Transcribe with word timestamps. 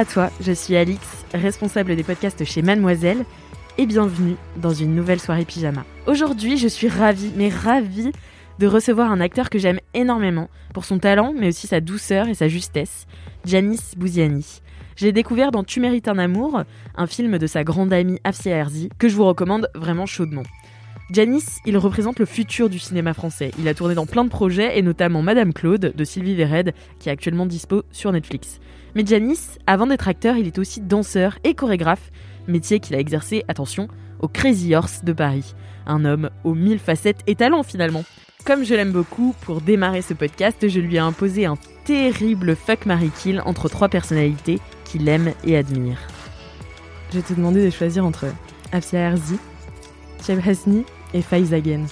À 0.00 0.06
toi, 0.06 0.30
je 0.40 0.52
suis 0.52 0.76
Alix, 0.76 1.06
responsable 1.34 1.94
des 1.94 2.02
podcasts 2.02 2.42
chez 2.46 2.62
Mademoiselle, 2.62 3.26
et 3.76 3.84
bienvenue 3.84 4.36
dans 4.56 4.72
une 4.72 4.94
nouvelle 4.94 5.20
soirée 5.20 5.44
pyjama. 5.44 5.84
Aujourd'hui, 6.06 6.56
je 6.56 6.68
suis 6.68 6.88
ravie, 6.88 7.30
mais 7.36 7.50
ravie 7.50 8.10
de 8.58 8.66
recevoir 8.66 9.12
un 9.12 9.20
acteur 9.20 9.50
que 9.50 9.58
j'aime 9.58 9.78
énormément 9.92 10.48
pour 10.72 10.86
son 10.86 10.98
talent, 10.98 11.34
mais 11.38 11.48
aussi 11.48 11.66
sa 11.66 11.82
douceur 11.82 12.28
et 12.28 12.34
sa 12.34 12.48
justesse, 12.48 13.06
Janis 13.44 13.92
Bouziani. 13.98 14.62
Je 14.96 15.04
l'ai 15.04 15.12
découvert 15.12 15.50
dans 15.50 15.64
Tu 15.64 15.80
mérites 15.80 16.08
un 16.08 16.16
amour, 16.16 16.62
un 16.96 17.06
film 17.06 17.36
de 17.36 17.46
sa 17.46 17.62
grande 17.62 17.92
amie 17.92 18.20
Afsia 18.24 18.56
Herzi, 18.56 18.88
que 18.98 19.10
je 19.10 19.16
vous 19.16 19.26
recommande 19.26 19.68
vraiment 19.74 20.06
chaudement. 20.06 20.44
Janis, 21.10 21.44
il 21.66 21.76
représente 21.76 22.20
le 22.20 22.24
futur 22.24 22.70
du 22.70 22.78
cinéma 22.78 23.12
français. 23.12 23.50
Il 23.58 23.68
a 23.68 23.74
tourné 23.74 23.94
dans 23.94 24.06
plein 24.06 24.24
de 24.24 24.30
projets, 24.30 24.78
et 24.78 24.82
notamment 24.82 25.20
Madame 25.20 25.52
Claude 25.52 25.92
de 25.94 26.04
Sylvie 26.04 26.36
Vered, 26.36 26.72
qui 26.98 27.10
est 27.10 27.12
actuellement 27.12 27.44
dispo 27.44 27.82
sur 27.92 28.12
Netflix. 28.12 28.60
Mais 28.94 29.06
Janis, 29.06 29.40
avant 29.66 29.86
d'être 29.86 30.08
acteur, 30.08 30.36
il 30.36 30.46
est 30.46 30.58
aussi 30.58 30.80
danseur 30.80 31.38
et 31.44 31.54
chorégraphe, 31.54 32.10
métier 32.48 32.80
qu'il 32.80 32.96
a 32.96 32.98
exercé, 32.98 33.44
attention, 33.48 33.88
au 34.20 34.28
Crazy 34.28 34.74
Horse 34.74 35.04
de 35.04 35.12
Paris. 35.12 35.54
Un 35.86 36.04
homme 36.04 36.30
aux 36.44 36.54
mille 36.54 36.78
facettes 36.78 37.20
et 37.26 37.34
talents 37.34 37.62
finalement. 37.62 38.04
Comme 38.44 38.64
je 38.64 38.74
l'aime 38.74 38.92
beaucoup, 38.92 39.34
pour 39.42 39.60
démarrer 39.60 40.02
ce 40.02 40.14
podcast, 40.14 40.68
je 40.68 40.80
lui 40.80 40.96
ai 40.96 41.00
imposé 41.00 41.46
un 41.46 41.56
terrible 41.84 42.56
fuck 42.56 42.86
Marie 42.86 43.10
Kill 43.10 43.42
entre 43.44 43.68
trois 43.68 43.88
personnalités 43.88 44.60
qu'il 44.84 45.08
aime 45.08 45.32
et 45.44 45.56
admire. 45.56 45.98
Je 47.10 47.18
vais 47.18 47.22
te 47.22 47.34
demander 47.34 47.64
de 47.64 47.70
choisir 47.70 48.04
entre 48.04 48.26
Afsia 48.72 49.00
Herzi, 49.00 49.38
Cheb 50.24 50.40
Hasni 50.46 50.84
et 51.12 51.22
Faiz 51.22 51.52
Again. 51.52 51.84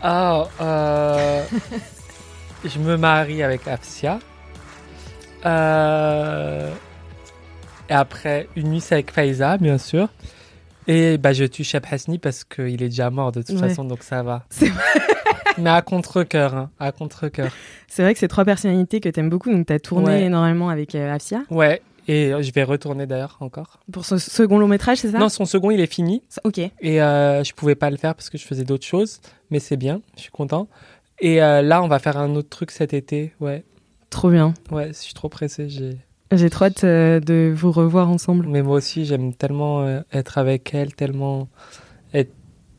Ah, 0.00 0.46
euh, 0.60 1.44
je 2.64 2.78
me 2.78 2.96
marie 2.96 3.42
avec 3.42 3.66
Afsia. 3.66 4.20
Euh, 5.46 6.70
et 7.88 7.92
après, 7.92 8.48
une 8.56 8.70
nuit, 8.70 8.80
c'est 8.80 8.94
avec 8.94 9.10
Faiza, 9.10 9.56
bien 9.58 9.78
sûr. 9.78 10.08
Et 10.86 11.18
bah, 11.18 11.32
je 11.32 11.44
tue 11.44 11.64
Cheb 11.64 11.84
Hasni 11.90 12.18
parce 12.18 12.44
qu'il 12.44 12.82
est 12.82 12.88
déjà 12.88 13.10
mort 13.10 13.30
de 13.32 13.42
toute 13.42 13.60
Ouais. 13.60 13.68
façon, 13.68 13.84
donc 13.84 14.02
ça 14.02 14.22
va. 14.22 14.44
C'est 14.50 14.68
vrai. 14.68 14.82
Mais 15.58 15.70
à 15.70 15.82
contre-coeur, 15.82 16.54
hein, 16.54 16.70
à 16.78 16.92
contre-coeur. 16.92 17.50
C'est 17.88 18.02
vrai 18.02 18.14
que 18.14 18.20
c'est 18.20 18.28
trois 18.28 18.44
personnalités 18.44 19.00
que 19.00 19.08
t'aimes 19.08 19.28
beaucoup, 19.28 19.50
donc 19.50 19.66
t'as 19.66 19.78
tourné 19.80 20.06
Ouais. 20.06 20.22
énormément 20.22 20.68
avec 20.68 20.94
euh, 20.94 21.12
Afsia. 21.12 21.40
Ouais, 21.50 21.82
et 22.06 22.32
euh, 22.32 22.42
je 22.42 22.52
vais 22.52 22.62
retourner 22.62 23.06
d'ailleurs 23.06 23.36
encore. 23.40 23.80
Pour 23.92 24.04
ce 24.04 24.18
second 24.18 24.58
long 24.58 24.68
métrage, 24.68 24.98
c'est 24.98 25.10
ça? 25.10 25.18
Non, 25.18 25.28
son 25.28 25.44
second, 25.46 25.70
il 25.70 25.80
est 25.80 25.92
fini. 25.92 26.22
Ok. 26.44 26.58
Et 26.58 27.02
euh, 27.02 27.42
je 27.42 27.52
pouvais 27.54 27.74
pas 27.74 27.90
le 27.90 27.96
faire 27.96 28.14
parce 28.14 28.30
que 28.30 28.38
je 28.38 28.46
faisais 28.46 28.64
d'autres 28.64 28.86
choses. 28.86 29.20
Mais 29.50 29.58
c'est 29.58 29.76
bien, 29.76 30.00
je 30.16 30.22
suis 30.22 30.30
content. 30.30 30.68
Et 31.20 31.42
euh, 31.42 31.60
là, 31.60 31.82
on 31.82 31.88
va 31.88 31.98
faire 31.98 32.16
un 32.18 32.34
autre 32.36 32.48
truc 32.48 32.70
cet 32.70 32.94
été. 32.94 33.34
Ouais, 33.40 33.64
Trop 34.10 34.30
bien. 34.30 34.54
ouais, 34.70 34.88
je 34.88 34.98
suis 34.98 35.14
trop 35.14 35.28
pressé. 35.28 35.68
J'ai... 35.68 35.98
J'ai 36.30 36.50
trop 36.50 36.66
hâte 36.66 36.84
euh, 36.84 37.20
de 37.20 37.52
vous 37.54 37.72
revoir 37.72 38.10
ensemble. 38.10 38.46
Mais 38.48 38.62
moi 38.62 38.76
aussi, 38.76 39.04
j'aime 39.06 39.32
tellement 39.34 39.82
euh, 39.82 40.00
être 40.12 40.36
avec 40.38 40.74
elle, 40.74 40.94
tellement 40.94 41.48
être 42.12 42.32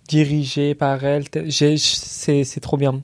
dirigé 0.07 0.75
par 0.75 1.03
elle. 1.03 1.25
C'est, 1.49 2.43
c'est 2.43 2.59
trop 2.59 2.77
bien. 2.77 3.01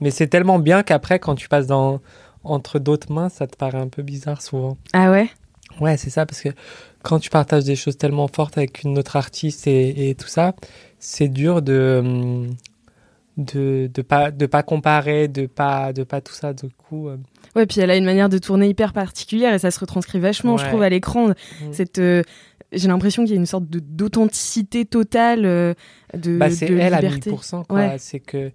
Mais 0.00 0.10
c'est 0.10 0.26
tellement 0.26 0.58
bien 0.58 0.82
qu'après, 0.82 1.18
quand 1.18 1.34
tu 1.34 1.48
passes 1.48 1.66
dans, 1.66 2.00
entre 2.44 2.78
d'autres 2.78 3.10
mains, 3.10 3.30
ça 3.30 3.46
te 3.46 3.56
paraît 3.56 3.78
un 3.78 3.88
peu 3.88 4.02
bizarre 4.02 4.42
souvent. 4.42 4.76
Ah 4.92 5.10
ouais? 5.10 5.30
Ouais, 5.80 5.96
c'est 5.96 6.10
ça, 6.10 6.26
parce 6.26 6.40
que 6.42 6.50
quand 7.02 7.18
tu 7.18 7.30
partages 7.30 7.64
des 7.64 7.76
choses 7.76 7.96
tellement 7.96 8.28
fortes 8.28 8.58
avec 8.58 8.82
une 8.82 8.98
autre 8.98 9.16
artiste 9.16 9.66
et, 9.66 10.10
et 10.10 10.14
tout 10.14 10.28
ça, 10.28 10.54
c'est 10.98 11.28
dur 11.28 11.62
de 11.62 12.02
hum, 12.04 12.50
de 13.36 13.90
de 13.92 14.02
pas 14.02 14.30
de 14.30 14.46
pas 14.46 14.62
comparer, 14.62 15.28
de 15.28 15.46
pas 15.46 15.92
de 15.92 16.04
pas 16.04 16.20
tout 16.20 16.32
ça. 16.32 16.52
Du 16.52 16.68
coup, 16.70 17.08
euh, 17.08 17.16
Ouais, 17.54 17.66
puis 17.66 17.80
elle 17.80 17.90
a 17.90 17.96
une 17.96 18.04
manière 18.04 18.28
de 18.28 18.38
tourner 18.38 18.68
hyper 18.68 18.92
particulière 18.92 19.54
et 19.54 19.58
ça 19.58 19.70
se 19.70 19.80
retranscrit 19.80 20.18
vachement, 20.20 20.56
je 20.58 20.66
trouve, 20.66 20.82
à 20.82 20.88
l'écran. 20.90 21.28
Mm. 21.28 21.34
Cette, 21.72 21.98
euh, 21.98 22.22
j'ai 22.72 22.88
l'impression 22.88 23.24
qu'il 23.24 23.32
y 23.32 23.36
a 23.36 23.40
une 23.40 23.46
sorte 23.46 23.68
de- 23.68 23.78
d'authenticité 23.80 24.84
totale, 24.84 25.44
euh, 25.46 25.72
de, 26.14 26.36
bah, 26.36 26.50
c'est 26.50 26.70
elle 26.70 26.92
à 26.94 27.00
liberté. 27.00 27.30
1000%. 27.30 27.64
Quoi. 27.64 27.78
Ouais. 27.78 27.96
C'est 27.98 28.20
que 28.20 28.52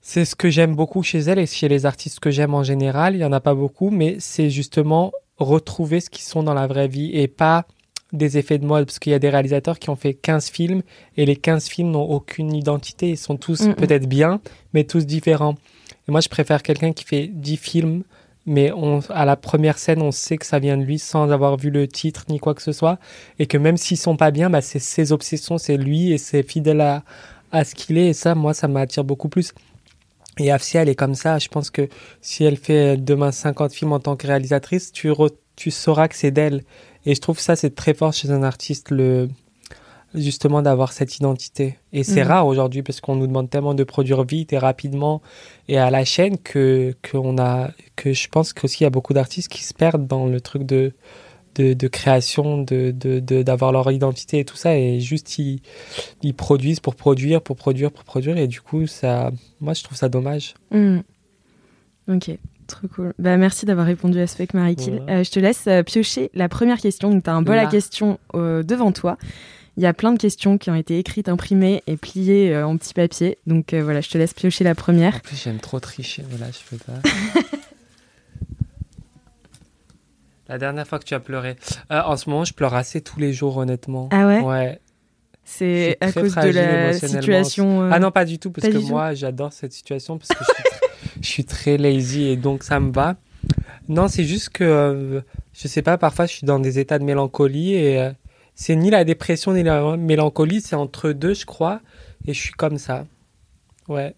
c'est 0.00 0.24
ce 0.24 0.34
que 0.34 0.48
j'aime 0.50 0.74
beaucoup 0.74 1.02
chez 1.02 1.18
elle 1.18 1.38
et 1.38 1.46
chez 1.46 1.68
les 1.68 1.84
artistes 1.86 2.18
que 2.20 2.30
j'aime 2.30 2.54
en 2.54 2.62
général. 2.62 3.14
Il 3.14 3.18
y 3.20 3.24
en 3.24 3.32
a 3.32 3.40
pas 3.40 3.54
beaucoup, 3.54 3.90
mais 3.90 4.16
c'est 4.20 4.48
justement 4.50 5.12
retrouver 5.36 6.00
ce 6.00 6.08
qu'ils 6.10 6.24
sont 6.24 6.42
dans 6.42 6.54
la 6.54 6.66
vraie 6.66 6.88
vie 6.88 7.10
et 7.12 7.28
pas 7.28 7.66
des 8.12 8.38
effets 8.38 8.58
de 8.58 8.64
mode 8.64 8.86
parce 8.86 8.98
qu'il 8.98 9.12
y 9.12 9.14
a 9.14 9.18
des 9.18 9.28
réalisateurs 9.28 9.78
qui 9.78 9.90
ont 9.90 9.96
fait 9.96 10.14
15 10.14 10.48
films 10.50 10.82
et 11.16 11.26
les 11.26 11.36
15 11.36 11.68
films 11.68 11.90
n'ont 11.90 12.08
aucune 12.10 12.54
identité, 12.54 13.10
ils 13.10 13.18
sont 13.18 13.36
tous 13.36 13.68
peut-être 13.76 14.08
bien 14.08 14.40
mais 14.72 14.84
tous 14.84 15.04
différents. 15.06 15.56
Et 16.08 16.12
moi 16.12 16.20
je 16.20 16.28
préfère 16.28 16.62
quelqu'un 16.62 16.92
qui 16.92 17.04
fait 17.04 17.26
10 17.32 17.56
films 17.58 18.02
mais 18.46 18.72
on, 18.72 19.00
à 19.10 19.26
la 19.26 19.36
première 19.36 19.76
scène 19.78 20.00
on 20.00 20.10
sait 20.10 20.38
que 20.38 20.46
ça 20.46 20.58
vient 20.58 20.78
de 20.78 20.82
lui 20.84 20.98
sans 20.98 21.30
avoir 21.30 21.58
vu 21.58 21.68
le 21.70 21.86
titre 21.86 22.24
ni 22.30 22.38
quoi 22.38 22.54
que 22.54 22.62
ce 22.62 22.72
soit 22.72 22.98
et 23.38 23.46
que 23.46 23.58
même 23.58 23.76
s'ils 23.76 23.98
sont 23.98 24.16
pas 24.16 24.30
bien 24.30 24.48
bah, 24.48 24.62
c'est 24.62 24.78
ses 24.78 25.12
obsessions, 25.12 25.58
c'est 25.58 25.76
lui 25.76 26.12
et 26.12 26.16
c'est 26.18 26.42
fidèle 26.42 26.80
à, 26.80 27.02
à 27.52 27.64
ce 27.64 27.74
qu'il 27.74 27.98
est 27.98 28.08
et 28.08 28.14
ça 28.14 28.34
moi 28.34 28.54
ça 28.54 28.68
m'attire 28.68 29.04
beaucoup 29.04 29.28
plus. 29.28 29.52
Et 30.40 30.52
Afsia, 30.52 30.82
elle 30.82 30.88
est 30.88 30.94
comme 30.94 31.16
ça. 31.16 31.38
Je 31.40 31.48
pense 31.48 31.68
que 31.68 31.88
si 32.20 32.44
elle 32.44 32.56
fait 32.56 32.96
demain 32.96 33.32
50 33.32 33.72
films 33.72 33.92
en 33.92 33.98
tant 33.98 34.14
que 34.14 34.24
réalisatrice, 34.28 34.92
tu, 34.92 35.10
re- 35.10 35.34
tu 35.56 35.72
sauras 35.72 36.06
que 36.06 36.14
c'est 36.14 36.30
d'elle. 36.30 36.62
Et 37.08 37.14
je 37.14 37.20
trouve 37.20 37.36
que 37.36 37.42
ça, 37.42 37.56
c'est 37.56 37.74
très 37.74 37.94
fort 37.94 38.12
chez 38.12 38.30
un 38.30 38.42
artiste, 38.42 38.90
le, 38.90 39.28
justement, 40.14 40.60
d'avoir 40.62 40.92
cette 40.92 41.16
identité. 41.16 41.78
Et 41.92 42.02
c'est 42.04 42.22
Mhm. 42.22 42.28
rare 42.28 42.46
aujourd'hui 42.46 42.82
parce 42.82 43.00
qu'on 43.00 43.16
nous 43.16 43.26
demande 43.26 43.48
tellement 43.48 43.72
de 43.74 43.84
produire 43.84 44.24
vite 44.24 44.52
et 44.52 44.58
rapidement 44.58 45.22
et 45.68 45.78
à 45.78 45.90
la 45.90 46.04
chaîne 46.04 46.36
que, 46.36 46.94
qu'on 47.10 47.38
a, 47.38 47.70
que 47.96 48.12
je 48.12 48.28
pense 48.28 48.52
qu'aussi 48.52 48.78
il 48.80 48.84
y 48.84 48.86
a 48.86 48.90
beaucoup 48.90 49.14
d'artistes 49.14 49.48
qui 49.48 49.64
se 49.64 49.72
perdent 49.72 50.06
dans 50.06 50.26
le 50.26 50.40
truc 50.40 50.64
de, 50.64 50.92
de, 51.54 51.72
de 51.72 51.88
création, 51.88 52.58
de, 52.62 52.90
de, 52.90 53.20
de- 53.20 53.42
d'avoir 53.42 53.72
leur 53.72 53.90
identité 53.90 54.40
et 54.40 54.44
tout 54.44 54.56
ça. 54.56 54.76
Et 54.76 55.00
juste, 55.00 55.38
ils, 55.38 55.60
ils 56.22 56.34
produisent 56.34 56.80
pour 56.80 56.94
produire, 56.94 57.40
pour 57.40 57.56
produire, 57.56 57.90
pour 57.90 58.04
produire. 58.04 58.36
Et 58.36 58.48
du 58.48 58.60
coup, 58.60 58.86
ça, 58.86 59.30
moi, 59.60 59.72
je 59.72 59.82
trouve 59.82 59.96
ça 59.96 60.08
dommage. 60.10 60.54
Mm. 60.72 60.98
Ok, 62.10 62.30
trop 62.68 62.86
cool. 62.88 63.12
Bah, 63.18 63.36
merci 63.36 63.66
d'avoir 63.66 63.86
répondu 63.86 64.20
à 64.20 64.26
ce 64.28 64.36
fake 64.36 64.54
Marie. 64.54 64.76
Voilà. 64.78 65.12
Euh, 65.18 65.24
je 65.24 65.30
te 65.30 65.40
laisse 65.40 65.64
euh, 65.66 65.82
piocher 65.82 66.30
la 66.34 66.48
première 66.48 66.78
question. 66.78 67.10
Donc, 67.10 67.24
tu 67.24 67.30
as 67.30 67.34
un 67.34 67.42
bol 67.42 67.58
à 67.58 67.66
questions 67.66 68.20
euh, 68.34 68.62
devant 68.62 68.92
toi. 68.92 69.18
Il 69.76 69.82
y 69.82 69.86
a 69.86 69.92
plein 69.92 70.12
de 70.12 70.18
questions 70.18 70.58
qui 70.58 70.70
ont 70.70 70.74
été 70.74 70.98
écrites, 70.98 71.28
imprimées 71.28 71.82
et 71.86 71.96
pliées 71.96 72.56
en 72.62 72.76
petit 72.76 72.94
papier. 72.94 73.38
Donc 73.46 73.72
voilà, 73.74 74.00
je 74.00 74.08
te 74.10 74.18
laisse 74.18 74.34
piocher 74.34 74.64
la 74.64 74.74
première. 74.74 75.16
En 75.16 75.20
plus, 75.20 75.40
j'aime 75.42 75.58
trop 75.58 75.78
tricher, 75.80 76.24
mais 76.32 76.38
là, 76.38 76.46
je 76.50 76.58
fais 76.58 76.76
pas. 76.84 76.94
La 80.48 80.56
dernière 80.58 80.86
fois 80.86 80.98
que 80.98 81.04
tu 81.04 81.14
as 81.14 81.20
pleuré. 81.20 81.56
En 81.90 82.16
ce 82.16 82.28
moment, 82.30 82.44
je 82.44 82.54
pleure 82.54 82.74
assez 82.74 83.00
tous 83.02 83.20
les 83.20 83.32
jours, 83.32 83.58
honnêtement. 83.58 84.08
Ah 84.12 84.26
ouais? 84.26 84.40
Ouais. 84.40 84.80
C'est 85.44 85.96
à 86.00 86.10
cause 86.12 86.34
de 86.34 86.48
la 86.50 86.92
situation. 86.94 87.88
Ah 87.92 87.98
non, 87.98 88.10
pas 88.10 88.24
du 88.24 88.38
tout, 88.38 88.50
parce 88.50 88.68
que 88.68 88.78
moi, 88.78 89.14
j'adore 89.14 89.52
cette 89.52 89.72
situation, 89.72 90.18
parce 90.18 90.28
que 90.28 90.36
je 90.40 90.44
suis, 90.44 90.62
tr- 90.62 90.78
je 91.20 91.26
suis 91.26 91.44
très 91.44 91.76
lazy 91.78 92.24
et 92.28 92.36
donc 92.36 92.62
ça 92.62 92.80
me 92.80 92.92
va. 92.92 93.16
Non, 93.88 94.08
c'est 94.08 94.24
juste 94.24 94.50
que, 94.50 94.64
euh, 94.64 95.20
je 95.54 95.68
sais 95.68 95.82
pas, 95.82 95.96
parfois, 95.96 96.26
je 96.26 96.32
suis 96.32 96.46
dans 96.46 96.58
des 96.58 96.78
états 96.78 96.98
de 96.98 97.04
mélancolie 97.04 97.74
et 97.74 97.98
euh, 98.00 98.10
c'est 98.54 98.76
ni 98.76 98.90
la 98.90 99.04
dépression 99.04 99.52
ni 99.54 99.62
la 99.62 99.96
mélancolie, 99.96 100.60
c'est 100.60 100.76
entre 100.76 101.12
deux, 101.12 101.32
je 101.34 101.46
crois, 101.46 101.80
et 102.26 102.34
je 102.34 102.40
suis 102.40 102.52
comme 102.52 102.76
ça. 102.78 103.06
Ouais. 103.88 104.14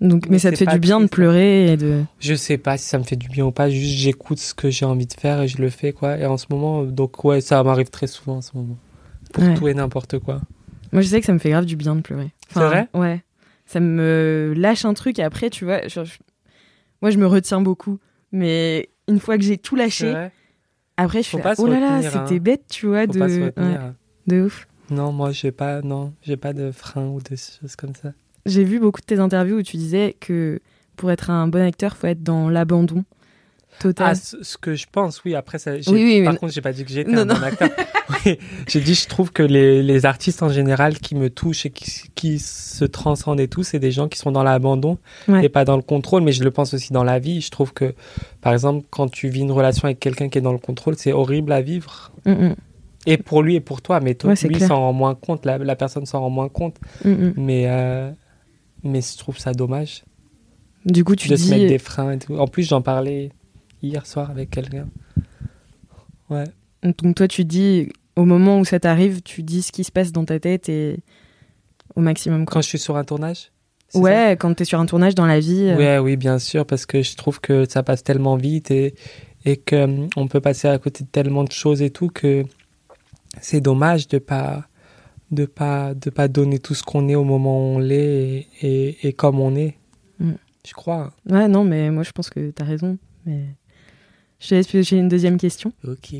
Donc, 0.00 0.26
mais, 0.26 0.32
Mais 0.32 0.38
ça 0.38 0.50
te 0.52 0.56
fait 0.56 0.66
du 0.66 0.78
bien 0.78 1.00
de 1.00 1.04
hein. 1.04 1.08
pleurer 1.08 1.72
et 1.72 1.76
de. 1.76 2.02
Je 2.20 2.34
sais 2.34 2.56
pas 2.58 2.76
si 2.76 2.84
ça 2.88 2.98
me 2.98 3.02
fait 3.04 3.16
du 3.16 3.28
bien 3.28 3.44
ou 3.46 3.50
pas, 3.52 3.68
juste 3.68 3.98
j'écoute 3.98 4.38
ce 4.38 4.54
que 4.54 4.70
j'ai 4.70 4.84
envie 4.84 5.06
de 5.06 5.12
faire 5.12 5.42
et 5.42 5.48
je 5.48 5.58
le 5.60 5.70
fais, 5.70 5.92
quoi. 5.92 6.16
Et 6.18 6.26
en 6.26 6.36
ce 6.36 6.46
moment, 6.50 6.84
donc 6.84 7.24
ouais, 7.24 7.40
ça 7.40 7.62
m'arrive 7.64 7.90
très 7.90 8.06
souvent 8.06 8.36
en 8.36 8.40
ce 8.42 8.50
moment. 8.56 8.76
Pour 9.32 9.42
Ouais. 9.44 9.54
tout 9.54 9.68
et 9.68 9.74
n'importe 9.74 10.18
quoi. 10.20 10.40
Moi, 10.92 11.02
je 11.02 11.08
sais 11.08 11.20
que 11.20 11.26
ça 11.26 11.32
me 11.32 11.38
fait 11.38 11.50
grave 11.50 11.66
du 11.66 11.76
bien 11.76 11.94
de 11.96 12.00
pleurer. 12.00 12.30
C'est 12.52 12.60
vrai? 12.60 12.88
Ouais. 12.94 13.22
Ça 13.68 13.80
me 13.80 14.54
lâche 14.56 14.84
un 14.86 14.94
truc 14.94 15.18
et 15.18 15.22
après, 15.22 15.50
tu 15.50 15.64
vois, 15.66 15.86
je- 15.86 16.00
moi, 17.02 17.10
je 17.10 17.18
me 17.18 17.26
retiens 17.26 17.60
beaucoup. 17.60 17.98
Mais 18.32 18.88
une 19.08 19.20
fois 19.20 19.36
que 19.36 19.44
j'ai 19.44 19.58
tout 19.58 19.76
lâché, 19.76 20.14
après, 20.96 21.22
je 21.22 21.28
Faut 21.28 21.38
pas 21.38 21.54
se 21.54 21.60
oh 21.62 21.66
là 21.66 21.78
là, 21.78 21.96
retenir, 21.98 22.16
hein. 22.16 22.24
c'était 22.26 22.40
bête, 22.40 22.64
tu 22.70 22.86
vois, 22.86 23.04
Faut 23.06 23.12
de... 23.12 23.52
ouais, 23.56 23.78
de 24.26 24.42
ouf. 24.42 24.66
Non, 24.90 25.12
moi, 25.12 25.32
j'ai 25.32 25.52
pas, 25.52 25.82
non, 25.82 26.14
j'ai 26.22 26.38
pas 26.38 26.54
de 26.54 26.70
frein 26.70 27.06
ou 27.08 27.20
de 27.20 27.36
choses 27.36 27.76
comme 27.76 27.94
ça. 27.94 28.12
J'ai 28.46 28.64
vu 28.64 28.80
beaucoup 28.80 29.00
de 29.02 29.06
tes 29.06 29.18
interviews 29.18 29.58
où 29.58 29.62
tu 29.62 29.76
disais 29.76 30.16
que 30.18 30.60
pour 30.96 31.10
être 31.10 31.28
un 31.28 31.46
bon 31.46 31.62
acteur, 31.62 31.94
faut 31.96 32.06
être 32.06 32.22
dans 32.22 32.48
l'abandon 32.48 33.04
total. 33.78 34.06
Ah, 34.10 34.14
ce, 34.14 34.56
que 34.58 34.74
je 34.74 34.86
pense, 34.90 35.22
oui. 35.24 35.34
Après, 35.34 35.58
ça, 35.58 35.72
Oui, 35.72 35.82
oui, 35.88 36.24
par 36.24 36.32
mais- 36.34 36.38
contre, 36.38 36.52
j'ai 36.52 36.60
pas 36.60 36.72
dit 36.72 36.84
que 36.84 36.90
j'étais 36.90 37.10
Non, 37.10 37.22
un 37.22 37.26
bon 37.26 37.34
non. 37.34 37.42
acteur. 37.42 37.68
Oui, 38.24 38.38
j'ai 38.66 38.80
dit, 38.80 38.94
je 38.94 39.06
trouve 39.06 39.32
que 39.32 39.42
les, 39.42 39.82
les 39.82 40.06
artistes 40.06 40.42
en 40.42 40.48
général 40.48 40.98
qui 40.98 41.14
me 41.14 41.28
touchent 41.28 41.66
et 41.66 41.70
qui, 41.70 41.84
qui 42.14 42.38
se 42.38 42.84
transcendent 42.86 43.38
et 43.40 43.48
tout, 43.48 43.62
c'est 43.62 43.78
des 43.78 43.90
gens 43.90 44.08
qui 44.08 44.18
sont 44.18 44.32
dans 44.32 44.42
l'abandon 44.42 44.96
Ouais. 45.28 45.44
et 45.44 45.48
pas 45.50 45.64
dans 45.66 45.76
le 45.76 45.82
contrôle. 45.82 46.22
Mais 46.22 46.32
je 46.32 46.42
le 46.42 46.50
pense 46.50 46.72
aussi 46.72 46.92
dans 46.94 47.04
la 47.04 47.18
vie. 47.18 47.40
Je 47.42 47.50
trouve 47.50 47.72
que, 47.74 47.94
par 48.40 48.54
exemple, 48.54 48.86
quand 48.90 49.08
tu 49.10 49.28
vis 49.28 49.40
une 49.40 49.52
relation 49.52 49.84
avec 49.84 50.00
quelqu'un 50.00 50.28
qui 50.30 50.38
est 50.38 50.42
dans 50.42 50.52
le 50.52 50.58
contrôle, 50.58 50.94
c'est 50.96 51.12
horrible 51.12 51.52
à 51.52 51.60
vivre. 51.60 52.10
Mm, 52.24 52.30
mm, 52.32 52.54
Et 53.06 53.16
pour 53.18 53.42
lui 53.42 53.56
et 53.56 53.60
pour 53.60 53.82
toi. 53.82 54.00
Mais 54.00 54.14
toi, 54.14 54.30
Ouais, 54.32 54.48
lui 54.48 54.60
s'en 54.60 54.76
rend 54.80 54.92
moins 54.94 55.14
compte. 55.14 55.44
La, 55.44 55.58
la 55.58 55.76
personne 55.76 56.06
s'en 56.06 56.20
rend 56.20 56.30
moins 56.30 56.48
compte. 56.48 56.76
mm. 57.04 57.32
Mais, 57.36 57.64
euh, 57.68 58.10
mais 58.84 59.00
je 59.02 59.18
trouve 59.18 59.36
ça 59.38 59.52
dommage 59.52 60.04
Du 60.86 61.04
coup, 61.04 61.14
tu 61.14 61.28
de 61.28 61.34
dis. 61.36 61.42
se 61.44 61.50
mettre 61.50 61.66
des 61.66 61.78
freins 61.78 62.12
et 62.12 62.18
tout. 62.18 62.36
En 62.38 62.46
plus, 62.46 62.62
j'en 62.66 62.80
parlais 62.80 63.32
hier 63.82 64.06
soir 64.06 64.30
avec 64.30 64.50
quelqu'un. 64.50 64.88
Ouais. 66.30 66.44
Donc 66.82 67.16
toi, 67.16 67.28
tu 67.28 67.44
dis, 67.44 67.88
au 68.16 68.24
moment 68.24 68.58
où 68.60 68.64
ça 68.64 68.78
t'arrive, 68.80 69.22
tu 69.22 69.42
dis 69.42 69.62
ce 69.62 69.72
qui 69.72 69.84
se 69.84 69.92
passe 69.92 70.12
dans 70.12 70.24
ta 70.24 70.38
tête 70.38 70.68
et 70.68 71.00
au 71.96 72.00
maximum. 72.00 72.44
Quoi. 72.44 72.54
Quand 72.54 72.60
je 72.62 72.68
suis 72.68 72.78
sur 72.78 72.96
un 72.96 73.04
tournage 73.04 73.50
Ouais, 73.94 74.36
quand 74.38 74.52
tu 74.54 74.62
es 74.62 74.66
sur 74.66 74.78
un 74.78 74.84
tournage 74.86 75.14
dans 75.14 75.24
la 75.26 75.40
vie. 75.40 75.62
euh, 75.70 75.76
Ouais, 75.76 75.98
oui, 75.98 76.16
bien 76.16 76.38
sûr, 76.38 76.66
parce 76.66 76.84
que 76.84 77.02
je 77.02 77.16
trouve 77.16 77.40
que 77.40 77.64
ça 77.66 77.82
passe 77.82 78.04
tellement 78.04 78.36
vite 78.36 78.70
et, 78.70 78.94
et 79.46 79.56
qu'on 79.56 80.28
peut 80.28 80.42
passer 80.42 80.68
à 80.68 80.78
côté 80.78 81.04
de 81.04 81.08
tellement 81.08 81.42
de 81.42 81.52
choses 81.52 81.80
et 81.80 81.88
tout 81.88 82.08
que 82.08 82.44
c'est 83.40 83.62
dommage 83.62 84.06
de 84.08 84.18
pas 84.18 84.66
de 85.30 85.46
pas 85.46 85.94
de 85.94 86.10
pas 86.10 86.28
donner 86.28 86.58
tout 86.58 86.74
ce 86.74 86.82
qu'on 86.82 87.08
est 87.08 87.14
au 87.14 87.24
moment 87.24 87.58
où 87.58 87.76
on 87.76 87.78
l'est 87.78 88.46
et, 88.62 88.86
et, 88.88 89.08
et 89.08 89.12
comme 89.14 89.40
on 89.40 89.56
est. 89.56 89.78
Mm. 90.18 90.32
Je 90.66 90.72
crois. 90.74 91.10
Ouais, 91.30 91.48
non, 91.48 91.64
mais 91.64 91.90
moi 91.90 92.02
je 92.02 92.12
pense 92.12 92.28
que 92.28 92.50
t'as 92.50 92.64
raison. 92.64 92.98
Mais 93.24 93.44
je 94.40 94.48
te 94.48 94.54
laisse 94.54 94.68
j'ai 94.88 94.96
une 94.96 95.08
deuxième 95.08 95.38
question. 95.38 95.72
Ok. 95.86 96.14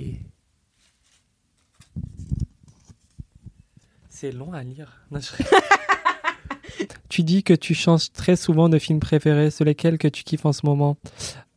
C'est 4.08 4.32
long 4.32 4.52
à 4.52 4.62
lire. 4.62 4.92
Non, 5.10 5.20
je- 5.20 6.84
tu 7.08 7.22
dis 7.22 7.42
que 7.42 7.54
tu 7.54 7.74
changes 7.74 8.10
très 8.12 8.36
souvent 8.36 8.68
de 8.68 8.78
films 8.78 9.00
préférés, 9.00 9.50
sur 9.50 9.64
lesquels 9.64 9.98
que 9.98 10.08
tu 10.08 10.24
kiffes 10.24 10.44
en 10.46 10.52
ce 10.52 10.66
moment? 10.66 10.96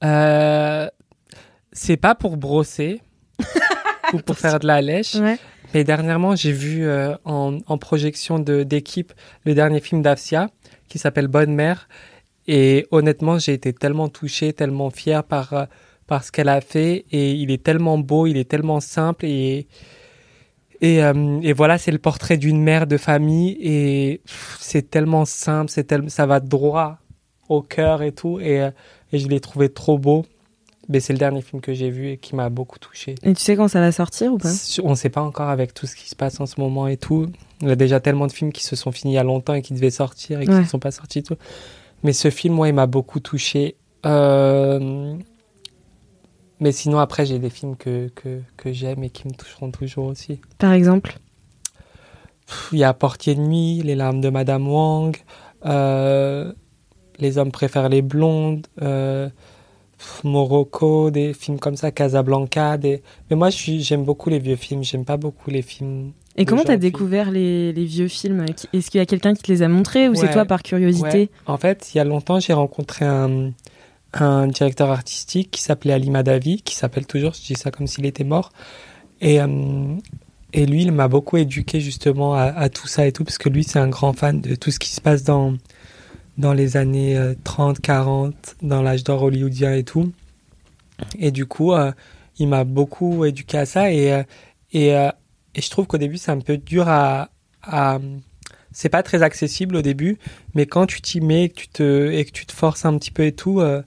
Euh, 0.04 0.88
c'est 1.72 1.98
pas 1.98 2.14
pour 2.16 2.38
brosser 2.38 3.02
ou 4.14 4.18
pour 4.20 4.38
faire 4.38 4.60
de 4.60 4.68
la 4.68 4.82
lèche, 4.82 5.16
Ouais. 5.16 5.40
mais 5.74 5.84
dernièrement 5.84 6.36
j'ai 6.36 6.52
vu 6.52 6.86
euh, 6.86 7.16
en, 7.26 7.58
en 7.66 7.78
projection 7.78 8.40
de 8.40 8.64
d'équipe 8.64 9.14
le 9.46 9.54
dernier 9.56 9.80
film 9.80 10.02
d'Afsia 10.02 10.50
qui 10.90 11.00
s'appelle 11.00 11.28
Bonne 11.28 11.54
Mère 11.54 11.88
et 12.48 12.88
honnêtement 12.92 13.40
j'ai 13.40 13.54
été 13.54 13.74
tellement 13.74 14.10
touché, 14.10 14.54
tellement 14.54 14.90
fier 14.90 15.24
par 15.24 15.54
euh, 15.54 15.66
par 16.12 16.26
ce 16.26 16.32
qu'elle 16.34 16.50
a 16.50 16.60
fait 16.60 17.06
et 17.14 17.32
il 17.32 17.52
est 17.52 17.64
tellement 17.64 17.98
beau, 17.98 18.28
il 18.28 18.36
est 18.36 18.50
tellement 18.50 18.82
simple 18.82 19.26
et 19.26 19.66
et, 20.82 21.02
euh, 21.04 21.40
et 21.42 21.54
voilà 21.54 21.78
c'est 21.78 21.92
le 21.92 22.00
portrait 22.00 22.36
d'une 22.38 22.62
mère 22.62 22.86
de 22.86 22.98
famille 22.98 23.56
et 23.62 24.20
c'est 24.60 24.90
tellement 24.90 25.24
simple, 25.26 25.72
c'est 25.72 25.86
tel- 25.86 26.10
ça 26.10 26.26
va 26.26 26.42
droit 26.42 26.98
au 27.48 27.62
cœur 27.62 28.02
et 28.02 28.12
tout 28.12 28.40
et, 28.42 28.60
euh, 28.62 28.72
et 29.14 29.20
je 29.20 29.28
l'ai 29.30 29.40
trouvé 29.40 29.70
trop 29.70 29.98
beau. 29.98 30.26
Mais 30.90 31.00
c'est 31.00 31.14
le 31.14 31.20
dernier 31.20 31.42
film 31.42 31.62
que 31.62 31.74
j'ai 31.74 31.90
vu 31.90 32.10
et 32.10 32.18
qui 32.18 32.36
m'a 32.36 32.50
beaucoup 32.50 32.78
touché. 32.80 33.16
Et 33.24 33.34
tu 33.34 33.42
sais 33.42 33.56
quand 33.56 33.70
ça 33.70 33.80
va 33.80 33.92
sortir 33.94 34.34
ou 34.34 34.38
pas? 34.38 34.52
On 34.84 34.90
ne 34.90 34.96
sait 34.96 35.10
pas 35.10 35.22
encore 35.22 35.48
avec 35.48 35.74
tout 35.74 35.86
ce 35.86 35.96
qui 35.96 36.10
se 36.10 36.16
passe 36.18 36.42
en 36.42 36.46
ce 36.46 36.60
moment 36.60 36.88
et 36.88 36.98
tout. 36.98 37.28
Il 37.62 37.70
y 37.70 37.72
a 37.72 37.76
déjà 37.78 38.02
tellement 38.02 38.28
de 38.28 38.34
films 38.34 38.52
qui 38.52 38.64
se 38.66 38.76
sont 38.76 38.92
finis 38.92 39.14
il 39.14 39.16
y 39.16 39.20
a 39.20 39.24
longtemps 39.24 39.54
et 39.54 39.62
qui 39.62 39.74
devaient 39.74 39.92
sortir 39.92 40.42
et 40.42 40.46
qui 40.46 40.52
Ouais. 40.52 40.60
ne 40.62 40.66
sont 40.66 40.80
pas 40.80 40.92
sortis 40.92 41.20
et 41.20 41.24
tout. 41.24 41.38
Mais 42.04 42.12
ce 42.12 42.30
film, 42.32 42.56
moi, 42.56 42.68
il 42.68 42.74
m'a 42.74 42.88
beaucoup 42.88 43.22
touché. 43.22 43.76
Euh, 44.06 45.16
Mais 46.62 46.72
sinon, 46.72 47.00
après, 47.00 47.26
j'ai 47.26 47.40
des 47.40 47.50
films 47.50 47.76
que, 47.76 48.10
que, 48.10 48.40
que 48.56 48.72
j'aime 48.72 49.04
et 49.04 49.10
qui 49.10 49.28
me 49.28 49.34
toucheront 49.34 49.72
toujours 49.72 50.06
aussi. 50.06 50.40
Par 50.60 50.74
exemple 50.74 51.18
Il 52.72 52.78
y 52.78 52.84
a 52.84 52.94
Portier 52.94 53.36
de 53.36 53.42
nuit, 53.42 53.82
Les 53.84 53.96
larmes 53.96 54.22
de 54.22 54.30
Madame 54.30 54.68
Wang, 54.70 55.18
euh, 55.66 56.54
Les 57.20 57.38
hommes 57.40 57.52
préfèrent 57.52 57.90
les 57.90 58.04
blondes, 58.04 58.68
euh, 58.82 59.28
Morocco, 60.24 61.12
des 61.12 61.34
films 61.34 61.60
comme 61.60 61.76
ça, 61.76 61.92
Casablanca. 61.92 62.78
Des... 62.78 63.02
Mais 63.30 63.36
moi, 63.36 63.50
j'aime 63.50 64.04
beaucoup 64.04 64.30
les 64.30 64.40
vieux 64.40 64.56
films, 64.56 64.84
j'aime 64.84 65.06
pas 65.06 65.18
beaucoup 65.18 65.50
les 65.50 65.64
films. 65.64 66.12
Et 66.38 66.46
comment 66.46 66.64
t'as 66.64 66.78
découvert 66.78 67.30
les, 67.30 67.74
les 67.74 67.86
vieux 67.86 68.08
films? 68.08 68.46
Est-ce 68.72 68.90
qu'il 68.90 69.00
y 69.00 69.02
a 69.02 69.06
quelqu'un 69.06 69.34
qui 69.34 69.44
te 69.44 69.52
les 69.52 69.64
a 69.64 69.68
montrés 69.68 70.08
ou 70.08 70.16
c'est 70.16 70.32
toi 70.32 70.46
par 70.46 70.64
curiosité? 70.64 71.20
Ouais. 71.20 71.30
En 71.46 71.58
fait, 71.58 71.92
il 71.94 71.98
y 71.98 72.02
a 72.02 72.04
longtemps, 72.04 72.40
j'ai 72.40 72.54
rencontré 72.54 73.04
un, 73.06 73.52
un 74.14 74.48
directeur 74.48 74.92
artistique 74.92 75.52
qui 75.52 75.62
s'appelait 75.62 75.94
Ali 75.94 76.10
Madavi, 76.10 76.62
qui 76.62 76.76
s'appelle 76.76 77.06
toujours, 77.06 77.34
je 77.34 77.42
dis 77.42 77.56
ça 77.56 77.72
comme 77.72 77.88
s'il 77.88 78.06
était 78.06 78.24
mort. 78.24 78.52
Et, 79.22 79.42
euh, 79.42 79.96
et 80.54 80.66
lui, 80.66 80.84
il 80.84 80.92
m'a 80.92 81.08
beaucoup 81.08 81.38
éduqué 81.38 81.80
justement 81.80 82.34
à, 82.34 82.70
tout 82.70 82.88
ça 82.88 83.08
et 83.08 83.12
tout, 83.12 83.24
parce 83.24 83.38
que 83.38 83.50
lui, 83.50 83.64
c'est 83.64 83.80
un 83.80 83.88
grand 83.88 84.14
fan 84.14 84.42
de 84.42 84.56
tout 84.56 84.72
ce 84.72 84.80
qui 84.80 84.90
se 84.90 85.00
passe 85.00 85.24
dans, 85.24 85.56
dans 86.38 86.54
les 86.54 86.76
années 86.76 87.18
euh, 87.18 87.36
30, 87.44 87.80
40, 87.80 88.56
dans 88.62 88.82
l'âge 88.82 89.04
d'or 89.04 89.24
hollywoodien 89.24 89.74
et 89.74 89.84
tout. 89.84 90.12
Et 91.20 91.32
du 91.32 91.46
coup, 91.46 91.74
euh, 91.74 91.92
il 92.38 92.48
m'a 92.48 92.64
beaucoup 92.64 93.26
éduqué 93.26 93.58
à 93.58 93.66
ça. 93.66 93.92
Et, 93.92 94.12
euh, 94.14 94.24
et, 94.74 94.96
euh, 94.96 95.10
et 95.56 95.62
je 95.62 95.70
trouve 95.70 95.88
qu'au 95.88 95.98
début, 95.98 96.18
c'est 96.18 96.32
un 96.32 96.40
peu 96.40 96.58
dur 96.58 96.88
à... 96.88 97.30
à 97.64 98.00
c'est 98.72 98.90
pas 98.90 99.04
très 99.04 99.24
accessible 99.24 99.76
au 99.76 99.82
début, 99.82 100.18
mais 100.56 100.66
quand 100.66 100.86
tu 100.86 101.02
t'y 101.02 101.22
mets 101.22 101.46
et 101.46 101.50
que 101.50 101.56
tu 101.56 101.68
te, 101.68 102.12
et 102.12 102.26
que 102.26 102.32
tu 102.32 102.46
te 102.46 102.54
forces 102.54 102.86
un 102.86 102.98
petit 102.98 103.12
peu 103.12 103.26
et 103.26 103.32
tout, 103.34 103.60
euh, 103.62 103.82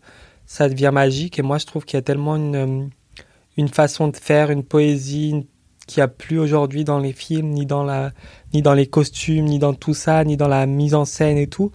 ça 0.47 0.69
devient 0.69 0.91
magique. 0.93 1.39
Et 1.39 1.43
moi, 1.43 1.59
je 1.59 1.67
trouve 1.67 1.85
qu'il 1.85 1.97
y 1.97 1.99
a 1.99 2.03
tellement 2.03 2.37
une, 2.37 2.57
euh, 2.57 2.85
une 3.57 3.69
façon 3.69 4.09
de 4.09 4.17
faire, 4.17 4.51
une 4.51 4.63
poésie 4.65 5.31
une- 5.31 5.45
qu'il 5.87 6.01
n'y 6.01 6.05
a 6.05 6.09
plus 6.09 6.39
aujourd'hui 6.39 6.85
dans 6.85 6.99
les 6.99 7.13
films, 7.13 7.51
ni 7.51 7.67
dans, 7.67 7.85
la, 7.85 8.13
ni 8.55 8.63
dans 8.63 8.73
les 8.75 8.87
costumes, 8.87 9.45
ni 9.45 9.59
dans 9.59 9.75
tout 9.75 9.93
ça, 9.95 10.25
ni 10.25 10.37
dans 10.39 10.49
la 10.49 10.65
mise 10.67 10.95
en 10.95 11.05
scène 11.05 11.37
et 11.37 11.47
tout, 11.47 11.73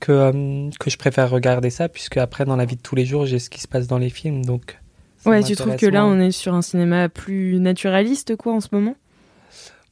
que, 0.00 0.10
euh, 0.12 0.70
que 0.80 0.88
je 0.90 0.96
préfère 0.96 1.28
regarder 1.30 1.68
ça, 1.70 1.88
puisque 1.90 2.16
après, 2.16 2.44
dans 2.46 2.56
la 2.56 2.64
vie 2.64 2.76
de 2.76 2.80
tous 2.82 2.96
les 2.96 3.04
jours, 3.04 3.26
j'ai 3.26 3.38
ce 3.38 3.50
qui 3.50 3.60
se 3.60 3.68
passe 3.68 3.86
dans 3.86 3.98
les 3.98 4.08
films. 4.10 4.44
Donc, 4.44 4.78
Ouais, 5.26 5.42
tu 5.42 5.54
trouves 5.54 5.76
que 5.76 5.86
là 5.86 6.06
on 6.06 6.18
est 6.18 6.32
sur 6.32 6.52
un 6.54 6.62
cinéma 6.62 7.08
plus 7.08 7.60
naturaliste 7.60 8.34
quoi 8.36 8.54
en 8.54 8.60
ce 8.60 8.68
moment? 8.72 8.96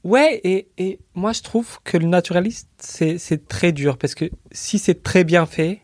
Ouais, 0.03 0.41
et, 0.45 0.69
et 0.79 0.99
moi 1.15 1.33
je 1.33 1.43
trouve 1.43 1.79
que 1.85 1.97
le 1.99 2.07
naturaliste, 2.07 2.69
c'est 2.79 3.49
très 3.49 3.73
dur 3.73 3.99
parce 3.99 4.15
que 4.15 4.31
si 4.53 4.79
c'est 4.79 5.03
très 5.03 5.25
bien 5.25 5.47
fait, 5.47 5.81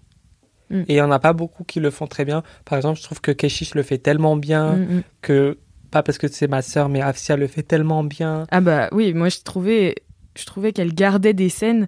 Mm. 0.68 0.80
et 0.80 0.84
il 0.88 0.94
n'y 0.94 1.00
en 1.00 1.12
a 1.12 1.20
pas 1.20 1.32
beaucoup 1.32 1.62
qui 1.62 1.78
le 1.78 1.92
font 1.92 2.08
très 2.08 2.24
bien, 2.24 2.42
par 2.64 2.76
exemple, 2.76 2.98
je 2.98 3.04
trouve 3.04 3.20
que 3.20 3.30
Keshish 3.30 3.76
le 3.76 3.84
fait 3.84 3.98
tellement 3.98 4.36
bien, 4.36 4.72
Mm, 4.74 4.80
mm. 4.96 5.02
que, 5.22 5.58
pas 5.92 6.02
parce 6.02 6.18
que 6.18 6.26
c'est 6.26 6.48
ma 6.48 6.60
sœur, 6.60 6.88
mais 6.88 7.00
Afsia 7.00 7.36
le 7.36 7.46
fait 7.46 7.62
tellement 7.62 8.02
bien. 8.02 8.48
Ah 8.50 8.60
bah 8.60 8.88
oui, 8.90 9.14
moi 9.14 9.28
je 9.28 9.38
trouvais, 9.44 9.94
je 10.36 10.44
trouvais 10.44 10.72
qu'elle 10.72 10.92
gardait 10.92 11.34
des 11.34 11.50
scènes, 11.50 11.86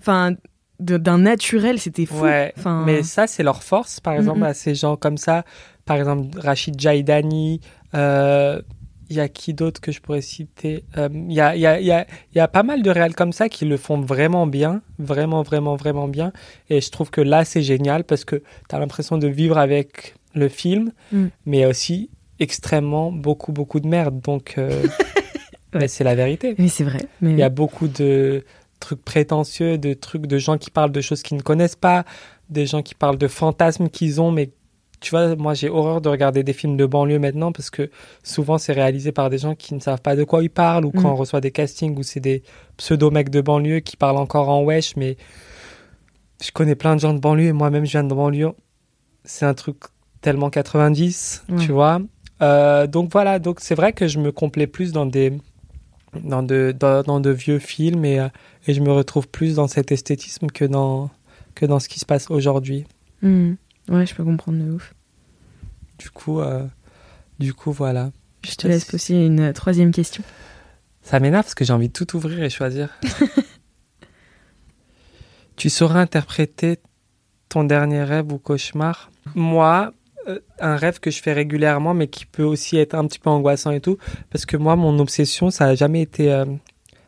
enfin 0.00 0.34
d'un 0.80 1.16
naturel, 1.18 1.78
c'était 1.78 2.04
fou. 2.04 2.20
Ouais, 2.24 2.52
Enfin, 2.58 2.84
mais 2.86 3.02
ça, 3.02 3.26
c'est 3.26 3.42
leur 3.42 3.62
force, 3.62 4.00
par 4.00 4.12
exemple, 4.14 4.42
à 4.44 4.52
ces 4.54 4.74
gens 4.74 4.96
comme 4.96 5.16
ça. 5.18 5.44
Par 5.86 5.96
exemple, 5.96 6.38
Rachid 6.38 6.78
Jaidani, 6.80 7.60
euh, 7.94 8.60
il 9.10 9.16
y 9.16 9.20
a 9.20 9.28
qui 9.28 9.52
d'autre 9.54 9.80
que 9.80 9.92
je 9.92 10.00
pourrais 10.00 10.22
citer? 10.22 10.84
Euh, 10.96 11.08
Il 11.12 11.32
y, 11.32 11.40
a, 11.40 11.54
il 11.56 11.60
y, 11.60 11.66
a, 11.66 11.80
y, 11.80 11.90
a, 11.90 12.06
y 12.34 12.38
a 12.38 12.48
pas 12.48 12.62
mal 12.62 12.82
de 12.82 12.90
réals 12.90 13.14
comme 13.14 13.32
ça 13.32 13.48
qui 13.48 13.64
le 13.66 13.76
font 13.76 14.00
vraiment 14.00 14.46
bien, 14.46 14.80
vraiment, 14.98 15.42
vraiment, 15.42 15.76
vraiment 15.76 16.08
bien. 16.08 16.32
Et 16.70 16.80
je 16.80 16.90
trouve 16.90 17.10
que 17.10 17.20
là, 17.20 17.44
c'est 17.44 17.62
génial 17.62 18.04
parce 18.04 18.24
que 18.24 18.36
tu 18.68 18.74
as 18.74 18.78
l'impression 18.78 19.18
de 19.18 19.28
vivre 19.28 19.58
avec 19.58 20.14
le 20.34 20.48
film, 20.48 20.92
Mm. 21.12 21.26
mais 21.46 21.66
aussi 21.66 22.08
extrêmement 22.38 23.12
beaucoup, 23.12 23.52
beaucoup 23.52 23.80
de 23.80 23.88
merde. 23.88 24.20
Donc, 24.20 24.54
euh, 24.58 24.70
Ouais. 25.74 25.86
c'est 25.88 26.02
la 26.04 26.14
vérité. 26.16 26.54
mais 26.58 26.68
c'est 26.68 26.82
vrai. 26.84 27.00
Mais 27.20 27.30
Il 27.32 27.38
y 27.38 27.42
a 27.42 27.48
beaucoup 27.48 27.86
de 27.88 28.44
trucs 28.80 29.04
prétentieux, 29.04 29.76
de 29.78 29.92
trucs 29.94 30.26
de 30.26 30.38
gens 30.38 30.56
qui 30.58 30.70
parlent 30.70 30.90
de 30.92 31.00
choses 31.00 31.22
qu'ils 31.22 31.36
ne 31.36 31.42
connaissent 31.42 31.76
pas, 31.76 32.04
des 32.48 32.66
gens 32.66 32.82
qui 32.82 32.94
parlent 32.96 33.18
de 33.18 33.28
fantasmes 33.28 33.88
qu'ils 33.88 34.20
ont, 34.20 34.30
mais 34.32 34.50
tu 35.00 35.10
vois, 35.10 35.34
moi 35.36 35.54
j'ai 35.54 35.68
horreur 35.70 36.00
de 36.00 36.08
regarder 36.08 36.42
des 36.42 36.52
films 36.52 36.76
de 36.76 36.84
banlieue 36.86 37.18
maintenant 37.18 37.52
parce 37.52 37.70
que 37.70 37.90
souvent 38.22 38.58
c'est 38.58 38.72
réalisé 38.72 39.12
par 39.12 39.30
des 39.30 39.38
gens 39.38 39.54
qui 39.54 39.74
ne 39.74 39.80
savent 39.80 40.00
pas 40.02 40.14
de 40.16 40.24
quoi 40.24 40.42
ils 40.42 40.50
parlent 40.50 40.84
ou 40.84 40.90
quand 40.92 41.02
Mm. 41.08 41.12
on 41.12 41.16
reçoit 41.16 41.40
des 41.40 41.50
castings 41.50 41.96
où 41.98 42.02
c'est 42.02 42.20
des 42.20 42.42
pseudo-mecs 42.76 43.30
de 43.30 43.40
banlieue 43.40 43.80
qui 43.80 43.96
parlent 43.96 44.18
encore 44.18 44.48
en 44.50 44.62
wesh, 44.62 44.96
mais 44.96 45.16
je 46.42 46.50
connais 46.52 46.74
plein 46.74 46.96
de 46.96 47.00
gens 47.00 47.12
de 47.14 47.18
banlieue 47.18 47.46
et 47.48 47.52
moi-même 47.52 47.84
je 47.84 47.92
viens 47.92 48.04
de 48.04 48.14
banlieue. 48.14 48.52
C'est 49.24 49.44
un 49.46 49.54
truc 49.54 49.76
tellement 50.20 50.50
90, 50.50 51.44
Ouais. 51.48 51.56
tu 51.58 51.72
vois. 51.72 52.00
Euh, 52.42 52.86
donc 52.86 53.10
voilà, 53.12 53.38
donc 53.38 53.60
c'est 53.60 53.74
vrai 53.74 53.92
que 53.92 54.06
je 54.08 54.18
me 54.18 54.32
complais 54.32 54.66
plus 54.66 54.92
dans 54.92 55.06
des 55.06 55.32
dans 56.24 56.42
de, 56.42 56.74
dans, 56.78 57.02
dans 57.04 57.20
de 57.20 57.30
vieux 57.30 57.58
films 57.60 58.04
et, 58.04 58.18
euh, 58.18 58.28
et 58.66 58.74
je 58.74 58.80
me 58.80 58.90
retrouve 58.90 59.28
plus 59.28 59.54
dans 59.54 59.68
cet 59.68 59.92
esthétisme 59.92 60.48
que 60.48 60.64
dans, 60.64 61.08
que 61.54 61.66
dans 61.66 61.78
ce 61.78 61.88
qui 61.88 62.00
se 62.00 62.04
passe 62.06 62.30
aujourd'hui. 62.30 62.84
Mm. 63.22 63.52
Ouais, 63.90 64.06
je 64.06 64.14
peux 64.14 64.24
comprendre 64.24 64.64
de 64.64 64.70
ouf. 64.70 64.94
Du 65.98 66.10
coup, 66.10 66.40
euh, 66.40 66.66
du 67.38 67.52
coup, 67.52 67.72
voilà. 67.72 68.10
Je 68.44 68.54
te 68.54 68.66
laisse 68.66 68.86
poser 68.86 69.26
une 69.26 69.52
troisième 69.52 69.92
question. 69.92 70.22
Ça 71.02 71.20
m'énerve 71.20 71.44
parce 71.44 71.54
que 71.54 71.64
j'ai 71.64 71.72
envie 71.72 71.88
de 71.88 71.92
tout 71.92 72.16
ouvrir 72.16 72.42
et 72.42 72.50
choisir. 72.50 72.98
tu 75.56 75.68
sauras 75.68 76.00
interpréter 76.00 76.78
ton 77.48 77.64
dernier 77.64 78.02
rêve 78.02 78.32
ou 78.32 78.38
cauchemar 78.38 79.10
Moi, 79.34 79.92
euh, 80.28 80.38
un 80.58 80.76
rêve 80.76 81.00
que 81.00 81.10
je 81.10 81.20
fais 81.20 81.32
régulièrement, 81.32 81.94
mais 81.94 82.08
qui 82.08 82.24
peut 82.24 82.44
aussi 82.44 82.78
être 82.78 82.94
un 82.94 83.06
petit 83.06 83.18
peu 83.18 83.30
angoissant 83.30 83.70
et 83.70 83.80
tout, 83.80 83.98
parce 84.30 84.46
que 84.46 84.56
moi, 84.56 84.76
mon 84.76 84.98
obsession, 84.98 85.50
ça 85.50 85.66
a 85.66 85.74
jamais 85.74 86.02
été 86.02 86.32
euh, 86.32 86.46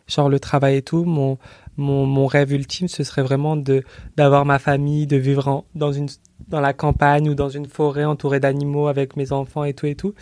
genre 0.06 0.28
le 0.28 0.40
travail 0.40 0.76
et 0.76 0.82
tout. 0.82 1.04
Mon, 1.04 1.38
mon, 1.76 2.06
mon 2.06 2.26
rêve 2.26 2.52
ultime, 2.52 2.88
ce 2.88 3.02
serait 3.04 3.22
vraiment 3.22 3.56
de 3.56 3.82
d'avoir 4.16 4.44
ma 4.44 4.58
famille, 4.58 5.06
de 5.06 5.16
vivre 5.16 5.48
en- 5.48 5.64
dans 5.74 5.92
une 5.92 6.08
dans 6.48 6.60
la 6.60 6.72
campagne 6.72 7.28
ou 7.30 7.34
dans 7.34 7.48
une 7.48 7.66
forêt 7.66 8.04
entourée 8.04 8.40
d'animaux 8.40 8.88
avec 8.88 9.16
mes 9.16 9.32
enfants 9.32 9.64
et 9.64 9.72
tout 9.74 9.86
et 9.86 9.94
tout. 9.94 10.14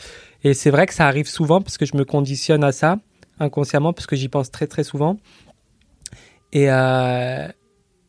Et 0.45 0.55
c'est 0.55 0.71
vrai 0.71 0.87
que 0.87 0.95
ça 0.95 1.07
arrive 1.07 1.29
souvent 1.29 1.61
parce 1.61 1.77
que 1.79 1.87
je 1.87 1.97
me 1.97 2.05
conditionne 2.05 2.63
à 2.65 2.73
ça 2.73 2.99
inconsciemment 3.39 3.93
parce 3.93 4.07
que 4.07 4.17
j'y 4.17 4.29
pense 4.29 4.51
très 4.51 4.67
très 4.67 4.85
souvent. 4.85 5.17
Et, 6.53 6.71
euh, 6.71 7.49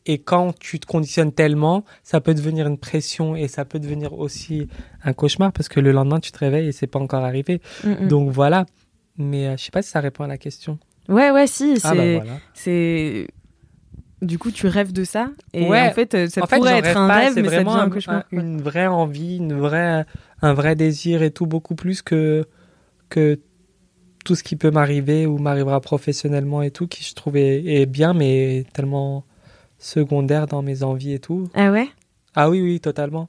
et 0.06 0.18
quand 0.20 0.58
tu 0.58 0.80
te 0.80 0.86
conditionnes 0.86 1.32
tellement, 1.32 1.86
ça 2.04 2.22
peut 2.22 2.34
devenir 2.34 2.68
une 2.68 2.78
pression 2.78 3.36
et 3.36 3.48
ça 3.48 3.66
peut 3.66 3.80
devenir 3.80 4.14
aussi 4.14 4.68
un 5.04 5.14
cauchemar 5.14 5.52
parce 5.54 5.70
que 5.70 5.80
le 5.80 5.92
lendemain, 5.92 6.20
tu 6.20 6.32
te 6.32 6.40
réveilles 6.40 6.68
et 6.68 6.72
c'est 6.72 6.88
pas 6.88 7.00
encore 7.00 7.24
arrivé. 7.24 7.62
Mm, 7.84 7.90
mm. 8.06 8.08
Donc 8.08 8.30
voilà. 8.32 8.66
Mais 9.18 9.48
euh, 9.48 9.58
je 9.58 9.64
sais 9.64 9.72
pas 9.72 9.82
si 9.82 9.90
ça 9.90 10.00
répond 10.00 10.24
à 10.24 10.28
la 10.28 10.38
question. 10.38 10.80
Ouais, 11.10 11.32
ouais, 11.32 11.48
si. 11.48 11.80
C'est. 11.80 11.88
Ah 11.88 11.96
bah 11.96 12.14
voilà. 12.16 12.34
c'est- 12.54 13.28
Du 14.22 14.38
coup, 14.38 14.52
tu 14.52 14.68
rêves 14.68 14.92
de 14.94 15.04
ça. 15.04 15.30
Et 15.54 15.68
Ouais. 15.68 15.82
en 15.82 15.92
fait, 15.94 16.14
euh, 16.14 16.28
ça 16.28 16.44
en 16.44 16.46
fait, 16.46 16.58
pourrait 16.58 16.78
être 16.78 16.86
rêve 16.86 16.98
un 16.98 17.08
pas, 17.08 17.16
rêve, 17.22 17.34
c'est 17.34 17.42
mais 17.42 17.50
ça 17.50 17.56
vraiment 17.56 17.72
devient 17.72 17.82
un 17.82 17.86
un- 17.86 17.90
cauchemar. 17.90 18.18
un- 18.32 18.38
une 18.40 18.62
vraie 18.62 18.86
envie, 18.88 19.38
une 19.38 19.54
vraie, 19.60 20.06
un 20.44 20.54
vrai 20.54 20.76
désir 20.76 21.24
et 21.24 21.32
tout, 21.32 21.48
beaucoup 21.48 21.74
plus 21.74 22.04
que, 22.04 22.46
que 23.10 23.40
tout 24.24 24.36
ce 24.36 24.44
qui 24.44 24.56
peut 24.56 24.70
m'arriver 24.70 25.26
ou 25.26 25.40
m'arrivera 25.40 25.82
professionnellement 25.82 26.62
et 26.62 26.70
tout, 26.70 26.86
qui 26.88 27.04
je 27.04 27.16
trouve 27.16 27.36
est, 27.36 27.64
est 27.66 27.88
bien, 27.88 28.14
mais 28.14 28.64
tellement 28.74 29.26
secondaire 29.80 30.46
dans 30.46 30.62
mes 30.62 30.84
envies 30.84 31.14
et 31.14 31.20
tout. 31.20 31.50
Ah 31.56 31.72
ouais? 31.72 31.88
Ah 32.36 32.52
oui, 32.52 32.62
oui, 32.62 32.80
totalement. 32.80 33.28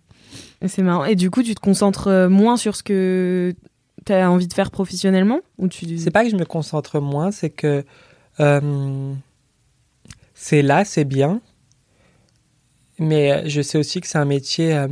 C'est 0.67 0.83
marrant. 0.83 1.07
Et 1.07 1.15
du 1.17 1.31
coup, 1.31 1.43
tu 1.43 1.55
te 1.55 1.61
concentres 1.61 2.09
euh, 2.09 2.29
moins 2.29 2.59
sur 2.59 2.77
ce 2.77 2.83
que 2.83 3.55
tu 4.05 4.13
as 4.13 4.31
envie 4.31 4.49
de 4.49 4.53
faire 4.53 4.71
professionnellement 4.71 5.41
ou 5.59 5.69
tu... 5.69 5.99
C'est 5.99 6.11
pas 6.11 6.25
que 6.25 6.31
je 6.31 6.37
me 6.37 6.45
concentre 6.45 7.01
moins, 7.01 7.31
c'est 7.31 7.51
que 7.51 7.85
euh, 8.41 9.13
c'est 10.35 10.63
là, 10.63 10.85
c'est 10.85 11.05
bien, 11.05 11.41
mais 12.99 13.33
euh, 13.33 13.43
je 13.47 13.63
sais 13.63 13.79
aussi 13.79 14.01
que 14.01 14.07
c'est 14.07 14.19
un 14.19 14.25
métier 14.25 14.75
euh, 14.75 14.89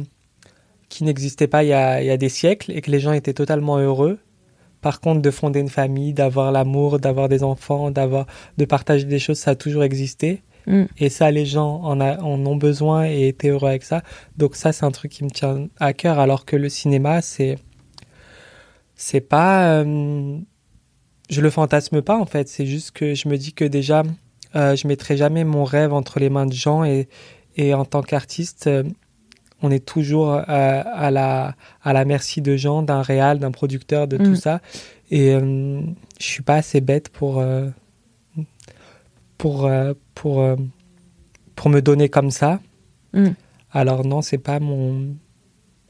qui 0.88 1.04
n'existait 1.04 1.48
pas 1.48 1.64
il 1.64 1.68
y, 1.68 1.72
a, 1.72 2.02
il 2.02 2.06
y 2.06 2.10
a 2.10 2.16
des 2.16 2.28
siècles 2.28 2.72
et 2.72 2.80
que 2.80 2.90
les 2.90 3.00
gens 3.00 3.12
étaient 3.12 3.34
totalement 3.34 3.78
heureux. 3.78 4.18
Par 4.80 5.00
contre, 5.00 5.20
de 5.20 5.30
fonder 5.30 5.60
une 5.60 5.68
famille, 5.68 6.14
d'avoir 6.14 6.52
l'amour, 6.52 6.98
d'avoir 6.98 7.28
des 7.28 7.42
enfants, 7.42 7.90
d'avoir, 7.90 8.26
de 8.56 8.64
partager 8.64 9.04
des 9.04 9.18
choses, 9.18 9.38
ça 9.38 9.50
a 9.50 9.54
toujours 9.54 9.84
existé. 9.84 10.42
Mm. 10.66 10.84
Et 10.96 11.10
ça, 11.10 11.30
les 11.30 11.44
gens 11.44 11.82
en, 11.82 12.00
a- 12.00 12.18
en 12.22 12.46
ont 12.46 12.56
besoin 12.56 13.06
et 13.06 13.28
étaient 13.28 13.50
heureux 13.50 13.68
avec 13.68 13.82
ça. 13.82 14.02
Donc 14.38 14.56
ça, 14.56 14.72
c'est 14.72 14.86
un 14.86 14.90
truc 14.90 15.12
qui 15.12 15.22
me 15.22 15.30
tient 15.30 15.68
à 15.78 15.92
cœur. 15.92 16.18
Alors 16.18 16.46
que 16.46 16.56
le 16.56 16.70
cinéma, 16.70 17.20
c'est, 17.20 17.58
c'est 19.02 19.22
pas, 19.22 19.72
euh, 19.82 20.38
je 21.30 21.40
le 21.40 21.48
fantasme 21.50 22.02
pas 22.02 22.18
en 22.18 22.26
fait. 22.26 22.48
C'est 22.48 22.66
juste 22.66 22.90
que 22.90 23.14
je 23.14 23.28
me 23.28 23.38
dis 23.38 23.54
que 23.54 23.64
déjà, 23.64 24.02
euh, 24.56 24.76
je 24.76 24.86
mettrai 24.86 25.16
jamais 25.16 25.44
mon 25.44 25.64
rêve 25.64 25.94
entre 25.94 26.18
les 26.20 26.28
mains 26.28 26.44
de 26.44 26.52
gens 26.52 26.84
et, 26.84 27.08
et 27.56 27.72
en 27.72 27.86
tant 27.86 28.02
qu'artiste, 28.02 28.66
euh, 28.66 28.82
on 29.62 29.70
est 29.70 29.84
toujours 29.84 30.32
euh, 30.34 30.42
à 30.48 31.10
la 31.10 31.54
à 31.82 31.92
la 31.94 32.04
merci 32.04 32.42
de 32.42 32.56
gens, 32.56 32.82
d'un 32.82 33.00
réal, 33.00 33.38
d'un 33.38 33.50
producteur, 33.52 34.06
de 34.06 34.18
Mm. 34.18 34.24
tout 34.24 34.36
ça. 34.36 34.60
Et 35.10 35.32
je 35.32 35.84
suis 36.24 36.42
pas 36.42 36.56
assez 36.56 36.80
bête 36.80 37.08
pour 37.08 37.42
pour 39.38 39.70
pour 40.14 40.56
pour 41.56 41.70
me 41.70 41.80
donner 41.80 42.08
comme 42.08 42.30
ça. 42.30 42.60
Mm. 43.12 43.30
Alors 43.72 44.04
non, 44.04 44.22
c'est 44.22 44.38
pas 44.38 44.60
mon 44.60 45.16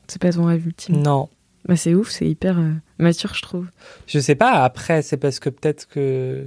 C'est 0.08 0.20
pas 0.22 0.32
ton 0.32 0.44
rêve 0.44 0.66
ultime. 0.66 0.96
non. 1.02 1.28
Bah, 1.68 1.76
c'est 1.76 1.94
ouf, 1.94 2.08
c'est 2.10 2.26
hyper 2.26 2.58
euh, 2.58 2.72
mature, 3.00 3.34
je 3.34 3.42
trouve. 3.42 3.66
Je 4.06 4.18
sais 4.18 4.34
pas, 4.34 4.62
après, 4.64 5.02
c'est 5.02 5.16
parce 5.16 5.40
que 5.40 5.50
peut-être 5.50 5.88
que 5.88 6.46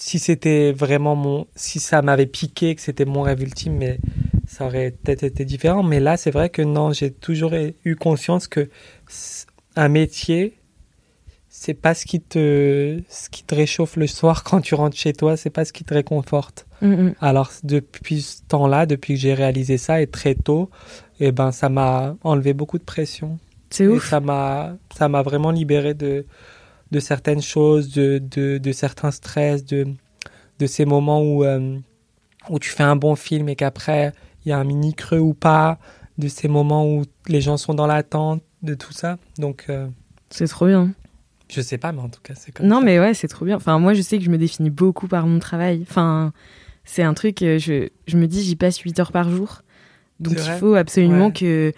si 0.00 0.18
c'était 0.18 0.72
vraiment 0.72 1.14
mon. 1.14 1.46
Si 1.54 1.78
ça 1.78 2.02
m'avait 2.02 2.26
piqué, 2.26 2.74
que 2.74 2.80
c'était 2.80 3.04
mon 3.04 3.22
rêve 3.22 3.42
ultime, 3.42 3.76
mais 3.76 3.98
ça 4.46 4.66
aurait 4.66 4.90
peut-être 4.90 5.22
été 5.22 5.44
différent. 5.44 5.82
Mais 5.82 6.00
là, 6.00 6.16
c'est 6.16 6.30
vrai 6.30 6.48
que 6.48 6.62
non, 6.62 6.92
j'ai 6.92 7.12
toujours 7.12 7.52
eu 7.84 7.96
conscience 7.96 8.48
que 8.48 8.68
un 9.76 9.88
métier, 9.88 10.58
c'est 11.48 11.74
pas 11.74 11.94
ce 11.94 12.06
qui 12.06 12.20
te, 12.20 13.00
ce 13.08 13.28
qui 13.28 13.44
te 13.44 13.54
réchauffe 13.54 13.96
le 13.96 14.06
soir 14.06 14.42
quand 14.44 14.60
tu 14.60 14.74
rentres 14.74 14.96
chez 14.96 15.12
toi, 15.12 15.36
c'est 15.36 15.50
pas 15.50 15.64
ce 15.64 15.72
qui 15.72 15.84
te 15.84 15.94
réconforte. 15.94 16.66
Mm, 16.80 16.88
mm. 16.88 17.14
Alors 17.20 17.50
depuis 17.62 18.22
ce 18.22 18.42
temps-là, 18.48 18.86
depuis 18.86 19.14
que 19.14 19.20
j'ai 19.20 19.34
réalisé 19.34 19.76
ça 19.76 20.00
et 20.00 20.06
très 20.06 20.34
tôt, 20.34 20.70
eh 21.20 21.30
ben 21.30 21.52
ça 21.52 21.68
m'a 21.68 22.16
enlevé 22.22 22.54
beaucoup 22.54 22.78
de 22.78 22.84
pression. 22.84 23.38
C'est 23.70 23.84
Et 23.84 23.88
ouf. 23.88 24.08
ça 24.08 24.20
m'a 24.20 24.76
ça 24.96 25.08
m'a 25.08 25.22
vraiment 25.22 25.50
libéré 25.50 25.94
de 25.94 26.26
de 26.90 27.00
certaines 27.00 27.42
choses, 27.42 27.92
de 27.92 28.18
de, 28.18 28.58
de 28.58 28.72
certains 28.72 29.10
stress, 29.10 29.64
de 29.64 29.86
de 30.58 30.66
ces 30.66 30.84
moments 30.84 31.22
où 31.22 31.44
euh, 31.44 31.78
où 32.48 32.58
tu 32.58 32.70
fais 32.70 32.82
un 32.82 32.96
bon 32.96 33.14
film 33.16 33.48
et 33.48 33.56
qu'après 33.56 34.12
il 34.44 34.48
y 34.48 34.52
a 34.52 34.58
un 34.58 34.64
mini 34.64 34.94
creux 34.94 35.18
ou 35.20 35.34
pas, 35.34 35.78
de 36.18 36.28
ces 36.28 36.48
moments 36.48 36.86
où 36.86 37.04
les 37.28 37.40
gens 37.40 37.56
sont 37.56 37.74
dans 37.74 37.86
l'attente, 37.86 38.42
de 38.62 38.74
tout 38.74 38.92
ça. 38.92 39.18
Donc 39.38 39.66
euh, 39.68 39.86
C'est 40.30 40.46
trop 40.48 40.66
bien. 40.66 40.90
je 41.48 41.60
sais 41.60 41.78
pas, 41.78 41.92
mais 41.92 42.00
en 42.00 42.08
tout 42.08 42.20
cas 42.22 42.34
c'est 42.34 42.50
comme 42.52 42.66
Non, 42.66 42.78
ça. 42.78 42.84
mais 42.84 42.98
ouais, 42.98 43.14
c'est 43.14 43.28
trop 43.28 43.44
bien. 43.44 43.56
Enfin, 43.56 43.78
moi, 43.78 43.92
je 43.94 44.00
sais 44.02 44.18
que 44.18 44.24
je 44.24 44.30
me 44.30 44.38
définis 44.38 44.70
beaucoup 44.70 45.08
par 45.08 45.26
mon 45.26 45.38
travail. 45.38 45.80
Enfin, 45.82 46.32
c'est 46.84 47.02
un 47.02 47.12
truc, 47.14 47.42
euh, 47.42 47.58
je, 47.58 47.88
je 48.06 48.16
me 48.16 48.26
dis, 48.26 48.42
j'y 48.42 48.56
passe 48.56 48.78
8 48.78 48.98
heures 48.98 49.12
par 49.12 49.30
jour. 49.30 49.62
Donc, 50.20 50.34
il 50.38 50.52
faut 50.58 50.74
absolument 50.74 51.26
Ouais. 51.26 51.32
que, 51.32 51.72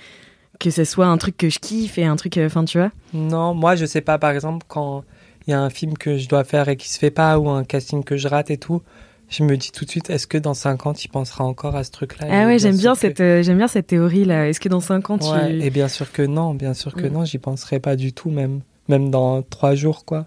que 0.63 0.71
ce 0.71 0.85
soit 0.85 1.07
un 1.07 1.19
truc 1.19 1.37
que 1.37 1.49
je 1.51 1.59
kiffe 1.59 1.99
et 1.99 2.05
un 2.05 2.17
truc, 2.17 2.39
euh, 2.39 2.47
enfin, 2.47 2.65
tu 2.65 2.79
vois. 2.79 2.91
Non, 3.13 3.53
moi 3.55 3.75
je 3.77 3.85
sais 3.85 4.01
pas. 4.01 4.19
Par 4.19 4.31
exemple, 4.31 4.65
quand 4.69 5.05
il 5.47 5.51
y 5.51 5.55
a 5.55 5.61
un 5.61 5.71
film 5.71 5.95
que 5.95 6.17
je 6.19 6.29
dois 6.29 6.45
faire 6.45 6.69
et 6.69 6.77
qui 6.77 6.89
se 6.89 6.99
fait 6.99 7.11
pas 7.11 7.39
ou 7.39 7.49
un 7.49 7.65
casting 7.65 8.05
que 8.05 8.17
je 8.17 8.29
rate 8.29 8.51
et 8.51 8.59
tout, 8.59 8.81
je 9.29 9.43
me 9.43 9.57
dis 9.57 9.73
tout 9.73 9.85
de 9.85 9.91
suite, 9.91 10.09
est-ce 10.11 10.27
que 10.27 10.39
dans 10.39 10.55
5 10.55 10.87
ans 10.87 10.93
tu 10.93 11.09
penseras 11.09 11.43
encore 11.45 11.75
à 11.75 11.85
ce 11.85 11.91
truc-là? 11.91 12.27
Ah 12.31 12.47
ouais, 12.47 12.59
j'aime 12.59 12.73
sûr 12.75 12.81
bien 12.83 12.93
que- 12.95 12.99
cette, 13.01 13.21
euh, 13.21 13.43
j'aime 13.43 13.57
bien 13.59 13.67
cette 13.69 13.87
théorie 13.89 14.25
là. 14.25 14.49
Est-ce 14.49 14.61
que 14.61 14.69
dans 14.69 14.81
5 14.81 15.11
ans, 15.11 15.19
tu. 15.19 15.27
Ouais, 15.31 15.59
et 15.61 15.71
bien 15.71 15.89
sûr 15.89 16.13
que 16.13 16.23
non, 16.23 16.55
bien 16.55 16.75
sûr 16.75 16.95
que 16.95 17.07
Mm. 17.07 17.13
non, 17.13 17.25
j'y 17.25 17.39
penserai 17.39 17.81
pas 17.81 17.97
du 17.97 18.13
tout, 18.13 18.31
même, 18.31 18.61
même 18.89 19.11
dans 19.11 19.43
trois 19.43 19.75
jours, 19.75 20.05
quoi. 20.05 20.27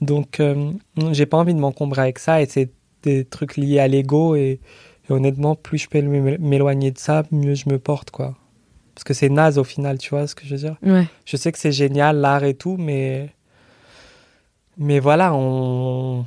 Donc, 0.00 0.40
euh, 0.40 0.70
j'ai 1.12 1.26
pas 1.26 1.38
envie 1.38 1.54
de 1.54 1.58
m'encombrer 1.60 2.02
avec 2.02 2.18
ça, 2.18 2.42
et 2.42 2.46
c'est 2.46 2.70
des 3.02 3.24
trucs 3.24 3.56
liés 3.56 3.78
à 3.80 3.88
l'ego, 3.88 4.36
et, 4.36 4.60
et 5.08 5.12
honnêtement, 5.12 5.54
plus 5.54 5.78
je 5.78 5.88
peux 5.88 6.02
m'é- 6.02 6.38
m'éloigner 6.38 6.90
de 6.90 6.98
ça, 6.98 7.22
mieux 7.30 7.54
je 7.54 7.68
me 7.68 7.78
porte, 7.78 8.10
quoi. 8.10 8.34
Parce 8.96 9.04
que 9.04 9.12
c'est 9.14 9.28
naze 9.28 9.58
au 9.58 9.64
final, 9.64 9.98
tu 9.98 10.08
vois 10.10 10.26
ce 10.26 10.34
que 10.34 10.44
je 10.46 10.54
veux 10.56 10.60
dire? 10.60 10.76
Ouais. 10.82 11.06
Je 11.26 11.36
sais 11.36 11.52
que 11.52 11.58
c'est 11.58 11.70
génial, 11.70 12.16
l'art 12.16 12.42
et 12.44 12.54
tout, 12.54 12.76
mais. 12.78 13.30
Mais 14.78 14.98
voilà, 15.00 15.34
on. 15.34 16.24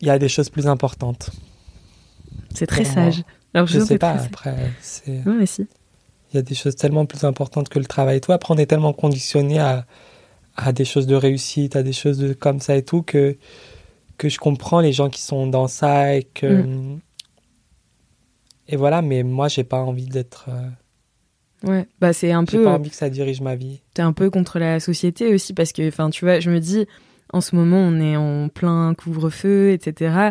Il 0.00 0.06
y 0.06 0.10
a 0.10 0.18
des 0.20 0.28
choses 0.28 0.48
plus 0.48 0.66
importantes. 0.68 1.30
C'est 2.54 2.66
très 2.66 2.84
Pour 2.84 2.94
moi. 2.94 3.10
sage. 3.12 3.22
Alors, 3.52 3.66
Je 3.66 3.80
sais 3.80 3.98
pas, 3.98 4.14
Très... 4.14 4.26
après, 4.26 4.56
c'est. 4.80 5.18
Ouais, 5.26 5.34
mais 5.40 5.46
si. 5.46 5.66
Il 6.32 6.36
y 6.36 6.38
a 6.38 6.42
des 6.42 6.54
choses 6.54 6.76
tellement 6.76 7.06
plus 7.06 7.24
importantes 7.24 7.68
que 7.68 7.80
le 7.80 7.84
travail 7.86 8.18
et 8.18 8.20
tout. 8.20 8.30
Après, 8.32 8.54
on 8.54 8.56
est 8.56 8.66
tellement 8.66 8.92
conditionné 8.92 9.58
à, 9.58 9.84
à 10.56 10.72
des 10.72 10.84
choses 10.84 11.08
de 11.08 11.16
réussite, 11.16 11.74
à 11.74 11.82
des 11.82 11.92
choses 11.92 12.18
de, 12.18 12.32
comme 12.34 12.60
ça 12.60 12.76
et 12.76 12.84
tout, 12.84 13.02
que, 13.02 13.36
que 14.16 14.28
je 14.28 14.38
comprends 14.38 14.78
les 14.80 14.92
gens 14.92 15.10
qui 15.10 15.20
sont 15.22 15.48
dans 15.48 15.66
ça 15.66 16.14
et 16.14 16.22
que. 16.22 16.64
Et 18.68 18.76
voilà, 18.76 19.02
mais 19.02 19.24
moi, 19.24 19.48
j'ai 19.48 19.64
pas 19.64 19.80
envie 19.80 20.06
d'être. 20.06 20.46
euh, 20.50 20.68
Ouais. 21.64 21.86
Bah, 22.00 22.12
c'est 22.12 22.32
un 22.32 22.44
j'ai 22.48 22.58
peu. 22.58 22.64
pas 22.64 22.70
envie 22.70 22.90
que 22.90 22.96
ça 22.96 23.10
dirige 23.10 23.40
ma 23.40 23.54
vie. 23.54 23.80
t'es 23.94 24.02
un 24.02 24.12
peu 24.12 24.30
contre 24.30 24.58
la 24.58 24.80
société 24.80 25.34
aussi 25.34 25.52
parce 25.52 25.72
que, 25.72 25.86
enfin, 25.88 26.08
tu 26.10 26.24
vois, 26.24 26.40
je 26.40 26.50
me 26.50 26.58
dis, 26.58 26.86
en 27.32 27.40
ce 27.40 27.54
moment, 27.54 27.78
on 27.78 28.00
est 28.00 28.16
en 28.16 28.48
plein 28.48 28.94
couvre-feu, 28.94 29.72
etc. 29.72 30.30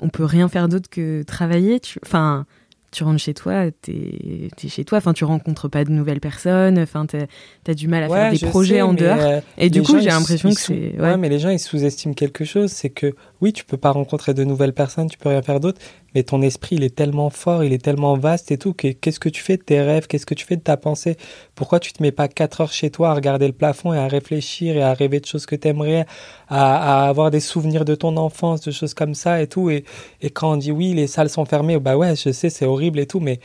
On 0.00 0.08
peut 0.08 0.24
rien 0.24 0.48
faire 0.48 0.68
d'autre 0.68 0.88
que 0.90 1.22
travailler. 1.24 1.78
Tu... 1.78 1.98
Enfin, 2.04 2.46
tu 2.90 3.04
rentres 3.04 3.20
chez 3.20 3.32
toi, 3.32 3.70
t'es 3.82 4.48
es 4.62 4.68
chez 4.68 4.84
toi. 4.84 4.98
Enfin, 4.98 5.12
tu 5.14 5.24
rencontres 5.24 5.68
pas 5.68 5.84
de 5.84 5.90
nouvelles 5.90 6.20
personnes. 6.20 6.78
Enfin, 6.78 7.06
t'as 7.06 7.26
as 7.68 7.74
du 7.74 7.86
mal 7.88 8.02
à 8.04 8.08
faire 8.08 8.30
des 8.32 8.36
je 8.38 8.46
projets 8.46 8.74
sais, 8.76 8.82
en 8.82 8.92
dehors. 8.94 9.18
euh, 9.18 9.40
Et 9.58 9.70
du 9.70 9.82
coup, 9.82 9.98
j'ai 10.00 10.10
l'impression 10.10 10.50
que 10.50 10.60
c'est. 10.60 10.94
Ouais. 10.96 11.00
Ouais. 11.00 11.16
mais 11.16 11.28
les 11.28 11.38
gens, 11.38 11.50
ils 11.50 11.58
sous-estiment 11.58 12.12
quelque 12.14 12.44
chose. 12.44 12.70
C'est 12.70 12.90
que, 12.90 13.14
oui, 13.42 13.52
tu 13.52 13.64
peux 13.64 13.76
pas 13.76 13.90
rencontrer 13.90 14.32
de 14.32 14.44
nouvelles 14.44 14.72
personnes, 14.72 15.10
tu 15.10 15.18
peux 15.18 15.28
rien 15.28 15.42
faire 15.42 15.58
d'autre, 15.58 15.80
mais 16.14 16.22
ton 16.22 16.40
esprit, 16.40 16.76
il 16.76 16.84
est 16.84 16.94
tellement 16.94 17.28
fort, 17.28 17.64
il 17.64 17.72
est 17.72 17.84
tellement 17.84 18.16
vaste 18.16 18.52
et 18.52 18.56
tout, 18.56 18.72
que 18.72 18.92
qu'est-ce 18.92 19.18
que 19.18 19.28
tu 19.28 19.42
fais 19.42 19.56
de 19.56 19.62
tes 19.62 19.80
rêves, 19.80 20.06
qu'est-ce 20.06 20.24
que 20.26 20.34
tu 20.34 20.46
fais 20.46 20.56
de 20.56 20.62
ta 20.62 20.76
pensée? 20.76 21.16
Pourquoi 21.56 21.80
tu 21.80 21.92
te 21.92 22.00
mets 22.02 22.12
pas 22.12 22.28
quatre 22.28 22.60
heures 22.60 22.72
chez 22.72 22.90
toi 22.90 23.10
à 23.10 23.14
regarder 23.14 23.48
le 23.48 23.52
plafond 23.52 23.92
et 23.92 23.98
à 23.98 24.06
réfléchir 24.06 24.76
et 24.76 24.82
à 24.82 24.94
rêver 24.94 25.18
de 25.18 25.26
choses 25.26 25.44
que 25.44 25.56
t'aimerais, 25.56 26.06
à, 26.48 27.04
à 27.04 27.08
avoir 27.08 27.32
des 27.32 27.40
souvenirs 27.40 27.84
de 27.84 27.96
ton 27.96 28.16
enfance, 28.16 28.60
de 28.60 28.70
choses 28.70 28.94
comme 28.94 29.14
ça 29.14 29.42
et 29.42 29.48
tout 29.48 29.68
et, 29.68 29.84
et 30.20 30.30
quand 30.30 30.52
on 30.52 30.56
dit 30.56 30.70
oui, 30.70 30.94
les 30.94 31.08
salles 31.08 31.28
sont 31.28 31.44
fermées, 31.44 31.78
bah 31.80 31.96
ouais, 31.96 32.14
je 32.14 32.30
sais, 32.30 32.48
c'est 32.48 32.64
horrible 32.64 33.00
et 33.00 33.06
tout, 33.06 33.20
mais 33.20 33.40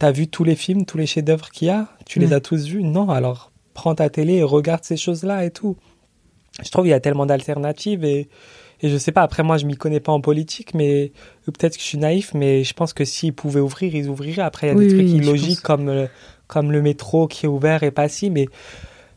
t'as 0.00 0.10
vu 0.10 0.26
tous 0.26 0.42
les 0.42 0.56
films, 0.56 0.84
tous 0.84 0.98
les 0.98 1.06
chefs-d'œuvre 1.06 1.50
qu'il 1.50 1.68
y 1.68 1.70
a? 1.70 1.86
Tu 2.06 2.18
les 2.18 2.32
as 2.32 2.40
tous 2.40 2.66
vus? 2.66 2.82
Non, 2.82 3.08
alors 3.08 3.52
prends 3.72 3.94
ta 3.94 4.10
télé 4.10 4.34
et 4.34 4.42
regarde 4.42 4.82
ces 4.82 4.96
choses-là 4.96 5.44
et 5.44 5.52
tout. 5.52 5.76
Je 6.64 6.68
trouve 6.70 6.84
qu'il 6.84 6.90
y 6.90 6.94
a 6.94 6.98
tellement 6.98 7.26
d'alternatives 7.26 8.04
et, 8.04 8.28
et 8.82 8.88
je 8.88 8.96
sais 8.96 9.12
pas, 9.12 9.22
après 9.22 9.42
moi 9.42 9.56
je 9.58 9.66
m'y 9.66 9.76
connais 9.76 10.00
pas 10.00 10.12
en 10.12 10.20
politique, 10.20 10.74
mais 10.74 11.12
peut-être 11.46 11.76
que 11.76 11.82
je 11.82 11.86
suis 11.86 11.98
naïf, 11.98 12.32
mais 12.34 12.64
je 12.64 12.74
pense 12.74 12.92
que 12.92 13.04
s'ils 13.04 13.32
pouvaient 13.34 13.60
ouvrir, 13.60 13.94
ils 13.94 14.08
ouvriraient. 14.08 14.42
Après, 14.42 14.66
il 14.66 14.70
y 14.70 14.72
a 14.72 14.76
Oui, 14.76 14.86
des 14.86 14.94
trucs 14.94 15.08
oui, 15.08 15.14
illogiques 15.16 15.60
comme, 15.62 15.86
le- 15.86 16.08
comme 16.46 16.70
le 16.72 16.80
métro 16.82 17.26
qui 17.26 17.46
est 17.46 17.48
ouvert 17.48 17.82
et 17.82 17.90
pas 17.90 18.08
si, 18.08 18.30
mais 18.30 18.46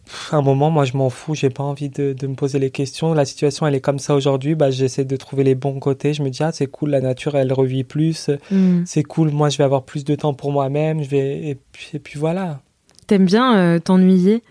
pff, 0.05 0.33
à 0.33 0.37
un 0.37 0.41
moment, 0.41 0.69
moi 0.71 0.83
je 0.85 0.97
m'en 0.97 1.09
fous, 1.09 1.35
j'ai 1.35 1.49
pas 1.49 1.63
envie 1.63 1.89
de, 1.89 2.13
de 2.13 2.27
me 2.27 2.35
poser 2.35 2.59
les 2.59 2.71
questions. 2.71 3.13
La 3.13 3.25
situation 3.25 3.67
elle 3.67 3.75
est 3.75 3.81
comme 3.81 3.99
ça 3.99 4.15
aujourd'hui, 4.15 4.55
bah, 4.55 4.71
j'essaie 4.71 5.05
de 5.05 5.15
trouver 5.15 5.43
les 5.43 5.55
bons 5.55 5.79
côtés. 5.79 6.13
Je 6.13 6.23
me 6.23 6.29
dis, 6.29 6.41
ah 6.43 6.51
c'est 6.51 6.67
cool, 6.67 6.89
la 6.89 7.01
nature 7.01 7.35
elle 7.35 7.53
revit 7.53 7.83
plus, 7.83 8.29
Hmm. 8.49 8.81
c'est 8.85 9.03
cool, 9.03 9.29
moi 9.31 9.49
je 9.49 9.57
vais 9.57 9.63
avoir 9.63 9.83
plus 9.83 10.03
de 10.03 10.15
temps 10.15 10.33
pour 10.33 10.51
moi-même, 10.51 11.03
je 11.03 11.09
vais 11.09 11.47
et 11.49 11.55
puis, 11.71 11.89
et 11.93 11.99
puis 11.99 12.19
voilà. 12.19 12.61
T'aimes 13.07 13.25
bien 13.25 13.57
euh, 13.57 13.79
t'ennuyer? 13.79 14.41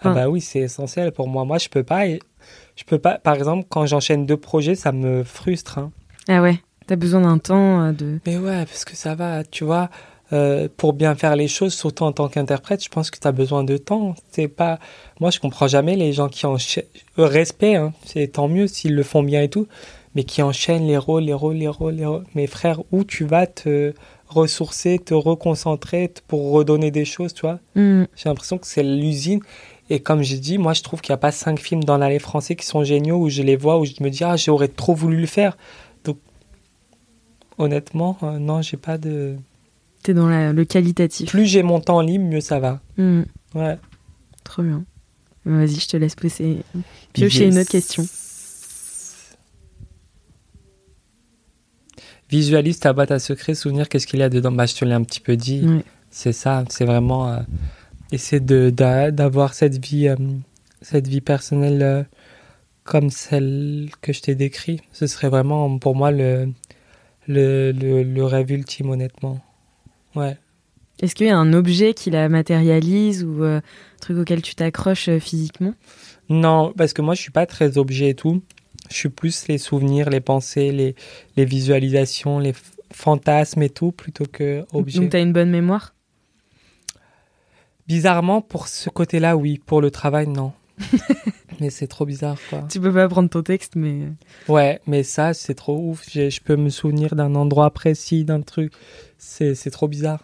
Ah 0.00 0.10
bah 0.14 0.28
oui, 0.28 0.40
c'est 0.40 0.60
essentiel 0.60 1.10
pour 1.12 1.26
moi. 1.26 1.44
Moi 1.44 1.58
je 1.58 1.68
peux 1.68 1.82
pas, 1.82 2.06
et- 2.06 2.20
je 2.78 2.84
peux 2.84 2.98
pas. 2.98 3.18
Par 3.18 3.34
exemple, 3.34 3.66
quand 3.68 3.84
j'enchaîne 3.86 4.24
deux 4.24 4.36
projets, 4.36 4.76
ça 4.76 4.92
me 4.92 5.24
frustre. 5.24 5.78
hein. 5.78 5.90
Ah 6.28 6.40
ouais. 6.40 6.60
T'as 6.86 6.96
besoin 6.96 7.20
d'un 7.22 7.38
temps 7.38 7.82
euh, 7.82 7.92
de. 7.92 8.18
Mais 8.26 8.38
ouais, 8.38 8.64
parce 8.64 8.84
que 8.86 8.96
ça 8.96 9.14
va, 9.14 9.42
tu 9.44 9.64
vois. 9.64 9.90
euh, 10.32 10.68
pour 10.76 10.92
bien 10.92 11.14
faire 11.14 11.36
les 11.36 11.48
choses, 11.48 11.72
surtout 11.74 12.04
en 12.04 12.12
tant 12.12 12.28
qu'interprète, 12.28 12.84
je 12.84 12.90
pense 12.90 13.10
que 13.10 13.18
tu 13.18 13.26
as 13.26 13.32
besoin 13.32 13.64
de 13.64 13.78
temps. 13.78 14.14
C'est 14.30 14.46
pas, 14.48 14.78
moi, 15.20 15.30
je 15.30 15.40
comprends 15.40 15.66
jamais 15.68 15.96
les 15.96 16.12
gens 16.12 16.28
qui 16.28 16.44
enchaînent. 16.46 16.84
Euh, 17.18 17.26
respect, 17.26 17.76
hein, 17.76 17.92
c'est 18.04 18.28
tant 18.28 18.46
mieux 18.48 18.66
s'ils 18.66 18.94
le 18.94 19.02
font 19.02 19.22
bien 19.22 19.40
et 19.42 19.48
tout, 19.48 19.66
mais 20.14 20.24
qui 20.24 20.42
enchaînent 20.42 20.86
les 20.86 20.98
rôles, 20.98 21.24
les 21.24 21.32
rôles, 21.32 21.56
les 21.56 21.68
rôles, 21.68 21.94
les 21.94 22.04
rôles. 22.06 22.24
Mes 22.34 22.46
frères, 22.46 22.80
où 22.92 23.04
tu 23.04 23.24
vas 23.24 23.46
te 23.46 23.94
ressourcer, 24.28 24.98
te 24.98 25.14
reconcentrer 25.14 26.12
pour 26.28 26.52
redonner 26.52 26.90
des 26.90 27.06
choses, 27.06 27.32
tu 27.32 27.40
vois? 27.42 27.58
Hmm. 27.74 28.04
J'ai 28.14 28.28
l'impression 28.28 28.58
que 28.58 28.66
c'est 28.66 28.82
l'usine. 28.82 29.40
Et 29.90 30.00
comme 30.00 30.22
j'ai 30.22 30.38
dit, 30.38 30.58
moi, 30.58 30.74
je 30.74 30.82
trouve 30.82 31.00
qu'il 31.00 31.12
n'y 31.12 31.14
a 31.14 31.18
pas 31.18 31.32
cinq 31.32 31.58
films 31.60 31.82
dans 31.84 31.96
l'allée 31.96 32.18
français 32.18 32.56
qui 32.56 32.66
sont 32.66 32.84
géniaux 32.84 33.16
où 33.16 33.28
je 33.30 33.42
les 33.42 33.56
vois, 33.56 33.78
où 33.78 33.84
je 33.86 33.92
me 34.00 34.10
dis, 34.10 34.22
ah, 34.24 34.36
j'aurais 34.36 34.68
trop 34.68 34.94
voulu 34.94 35.16
le 35.18 35.26
faire. 35.26 35.56
Donc, 36.04 36.18
honnêtement, 37.56 38.18
euh, 38.22 38.38
non, 38.38 38.60
j'ai 38.62 38.76
pas 38.76 38.98
de. 38.98 39.36
T'es 40.02 40.14
dans 40.14 40.28
la- 40.28 40.52
le 40.52 40.64
qualitatif. 40.64 41.30
Plus 41.30 41.46
j'ai 41.46 41.62
mon 41.62 41.80
temps 41.80 42.00
libre, 42.02 42.24
mieux 42.24 42.40
ça 42.40 42.58
va. 42.60 42.80
Hmm. 42.98 43.22
Ouais. 43.54 43.78
Trop 44.44 44.62
bien. 44.62 44.84
Vas-y, 45.46 45.76
je 45.76 45.88
te 45.88 45.96
laisse 45.96 46.14
poser. 46.14 46.58
Piocher 47.14 47.46
une 47.46 47.58
autre 47.58 47.70
question. 47.70 48.04
Visualise 52.30 52.78
ta 52.78 52.92
boîte 52.92 53.10
à 53.10 53.18
secrets, 53.18 53.54
souvenir, 53.54 53.88
qu'est-ce 53.88 54.06
qu'il 54.06 54.20
y 54.20 54.22
a 54.22 54.28
dedans? 54.28 54.52
Bah, 54.52 54.66
je 54.66 54.74
te 54.74 54.84
l'ai 54.84 54.92
un 54.92 55.02
petit 55.02 55.20
peu 55.20 55.36
dit. 55.36 55.66
C'est 56.10 56.32
ça, 56.32 56.64
c'est 56.68 56.84
vraiment 56.84 57.28
euh, 57.30 57.40
essayer 58.12 58.40
de 58.40 58.70
d'a- 58.70 59.10
d'avoir 59.10 59.54
cette 59.54 59.84
vie, 59.84 60.08
euh, 60.08 60.16
cette 60.82 61.06
vie 61.06 61.20
personnelle 61.20 61.82
euh, 61.82 62.02
comme 62.84 63.10
celle 63.10 63.90
que 64.00 64.12
je 64.12 64.22
t'ai 64.22 64.34
décrit. 64.34 64.80
Ce 64.92 65.06
serait 65.06 65.28
vraiment 65.28 65.78
pour 65.78 65.94
moi 65.94 66.10
le, 66.10 66.48
le, 67.26 67.72
le, 67.72 68.02
le 68.02 68.24
rêve 68.24 68.50
ultime, 68.50 68.90
honnêtement. 68.90 69.40
Ouais. 70.14 70.36
Est-ce 71.00 71.14
qu'il 71.14 71.26
y 71.26 71.30
a 71.30 71.38
un 71.38 71.52
objet 71.52 71.94
qui 71.94 72.10
la 72.10 72.28
matérialise 72.28 73.22
ou 73.24 73.44
euh, 73.44 73.58
un 73.58 73.62
truc 74.00 74.18
auquel 74.18 74.42
tu 74.42 74.54
t'accroches 74.54 75.10
physiquement? 75.18 75.74
Non, 76.28 76.72
parce 76.76 76.92
que 76.92 77.02
moi, 77.02 77.14
je 77.14 77.20
suis 77.20 77.30
pas 77.30 77.46
très 77.46 77.78
objet 77.78 78.10
et 78.10 78.14
tout. 78.14 78.42
Je 78.90 78.96
suis 78.96 79.08
plus 79.08 79.46
les 79.48 79.58
souvenirs, 79.58 80.10
les 80.10 80.20
pensées, 80.20 80.72
les, 80.72 80.96
les 81.36 81.44
visualisations, 81.44 82.38
les 82.38 82.54
fantasmes 82.92 83.62
et 83.62 83.70
tout, 83.70 83.92
plutôt 83.92 84.24
que 84.24 84.64
objet. 84.72 84.98
Donc 84.98 85.10
t'as 85.10 85.20
une 85.20 85.32
bonne 85.32 85.50
mémoire? 85.50 85.94
Bizarrement, 87.88 88.40
pour 88.42 88.68
ce 88.68 88.90
côté-là, 88.90 89.36
oui. 89.36 89.60
Pour 89.64 89.80
le 89.80 89.90
travail, 89.90 90.26
non. 90.28 90.52
mais 91.60 91.70
c'est 91.70 91.86
trop 91.88 92.04
bizarre, 92.06 92.36
quoi. 92.50 92.64
Tu 92.68 92.80
peux 92.80 92.92
pas 92.92 93.08
prendre 93.08 93.28
ton 93.28 93.42
texte, 93.42 93.74
mais. 93.76 94.02
euh, 94.04 94.52
Ouais, 94.52 94.80
mais 94.86 95.02
ça, 95.02 95.34
c'est 95.34 95.54
trop 95.54 95.76
ouf. 95.78 96.04
Je 96.12 96.40
peux 96.40 96.56
me 96.56 96.68
souvenir 96.68 97.16
d'un 97.16 97.34
endroit 97.34 97.70
précis, 97.72 98.24
d'un 98.24 98.42
truc. 98.42 98.72
C'est 99.18 99.54
c'est 99.54 99.70
trop 99.70 99.88
bizarre. 99.88 100.22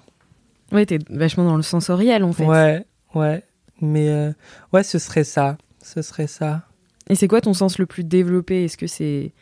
Ouais, 0.73 0.87
t'es 0.87 0.99
vachement 1.11 1.45
dans 1.45 1.57
le 1.57 1.63
sensoriel 1.63 2.23
en 2.23 2.33
fait. 2.33 2.45
Ouais, 2.47 2.85
ouais. 3.15 3.43
Mais 3.81 4.09
euh, 4.09 4.33
ouais, 4.73 4.83
ce 4.85 4.99
serait 4.99 5.25
ça. 5.25 5.59
Ce 5.83 6.03
serait 6.03 6.27
ça. 6.29 6.63
Et 7.11 7.15
c'est 7.17 7.29
quoi 7.29 7.41
ton 7.41 7.55
sens 7.55 7.79
le 7.79 7.87
plus 7.87 8.05
développé? 8.05 8.65
Est-ce 8.65 8.77
que 8.77 8.87
c'est. 8.87 9.33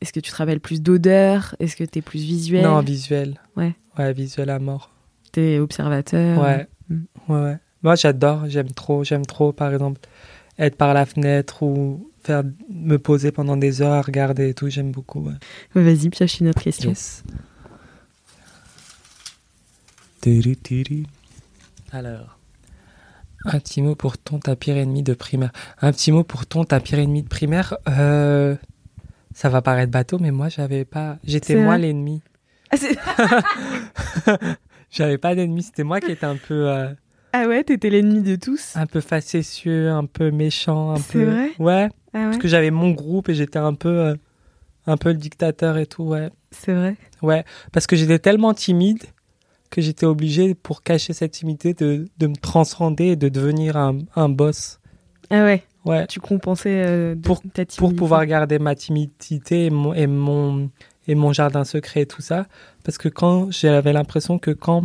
Est-ce 0.00 0.12
que 0.12 0.20
tu 0.20 0.30
te 0.30 0.36
rappelles 0.36 0.60
plus 0.60 0.82
d'odeur? 0.82 1.54
Est-ce 1.60 1.76
que 1.76 1.84
t'es 1.84 2.02
plus 2.02 2.20
visuel? 2.20 2.62
Non, 2.64 2.80
visuel. 2.80 3.40
Ouais. 3.56 3.74
Ouais, 3.98 4.12
visuel 4.12 4.50
à 4.50 4.58
mort. 4.58 4.90
T'es 5.32 5.58
observateur? 5.58 6.42
Ouais. 6.42 6.66
Mm. 6.88 6.96
Ouais, 7.28 7.40
ouais. 7.40 7.58
Moi, 7.82 7.94
j'adore. 7.96 8.48
J'aime 8.48 8.70
trop. 8.72 9.04
J'aime 9.04 9.26
trop, 9.26 9.52
par 9.52 9.72
exemple, 9.72 10.00
être 10.58 10.76
par 10.76 10.94
la 10.94 11.04
fenêtre 11.06 11.62
ou 11.62 12.08
faire 12.22 12.42
me 12.70 12.96
poser 12.98 13.32
pendant 13.32 13.56
des 13.56 13.82
heures 13.82 13.92
à 13.94 14.02
regarder 14.02 14.50
et 14.50 14.54
tout. 14.54 14.68
J'aime 14.68 14.92
beaucoup. 14.92 15.20
Ouais. 15.20 15.34
Vas-y, 15.74 16.08
pioche 16.10 16.40
une 16.40 16.48
autre 16.48 16.62
question. 16.62 16.90
Yes. 16.90 17.24
Tiri, 20.20 20.56
tiri. 20.56 21.06
Alors, 21.90 22.38
un 23.44 23.58
petit 23.58 23.82
mot 23.82 23.94
pour 23.96 24.18
ton 24.18 24.38
ta 24.38 24.54
pire 24.56 24.76
ennemi 24.76 25.02
de 25.02 25.14
primaire. 25.14 25.50
Un 25.80 25.92
petit 25.92 26.12
mot 26.12 26.22
pour 26.24 26.46
ton 26.46 26.64
ta 26.64 26.78
pire 26.80 27.00
ennemi 27.00 27.22
de 27.24 27.28
primaire. 27.28 27.76
Euh, 27.88 28.54
ça 29.34 29.48
va 29.48 29.62
paraître 29.62 29.90
bateau, 29.90 30.18
mais 30.20 30.30
moi 30.30 30.48
j'avais 30.48 30.84
pas. 30.84 31.18
J'étais 31.24 31.56
moi 31.56 31.76
l'ennemi. 31.76 32.22
Ah, 32.70 32.76
c'est- 32.78 32.96
J'avais 34.92 35.18
pas 35.18 35.34
d'ennemi. 35.34 35.62
C'était 35.62 35.82
moi 35.84 36.00
qui 36.00 36.12
étais 36.12 36.26
un 36.26 36.36
peu, 36.36 36.68
euh, 36.68 36.88
ah 37.32 37.48
ouais, 37.48 37.64
t'étais 37.64 37.90
l'ennemi 37.90 38.22
de 38.22 38.36
tous? 38.36 38.72
un 38.76 38.86
peu 38.86 39.00
facétieux, 39.00 39.90
un 39.90 40.04
peu 40.04 40.30
méchant, 40.30 40.92
un 40.92 40.96
C'est 40.96 41.18
peu. 41.24 41.30
vrai? 41.30 41.50
Ouais. 41.58 41.88
Ah 42.12 42.18
ouais? 42.18 42.24
Parce 42.26 42.36
que 42.38 42.48
j'avais 42.48 42.70
mon 42.70 42.90
groupe 42.90 43.28
et 43.30 43.34
j'étais 43.34 43.58
un 43.58 43.74
peu, 43.74 43.88
euh, 43.88 44.14
un 44.86 44.96
peu 44.98 45.08
le 45.10 45.16
dictateur 45.18 45.78
et 45.78 45.86
tout. 45.86 46.04
Ouais. 46.04 46.28
C'est 46.50 46.74
vrai? 46.74 46.96
Ouais, 47.22 47.44
parce 47.72 47.86
que 47.86 47.96
j'étais 47.96 48.18
tellement 48.18 48.52
timide 48.52 49.02
que 49.70 49.80
j'étais 49.80 50.04
obligé, 50.04 50.54
pour 50.54 50.82
cacher 50.82 51.14
cette 51.14 51.32
timidité, 51.32 51.72
de, 51.72 52.06
de 52.18 52.26
me 52.26 52.36
transcender 52.36 53.06
et 53.06 53.16
de 53.16 53.30
devenir 53.30 53.78
un, 53.78 54.00
un 54.14 54.28
boss. 54.28 54.78
Ah 55.30 55.44
ouais, 55.44 55.62
Ouais, 55.86 56.06
tu 56.06 56.20
compensais 56.20 56.84
euh, 56.86 57.14
de- 57.14 57.20
Pour- 57.22 57.40
ta 57.40 57.64
timidité. 57.64 57.78
pour 57.78 57.94
pouvoir 57.96 58.26
garder 58.26 58.58
ma 58.58 58.74
timidité 58.74 59.66
et 59.66 59.70
mon, 59.70 59.94
et 59.94 60.06
mon, 60.06 60.70
et 61.08 61.14
mon 61.14 61.32
jardin 61.32 61.64
secret 61.64 62.02
et 62.02 62.06
tout 62.06 62.22
ça. 62.22 62.46
Parce 62.84 62.98
que 62.98 63.08
quand 63.08 63.50
j'avais 63.50 63.92
l'impression 63.92 64.38
que 64.38 64.50
quand 64.50 64.84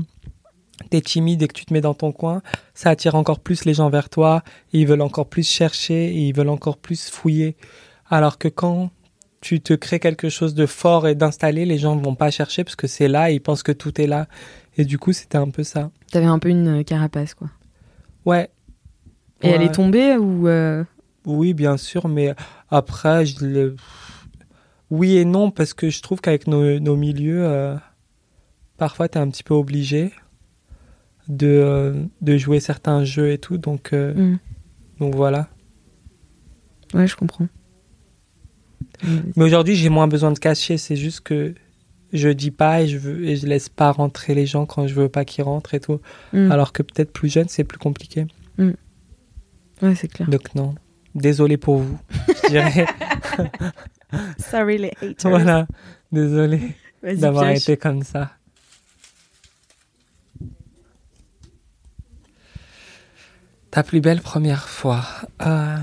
t'es 0.89 1.01
timide 1.01 1.41
et 1.41 1.47
que 1.47 1.53
tu 1.53 1.65
te 1.65 1.73
mets 1.73 1.81
dans 1.81 1.93
ton 1.93 2.11
coin, 2.11 2.41
ça 2.73 2.89
attire 2.91 3.15
encore 3.15 3.39
plus 3.39 3.65
les 3.65 3.73
gens 3.73 3.89
vers 3.89 4.09
toi 4.09 4.43
et 4.73 4.79
ils 4.81 4.87
veulent 4.87 5.01
encore 5.01 5.27
plus 5.27 5.47
chercher 5.49 6.07
et 6.09 6.27
ils 6.27 6.33
veulent 6.33 6.49
encore 6.49 6.77
plus 6.77 7.09
fouiller. 7.09 7.55
Alors 8.09 8.37
que 8.37 8.47
quand 8.47 8.91
tu 9.41 9.59
te 9.61 9.73
crées 9.73 9.99
quelque 9.99 10.29
chose 10.29 10.53
de 10.55 10.65
fort 10.65 11.07
et 11.07 11.15
d'installé, 11.15 11.65
les 11.65 11.77
gens 11.77 11.95
vont 11.95 12.15
pas 12.15 12.31
chercher 12.31 12.63
parce 12.63 12.75
que 12.75 12.87
c'est 12.87 13.07
là 13.07 13.31
et 13.31 13.35
ils 13.35 13.39
pensent 13.41 13.63
que 13.63 13.71
tout 13.71 13.99
est 14.01 14.07
là. 14.07 14.27
Et 14.77 14.85
du 14.85 14.97
coup, 14.99 15.13
c'était 15.13 15.37
un 15.37 15.49
peu 15.49 15.63
ça. 15.63 15.89
T'avais 16.11 16.25
un 16.25 16.39
peu 16.39 16.49
une 16.49 16.79
euh, 16.79 16.83
carapace, 16.83 17.33
quoi. 17.33 17.49
Ouais. 18.25 18.49
Et 19.41 19.49
elle 19.49 19.61
est 19.61 19.73
tombée 19.73 20.15
ou... 20.17 20.47
euh, 20.47 20.83
Oui, 21.25 21.53
bien 21.53 21.77
sûr, 21.77 22.07
mais 22.07 22.33
après, 22.69 23.25
je. 23.25 23.73
Oui 24.89 25.17
et 25.17 25.25
non, 25.25 25.51
parce 25.51 25.73
que 25.73 25.89
je 25.89 26.01
trouve 26.01 26.21
qu'avec 26.21 26.47
nos, 26.47 26.79
nos 26.79 26.95
milieux, 26.95 27.45
euh, 27.45 27.75
parfois, 28.77 29.09
tu 29.09 29.17
es 29.17 29.21
un 29.21 29.29
petit 29.29 29.43
peu 29.43 29.53
obligé 29.53 30.11
de, 31.27 31.47
euh, 31.47 32.03
de 32.21 32.37
jouer 32.37 32.59
certains 32.59 33.03
jeux 33.03 33.31
et 33.31 33.37
tout, 33.37 33.57
donc, 33.57 33.93
euh, 33.93 34.13
hmm. 34.13 34.37
donc 34.99 35.15
voilà. 35.15 35.49
Ouais, 36.93 37.07
je 37.07 37.15
comprends. 37.15 37.47
Mais 39.35 39.43
aujourd'hui, 39.43 39.75
j'ai 39.75 39.89
moins 39.89 40.07
besoin 40.07 40.31
de 40.31 40.39
cacher, 40.39 40.77
c'est 40.77 40.95
juste 40.95 41.21
que 41.21 41.53
je 42.13 42.29
dis 42.29 42.51
pas 42.51 42.81
et 42.81 42.87
je, 42.87 42.97
veux, 42.97 43.25
et 43.25 43.35
je 43.35 43.45
laisse 43.45 43.69
pas 43.69 43.91
rentrer 43.91 44.33
les 44.33 44.45
gens 44.45 44.65
quand 44.65 44.87
je 44.87 44.95
veux 44.95 45.09
pas 45.09 45.25
qu'ils 45.25 45.43
rentrent 45.43 45.73
et 45.73 45.79
tout. 45.79 45.99
hmm. 46.33 46.51
Alors 46.51 46.71
que 46.71 46.81
peut-être 46.81 47.11
plus 47.11 47.29
jeune, 47.29 47.49
c'est 47.49 47.65
plus 47.65 47.77
compliqué. 47.77 48.25
Ouais, 49.81 49.93
c'est 49.95 50.07
clair. 50.07 50.27
Donc 50.29 50.55
non. 50.55 50.73
Désolé 51.13 51.57
pour 51.57 51.77
vous, 51.77 51.97
je 52.43 52.49
dirais. 52.49 52.85
Sorry 54.37 54.77
les 54.77 54.91
haters. 55.01 55.29
voilà, 55.29 55.67
désolé 56.11 56.75
d'avoir 57.03 57.49
été 57.49 57.77
comme 57.77 58.03
ça. 58.03 58.31
Ta 63.71 63.83
plus 63.83 64.01
belle 64.01 64.21
première 64.21 64.67
fois. 64.69 65.03
Euh, 65.41 65.77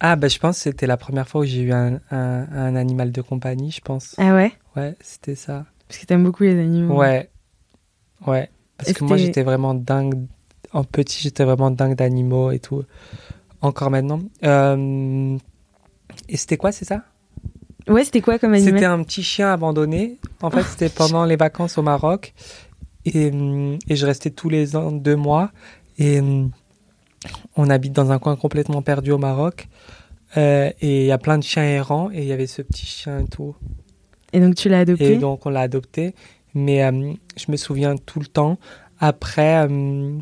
Ah, 0.00 0.14
bah, 0.14 0.28
je 0.28 0.38
pense 0.38 0.58
que 0.58 0.62
c'était 0.62 0.86
la 0.86 0.96
première 0.96 1.28
fois 1.28 1.40
où 1.40 1.44
j'ai 1.44 1.62
eu 1.62 1.72
un, 1.72 2.00
un- 2.12 2.46
un 2.52 2.76
animal 2.76 3.10
de 3.10 3.20
compagnie, 3.20 3.72
je 3.72 3.80
pense. 3.80 4.14
Ah 4.16 4.32
ouais? 4.32 4.52
Ouais, 4.76 4.94
c'était 5.00 5.34
ça. 5.34 5.66
Parce 5.88 5.98
que 6.00 6.06
t'aimes 6.06 6.22
beaucoup 6.22 6.44
les 6.44 6.56
animaux. 6.58 6.96
Ouais. 6.96 7.28
Ouais. 8.24 8.48
Parce 8.76 8.92
que 8.92 9.02
moi, 9.02 9.16
j'étais 9.16 9.42
vraiment 9.42 9.74
dingue. 9.74 10.26
En 10.72 10.84
petit, 10.84 11.22
j'étais 11.22 11.44
vraiment 11.44 11.70
dingue 11.70 11.96
d'animaux 11.96 12.50
et 12.50 12.58
tout. 12.58 12.84
Encore 13.60 13.90
maintenant. 13.90 14.20
Euh, 14.44 15.36
Et 16.28 16.36
c'était 16.36 16.56
quoi, 16.56 16.72
c'est 16.72 16.84
ça? 16.84 17.04
Ouais, 17.86 18.04
c'était 18.04 18.20
quoi 18.20 18.38
comme 18.38 18.52
animal? 18.52 18.74
C'était 18.74 18.84
un 18.84 19.02
petit 19.02 19.22
chien 19.22 19.50
abandonné. 19.50 20.18
En 20.42 20.50
fait, 20.50 20.62
c'était 20.62 20.90
pendant 20.90 21.24
les 21.24 21.36
vacances 21.36 21.78
au 21.78 21.82
Maroc. 21.82 22.34
Et, 23.04 23.32
et 23.88 23.96
je 23.96 24.06
restais 24.06 24.30
tous 24.30 24.50
les 24.50 24.76
ans 24.76 24.92
deux 24.92 25.16
mois. 25.16 25.50
Et 25.98 26.20
on 27.56 27.70
habite 27.70 27.94
dans 27.94 28.10
un 28.12 28.18
coin 28.18 28.36
complètement 28.36 28.82
perdu 28.82 29.10
au 29.10 29.18
Maroc. 29.18 29.68
Euh, 30.36 30.70
et 30.82 31.02
il 31.02 31.06
y 31.06 31.12
a 31.12 31.18
plein 31.18 31.38
de 31.38 31.44
chiens 31.44 31.64
errants. 31.64 32.10
Et 32.12 32.20
il 32.22 32.26
y 32.26 32.32
avait 32.32 32.46
ce 32.46 32.60
petit 32.60 32.86
chien 32.86 33.20
et 33.20 33.28
tout. 33.28 33.56
Et 34.34 34.40
donc 34.40 34.54
tu 34.54 34.68
l'as 34.68 34.80
adopté? 34.80 35.14
Et 35.14 35.16
donc 35.16 35.46
on 35.46 35.50
l'a 35.50 35.60
adopté. 35.60 36.14
Mais 36.52 36.84
euh, 36.84 37.14
je 37.36 37.50
me 37.50 37.56
souviens 37.56 37.96
tout 37.96 38.20
le 38.20 38.26
temps. 38.26 38.58
Après, 39.00 39.66
euh, 39.66 40.18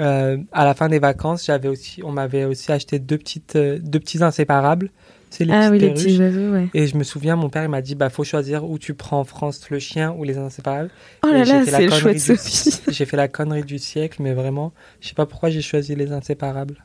euh, 0.00 0.38
à 0.52 0.64
la 0.64 0.74
fin 0.74 0.88
des 0.88 0.98
vacances, 0.98 1.44
j'avais 1.46 1.68
aussi, 1.68 2.02
on 2.02 2.10
m'avait 2.12 2.44
aussi 2.44 2.72
acheté 2.72 2.98
deux 2.98 3.18
petites, 3.18 3.56
euh, 3.56 3.78
deux 3.80 4.00
petits 4.00 4.22
inséparables. 4.22 4.90
C'est 5.30 5.44
les 5.44 5.52
Ah 5.52 5.68
oui, 5.70 5.78
les 5.78 5.90
petits 5.92 6.18
oiseaux, 6.18 6.50
ouais. 6.50 6.68
Et 6.74 6.86
je 6.88 6.96
me 6.96 7.04
souviens, 7.04 7.36
mon 7.36 7.48
père 7.50 7.62
il 7.62 7.68
m'a 7.68 7.82
dit, 7.82 7.94
bah 7.94 8.10
faut 8.10 8.24
choisir 8.24 8.68
où 8.68 8.78
tu 8.78 8.94
prends 8.94 9.20
en 9.20 9.24
France 9.24 9.70
le 9.70 9.78
chien 9.78 10.12
ou 10.18 10.24
les 10.24 10.38
inséparables. 10.38 10.90
Oh 11.22 11.28
là 11.28 11.44
là, 11.44 11.64
c'est 11.64 11.86
le 11.86 11.90
choix 11.90 12.12
de 12.12 12.18
du- 12.18 12.24
Sophie. 12.24 12.80
J'ai 12.90 13.04
fait 13.04 13.16
la 13.16 13.28
connerie 13.28 13.62
du 13.62 13.78
siècle, 13.78 14.22
mais 14.22 14.32
vraiment, 14.34 14.72
je 15.00 15.08
sais 15.08 15.14
pas 15.14 15.26
pourquoi 15.26 15.50
j'ai 15.50 15.62
choisi 15.62 15.94
les 15.94 16.10
inséparables. 16.10 16.84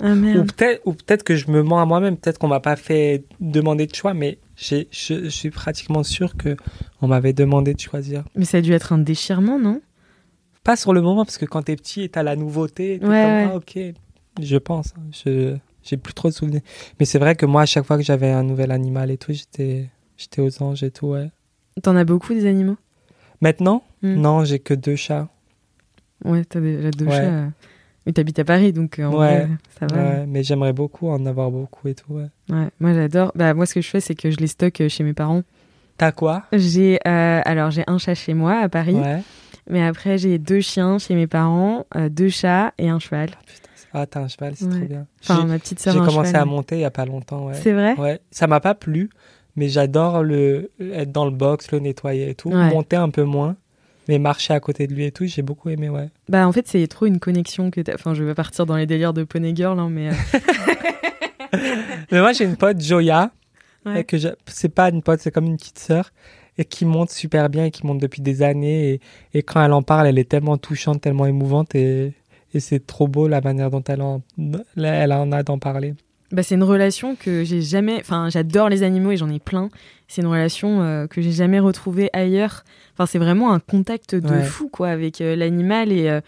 Ah 0.00 0.10
Ou 0.10 0.14
merde. 0.14 0.52
peut-être 0.52 0.82
ou 0.84 0.92
peut-être 0.92 1.22
que 1.24 1.34
je 1.36 1.50
me 1.50 1.62
mens 1.62 1.80
à 1.80 1.84
moi-même, 1.84 2.16
peut-être 2.16 2.38
qu'on 2.38 2.48
m'a 2.48 2.60
pas 2.60 2.76
fait 2.76 3.24
demander 3.40 3.86
de 3.86 3.94
choix, 3.94 4.12
mais 4.14 4.38
j'ai, 4.56 4.86
je, 4.90 5.24
je 5.24 5.28
suis 5.28 5.50
pratiquement 5.50 6.02
sûr 6.02 6.36
que 6.36 6.56
on 7.00 7.08
m'avait 7.08 7.32
demandé 7.32 7.74
de 7.74 7.80
choisir. 7.80 8.24
Mais 8.36 8.44
ça 8.44 8.58
a 8.58 8.60
dû 8.60 8.72
être 8.72 8.92
un 8.92 8.98
déchirement, 8.98 9.58
non? 9.58 9.80
Pas 10.64 10.76
sur 10.76 10.92
le 10.94 11.02
moment, 11.02 11.24
parce 11.24 11.38
que 11.38 11.44
quand 11.44 11.62
t'es 11.62 11.76
petit 11.76 12.02
et 12.02 12.08
t'as 12.08 12.22
la 12.22 12.36
nouveauté, 12.36 12.98
t'es 12.98 13.06
Ouais, 13.06 13.22
comme, 13.22 13.32
ouais. 13.32 13.48
ah, 13.52 13.56
ok, 13.56 13.78
je 14.42 14.56
pense. 14.56 14.94
hein, 14.96 15.02
Je, 15.12 15.56
j'ai 15.82 15.96
plus 15.98 16.14
trop 16.14 16.28
de 16.28 16.34
souvenirs. 16.34 16.62
Mais 16.98 17.04
c'est 17.06 17.18
vrai 17.18 17.34
que 17.36 17.44
moi, 17.46 17.62
à 17.62 17.66
chaque 17.66 17.84
fois 17.84 17.96
que 17.98 18.02
j'avais 18.02 18.30
un 18.30 18.42
nouvel 18.42 18.70
animal 18.72 19.10
et 19.10 19.18
tout, 19.18 19.32
j'étais, 19.32 19.90
j'étais 20.16 20.40
aux 20.40 20.62
anges 20.62 20.82
et 20.82 20.90
tout, 20.90 21.08
ouais. 21.08 21.30
T'en 21.82 21.94
as 21.96 22.04
beaucoup 22.04 22.32
des 22.34 22.46
animaux? 22.46 22.76
Maintenant, 23.40 23.82
Hmm. 24.02 24.14
non, 24.16 24.44
j'ai 24.44 24.58
que 24.58 24.74
deux 24.74 24.96
chats. 24.96 25.28
Ouais, 26.24 26.44
t'as 26.44 26.60
déjà 26.60 26.90
deux 26.90 27.06
Ouais. 27.06 27.10
chats. 27.20 27.24
euh. 27.26 27.48
Mais 28.06 28.12
t'habites 28.12 28.38
à 28.38 28.44
Paris, 28.44 28.72
donc 28.72 28.98
euh, 28.98 29.04
en 29.04 29.18
Ouais. 29.18 29.46
vrai, 29.46 29.48
ça 29.78 29.86
va. 29.86 29.96
Ouais, 29.96 30.26
mais 30.26 30.42
j'aimerais 30.42 30.72
beaucoup 30.74 31.08
en 31.08 31.24
avoir 31.26 31.50
beaucoup 31.50 31.88
et 31.88 31.94
tout, 31.94 32.12
ouais. 32.14 32.26
Ouais, 32.50 32.68
moi 32.80 32.92
j'adore. 32.92 33.32
Bah 33.34 33.54
moi 33.54 33.64
ce 33.66 33.74
que 33.74 33.80
je 33.80 33.88
fais 33.88 34.00
c'est 34.00 34.14
que 34.14 34.30
je 34.30 34.36
les 34.36 34.46
stocke 34.46 34.80
euh, 34.82 34.88
chez 34.90 35.04
mes 35.04 35.14
parents. 35.14 35.42
T'as 35.96 36.12
quoi? 36.12 36.44
J'ai 36.52 36.98
euh, 37.06 37.40
alors 37.44 37.70
j'ai 37.70 37.82
un 37.86 37.96
chat 37.98 38.14
chez 38.14 38.34
moi 38.34 38.58
à 38.60 38.68
Paris, 38.68 38.94
Ouais. 38.94 39.22
Mais 39.68 39.82
après 39.82 40.18
j'ai 40.18 40.38
deux 40.38 40.60
chiens 40.60 40.98
chez 40.98 41.14
mes 41.14 41.26
parents, 41.26 41.86
euh, 41.96 42.08
deux 42.08 42.28
chats 42.28 42.72
et 42.78 42.88
un 42.88 42.98
cheval. 42.98 43.30
Putain, 43.30 43.68
ah, 43.92 44.06
t'as 44.06 44.20
un 44.20 44.28
cheval, 44.28 44.54
c'est 44.56 44.64
Ouais. 44.66 44.70
trop 44.78 44.86
bien. 44.86 45.06
Enfin 45.22 45.38
J'ai- 45.42 45.46
ma 45.46 45.58
petite 45.58 45.80
sœur 45.80 45.92
J'ai 45.94 46.00
commencé 46.00 46.28
cheval. 46.30 46.42
à 46.42 46.44
monter 46.44 46.76
il 46.76 46.80
y 46.80 46.84
a 46.84 46.90
pas 46.90 47.04
longtemps, 47.06 47.46
ouais. 47.46 47.54
C'est 47.54 47.72
vrai? 47.72 47.94
Ouais, 47.96 48.20
ça 48.30 48.46
m'a 48.46 48.60
pas 48.60 48.74
plu, 48.74 49.10
mais 49.56 49.68
j'adore 49.68 50.22
le 50.22 50.70
être 50.80 51.12
dans 51.12 51.24
le 51.24 51.30
box, 51.30 51.70
le 51.72 51.78
nettoyer 51.78 52.30
et 52.30 52.34
tout. 52.34 52.50
Ouais. 52.50 52.68
Monter 52.70 52.96
un 52.96 53.10
peu 53.10 53.22
moins, 53.24 53.56
mais 54.08 54.18
marcher 54.18 54.52
à 54.52 54.60
côté 54.60 54.86
de 54.86 54.94
lui 54.94 55.04
et 55.04 55.12
tout, 55.12 55.24
j'ai 55.26 55.42
beaucoup 55.42 55.70
aimé, 55.70 55.88
ouais. 55.88 56.10
Bah 56.28 56.46
en 56.48 56.52
fait 56.52 56.66
c'est 56.66 56.86
trop 56.88 57.06
une 57.06 57.20
connexion 57.20 57.70
que 57.70 57.80
t'as. 57.80 57.94
Enfin 57.94 58.14
je 58.14 58.24
vais 58.24 58.34
partir 58.34 58.66
dans 58.66 58.76
les 58.76 58.86
délires 58.86 59.12
de 59.14 59.22
Pony 59.24 59.54
Girl 59.54 59.78
hein, 59.78 59.88
mais 59.90 60.08
euh, 60.10 60.12
Mais 62.10 62.20
moi 62.20 62.32
j'ai 62.32 62.44
une 62.44 62.56
pote 62.56 62.80
Joya, 62.80 63.30
Ouais. 63.86 64.00
et 64.00 64.04
que 64.04 64.16
je- 64.16 64.28
c'est 64.46 64.70
pas 64.74 64.88
une 64.88 65.02
pote, 65.02 65.20
c'est 65.20 65.30
comme 65.30 65.44
une 65.46 65.56
petite 65.58 65.78
sœur 65.78 66.10
et 66.58 66.64
qui 66.64 66.84
monte 66.84 67.10
super 67.10 67.48
bien 67.48 67.64
et 67.66 67.70
qui 67.70 67.86
monte 67.86 67.98
depuis 68.00 68.22
des 68.22 68.42
années 68.42 68.90
et, 68.94 69.00
et 69.34 69.42
quand 69.42 69.62
elle 69.64 69.72
en 69.72 69.82
parle, 69.82 70.06
elle 70.06 70.18
est 70.18 70.28
tellement 70.28 70.56
touchante, 70.56 71.00
tellement 71.00 71.26
émouvante 71.26 71.74
et, 71.74 72.12
et 72.54 72.60
c'est 72.60 72.86
trop 72.86 73.08
beau 73.08 73.26
la 73.28 73.40
manière 73.40 73.70
dont 73.70 73.82
elle 73.88 74.02
en, 74.02 74.22
elle 74.76 75.12
en 75.12 75.32
a 75.32 75.42
d'en 75.42 75.58
parler. 75.58 75.94
bah 76.32 76.42
c'est 76.42 76.54
une 76.54 76.62
relation 76.62 77.16
que 77.16 77.44
j'ai 77.44 77.60
jamais. 77.62 77.96
Enfin 78.00 78.28
j'adore 78.30 78.68
les 78.68 78.82
animaux 78.82 79.10
et 79.12 79.16
j'en 79.16 79.30
ai 79.30 79.40
plein. 79.40 79.68
C'est 80.08 80.22
une 80.22 80.28
relation 80.28 80.82
euh, 80.82 81.06
que 81.06 81.20
j'ai 81.22 81.32
jamais 81.32 81.58
retrouvée 81.60 82.10
ailleurs. 82.12 82.64
Enfin 82.94 83.06
c'est 83.06 83.18
vraiment 83.18 83.52
un 83.52 83.58
contact 83.60 84.14
de 84.14 84.28
Ouais. 84.28 84.42
fou 84.44 84.68
quoi 84.68 84.88
avec 84.88 85.20
euh, 85.20 85.34
l'animal 85.36 85.90
et 85.92 86.08
euh, 86.08 86.20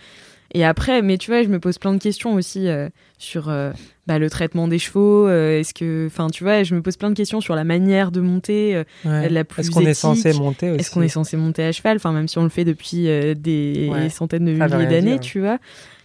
et 0.58 0.64
après 0.64 1.02
mais 1.02 1.18
tu 1.18 1.30
vois 1.30 1.42
je 1.42 1.48
me 1.48 1.58
pose 1.60 1.78
plein 1.78 1.92
de 1.92 1.98
questions 2.02 2.34
aussi 2.34 2.66
euh, 2.68 2.88
sur 3.18 3.48
euh, 3.48 3.72
bah, 4.06 4.18
le 4.18 4.28
traitement 4.30 4.66
des 4.68 4.78
chevaux. 4.78 5.26
euh, 5.28 5.60
Est-ce 5.60 5.74
que 5.74 6.06
enfin 6.06 6.28
tu 6.30 6.42
vois 6.44 6.62
je 6.62 6.74
me 6.74 6.82
pose 6.82 6.96
plein 6.96 7.10
de 7.10 7.14
questions 7.16 7.40
sur 7.40 7.54
la 7.54 7.64
manière 7.64 8.10
de 8.10 8.20
monter. 8.20 8.82
Ouais. 9.04 9.28
La 9.28 9.44
plus 9.44 9.60
Est-ce 9.60 9.70
qu'on 9.70 9.80
est 9.82 9.94
censé 9.94 10.32
monter 10.32 10.70
aussi 10.70 10.80
Est-ce 10.80 10.90
qu'on 10.90 11.02
est 11.02 11.08
censé 11.08 11.36
monter 11.36 11.62
à 11.64 11.72
cheval? 11.72 11.96
Enfin, 11.96 12.12
même 12.12 12.28
si 12.28 12.38
on 12.38 12.42
le 12.44 12.48
fait 12.48 12.64
depuis 12.64 13.04
des 13.36 13.88
Ouais. 13.92 14.08
centaines 14.08 14.44
de 14.46 14.52
milliers 14.52 14.86
d'années, 14.86 15.12
dire. 15.12 15.20
tu 15.20 15.40
vois. 15.40 15.58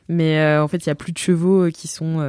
Mais 0.09 0.57
en 0.57 0.67
fait, 0.67 0.85
il 0.85 0.87
y 0.87 0.91
a 0.91 0.95
plus 0.95 1.13
de 1.13 1.17
chevaux 1.17 1.69
qui 1.69 1.87
sont 1.87 2.19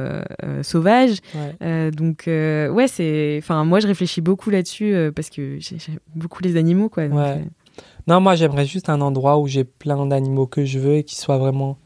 sauvages. 0.61 1.17
Ouais. 1.35 1.91
Donc, 1.91 2.23
ouais, 2.27 2.87
c'est. 2.87 3.35
Enfin, 3.41 3.65
moi, 3.65 3.79
je 3.81 3.87
réfléchis 3.87 4.21
beaucoup 4.21 4.49
là-dessus 4.49 4.95
parce 5.15 5.29
que 5.29 5.57
j'ai- 5.59 5.77
j'aime 5.79 5.99
beaucoup 6.15 6.41
les 6.43 6.55
animaux, 6.55 6.89
quoi. 6.89 7.07
Donc, 7.07 7.17
Ouais. 7.19 7.41
Non, 8.07 8.19
moi 8.21 8.35
j'aimerais 8.35 8.65
juste 8.65 8.89
un 8.89 9.01
endroit 9.01 9.39
où 9.39 9.47
j'ai 9.47 9.63
plein 9.63 10.05
d'animaux 10.05 10.45
que 10.45 10.63
je 10.65 10.77
veux 10.77 10.95
et 10.95 11.03
qui 11.03 11.15
soient 11.15 11.37
vraiment 11.37 11.77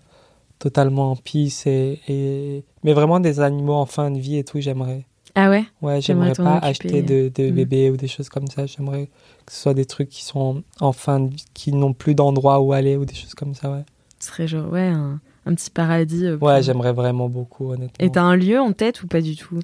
totalement 0.59 1.11
en 1.11 1.15
peace 1.15 1.63
et, 1.67 1.99
et... 2.07 2.63
mais 2.83 2.93
vraiment 2.93 3.19
des 3.19 3.39
animaux 3.39 3.73
en 3.75 3.85
fin 3.85 4.09
de 4.11 4.19
vie 4.19 4.37
et 4.37 4.43
tout, 4.43 4.59
j'aimerais. 4.59 5.05
Ah 5.35 5.49
ouais? 5.51 5.65
Ouais, 5.83 6.01
J'aimerais 6.01 6.33
pas 6.33 6.57
acheter 6.57 7.03
de, 7.03 7.29
de 7.33 7.51
Mm. 7.51 7.53
bébés 7.53 7.89
ou 7.91 7.97
des 7.97 8.07
choses 8.07 8.29
comme 8.29 8.47
ça. 8.47 8.65
J'aimerais 8.65 9.05
que 9.45 9.51
ce 9.51 9.61
soit 9.61 9.73
des 9.75 9.85
trucs 9.85 10.09
qui 10.09 10.23
sont 10.23 10.63
en 10.79 10.91
fin 10.93 11.19
de 11.19 11.29
vie, 11.29 11.45
qui 11.53 11.71
n'ont 11.73 11.93
plus 11.93 12.15
d'endroit 12.15 12.59
où 12.59 12.73
aller 12.73 12.97
ou 12.97 13.05
des 13.05 13.13
choses 13.13 13.35
comme 13.35 13.53
ça, 13.53 13.69
ouais. 13.71 13.83
Ce 14.19 14.29
serait 14.29 14.47
genre, 14.47 14.71
ouais, 14.71 14.87
un, 14.87 15.19
un 15.45 15.53
petit 15.53 15.69
paradis. 15.69 16.25
euh, 16.25 16.37
Ouais, 16.41 16.63
j'aimerais 16.63 16.93
vraiment 16.93 17.29
beaucoup, 17.29 17.71
honnêtement. 17.71 18.03
Et 18.03 18.09
t'as 18.11 18.23
un 18.23 18.35
lieu 18.35 18.59
en 18.59 18.73
tête 18.73 19.03
ou 19.03 19.07
pas 19.07 19.21
du 19.21 19.35
tout? 19.35 19.59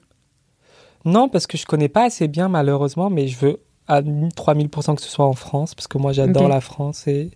Non, 1.05 1.27
parce 1.27 1.47
que 1.47 1.57
je 1.57 1.65
connais 1.65 1.89
pas 1.89 2.05
assez 2.05 2.27
bien, 2.27 2.47
malheureusement, 2.49 3.09
mais 3.09 3.27
je 3.27 3.37
veux 3.39 3.59
à 3.87 4.01
3000% 4.35 4.95
que 4.95 5.01
ce 5.01 5.09
soit 5.09 5.25
en 5.25 5.33
France, 5.33 5.75
parce 5.75 5.87
que 5.87 5.97
moi 5.97 6.13
j'adore 6.13 6.47
la 6.47 6.61
France 6.61 7.05
et 7.07 7.31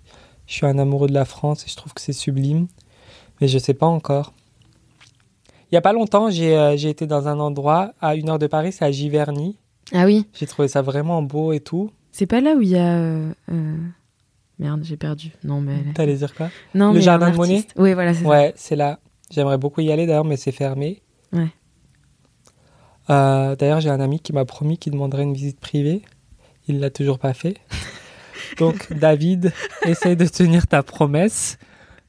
je 0.45 0.53
suis 0.53 0.65
un 0.65 0.77
amoureux 0.77 1.09
de 1.09 1.13
la 1.13 1.25
France 1.25 1.65
et 1.65 1.69
je 1.69 1.75
trouve 1.75 1.93
que 1.93 1.99
c'est 1.99 2.13
sublime. 2.13 2.67
Mais 3.41 3.47
je 3.47 3.57
sais 3.57 3.73
pas 3.73 3.85
encore. 3.85 4.33
Il 5.71 5.75
y 5.75 5.77
a 5.77 5.81
pas 5.81 5.93
longtemps, 5.93 6.29
j'ai 6.29 6.55
euh, 6.57 6.77
j'ai 6.77 6.89
été 6.89 7.07
dans 7.07 7.27
un 7.27 7.39
endroit 7.39 7.93
à 8.01 8.15
une 8.15 8.29
heure 8.29 8.39
de 8.39 8.47
Paris, 8.47 8.71
c'est 8.71 8.85
à 8.85 8.91
Giverny. 8.91 9.57
Ah 9.93 10.05
oui 10.05 10.25
J'ai 10.33 10.47
trouvé 10.47 10.67
ça 10.67 10.81
vraiment 10.81 11.21
beau 11.21 11.51
et 11.53 11.59
tout. 11.59 11.91
C'est 12.11 12.25
pas 12.25 12.41
là 12.41 12.53
où 12.55 12.61
il 12.61 12.69
y 12.69 12.77
a. 12.77 12.97
euh, 12.97 13.31
euh, 13.51 13.77
Merde, 14.59 14.81
j'ai 14.83 14.97
perdu. 14.97 15.31
Non, 15.43 15.61
mais. 15.61 15.83
T'allais 15.93 16.15
dire 16.15 16.33
quoi? 16.33 16.49
Non, 16.73 16.87
Le 16.89 16.95
mais 16.95 17.01
jardin 17.01 17.27
un 17.27 17.31
de 17.31 17.35
Monet? 17.37 17.55
artiste. 17.57 17.73
Oui, 17.77 17.93
voilà, 17.93 18.13
c'est 18.13 18.23
ça. 18.23 18.29
Ouais, 18.29 18.53
c'est 18.55 18.75
là. 18.75 18.99
J'aimerais 19.29 19.57
beaucoup 19.57 19.81
y 19.81 19.91
aller 19.91 20.05
d'ailleurs, 20.07 20.25
mais 20.25 20.37
c'est 20.37 20.51
fermé. 20.53 21.01
Ouais. 21.33 21.49
Euh, 23.09 23.55
d'ailleurs, 23.55 23.79
j'ai 23.81 23.89
un 23.89 23.99
ami 23.99 24.19
qui 24.19 24.33
m'a 24.33 24.45
promis 24.45 24.77
qu'il 24.77 24.93
demanderait 24.93 25.23
une 25.23 25.33
visite 25.33 25.59
privée. 25.59 26.01
Il 26.67 26.79
l'a 26.79 26.89
toujours 26.89 27.19
pas 27.19 27.33
fait. 27.33 27.57
Donc, 28.57 28.91
David, 28.93 29.53
essaye 29.85 30.15
de 30.15 30.25
tenir 30.25 30.67
ta 30.67 30.81
promesse. 30.83 31.57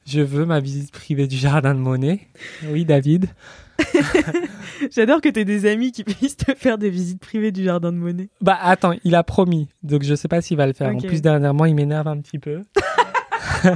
Je 0.09 0.21
veux 0.21 0.43
ma 0.43 0.59
visite 0.59 0.91
privée 0.91 1.27
du 1.27 1.37
jardin 1.37 1.75
de 1.75 1.79
Monet. 1.79 2.21
Oui, 2.65 2.83
David. 2.83 3.27
J'adore 4.91 5.21
que 5.21 5.29
t'aies 5.29 5.45
des 5.45 5.67
amis 5.67 5.91
qui 5.91 6.03
puissent 6.03 6.35
te 6.35 6.55
faire 6.55 6.79
des 6.79 6.89
visites 6.89 7.19
privées 7.19 7.51
du 7.51 7.63
jardin 7.63 7.91
de 7.91 7.97
Monet. 7.97 8.29
Bah, 8.41 8.57
attends, 8.59 8.95
il 9.03 9.13
a 9.13 9.21
promis. 9.21 9.69
Donc, 9.83 10.01
je 10.01 10.15
sais 10.15 10.27
pas 10.27 10.41
s'il 10.41 10.57
va 10.57 10.65
le 10.65 10.73
faire. 10.73 10.89
En 10.89 10.97
plus, 10.97 11.21
dernièrement, 11.21 11.65
il 11.65 11.75
m'énerve 11.75 12.07
un 12.07 12.17
petit 12.21 12.39
peu. 12.39 12.63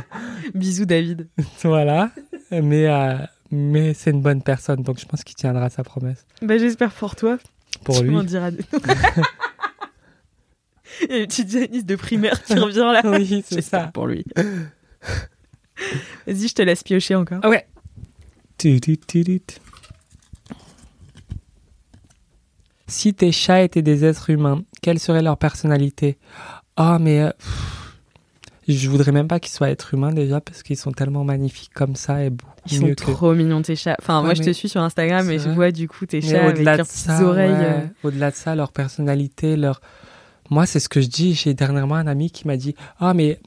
Bisous, 0.55 0.85
David. 0.87 1.27
voilà. 1.63 2.09
Mais, 2.49 2.87
euh, 2.87 3.13
mais 3.51 3.93
c'est 3.93 4.09
une 4.09 4.23
bonne 4.23 4.41
personne. 4.41 4.81
Donc, 4.81 4.99
je 4.99 5.05
pense 5.05 5.23
qu'il 5.23 5.35
tiendra 5.35 5.69
sa 5.69 5.83
promesse. 5.83 6.25
Bah, 6.41 6.57
j'espère 6.57 6.91
pour 6.93 7.15
toi. 7.15 7.37
Pour 7.83 7.97
tu 7.99 8.05
lui. 8.05 8.09
m'en 8.09 8.23
diras 8.23 8.49
des 8.49 8.63
Il 11.03 11.11
y 11.11 11.13
a 11.13 11.17
une 11.19 11.27
petite 11.27 11.51
Janice 11.51 11.85
de 11.85 11.95
primaire 11.95 12.41
qui 12.41 12.55
revient 12.55 12.89
là. 12.91 13.03
Oui, 13.05 13.43
c'est 13.47 13.61
ça. 13.61 13.91
pour 13.93 14.07
lui. 14.07 14.25
Vas-y, 16.27 16.47
je 16.47 16.53
te 16.55 16.61
laisse 16.61 16.83
piocher 16.83 17.15
encore. 17.15 17.39
Ah 17.43 17.49
ouais. 17.49 17.65
Si 22.87 23.13
tes 23.13 23.31
chats 23.31 23.63
étaient 23.63 23.81
des 23.81 24.05
êtres 24.05 24.29
humains, 24.29 24.63
quelle 24.81 24.99
serait 24.99 25.21
leur 25.21 25.37
personnalité? 25.37 26.17
Oh, 26.77 26.97
mais 26.99 27.21
euh, 27.21 27.29
pff, 27.37 27.95
je 28.67 28.89
voudrais 28.89 29.11
même 29.11 29.27
pas 29.27 29.39
qu'ils 29.39 29.51
soient 29.53 29.69
êtres 29.69 29.93
humains 29.93 30.11
déjà 30.13 30.41
parce 30.41 30.63
qu'ils 30.63 30.77
sont 30.77 30.91
tellement 30.91 31.23
magnifiques 31.23 31.73
comme 31.73 31.95
ça 31.95 32.23
et 32.23 32.29
beaucoup 32.29 32.51
Ils 32.69 32.77
sont 32.77 32.87
que. 32.89 32.93
trop 33.11 33.33
mignons 33.33 33.61
tes 33.61 33.75
chats. 33.75 33.95
Enfin, 34.01 34.19
Ouais, 34.19 34.25
moi 34.25 34.33
je 34.33 34.43
te 34.43 34.51
suis 34.51 34.69
sur 34.69 34.81
Instagram 34.81 35.29
et 35.29 35.39
je 35.39 35.49
vois 35.49 35.71
du 35.71 35.87
coup 35.87 36.05
tes 36.05 36.21
Mais 36.21 36.27
chats 36.29 36.43
avec 36.43 36.55
au-delà 36.57 36.77
leurs 36.77 36.87
petites 36.87 36.99
ça, 37.05 37.23
oreilles. 37.23 37.51
ouais, 37.51 37.57
euh, 37.61 37.87
au-delà 38.03 38.31
de 38.31 38.35
ça, 38.35 38.55
leur 38.55 38.71
personnalité, 38.71 39.55
leur. 39.55 39.81
Moi, 40.49 40.65
c'est 40.65 40.79
ce 40.81 40.89
que 40.89 40.99
je 41.01 41.07
dis. 41.07 41.33
J'ai 41.33 41.53
dernièrement 41.53 41.95
un 41.95 42.05
ami 42.07 42.29
qui 42.29 42.45
m'a 42.47 42.57
dit 42.57 42.75
Ah, 42.99 43.13
mais 43.13 43.39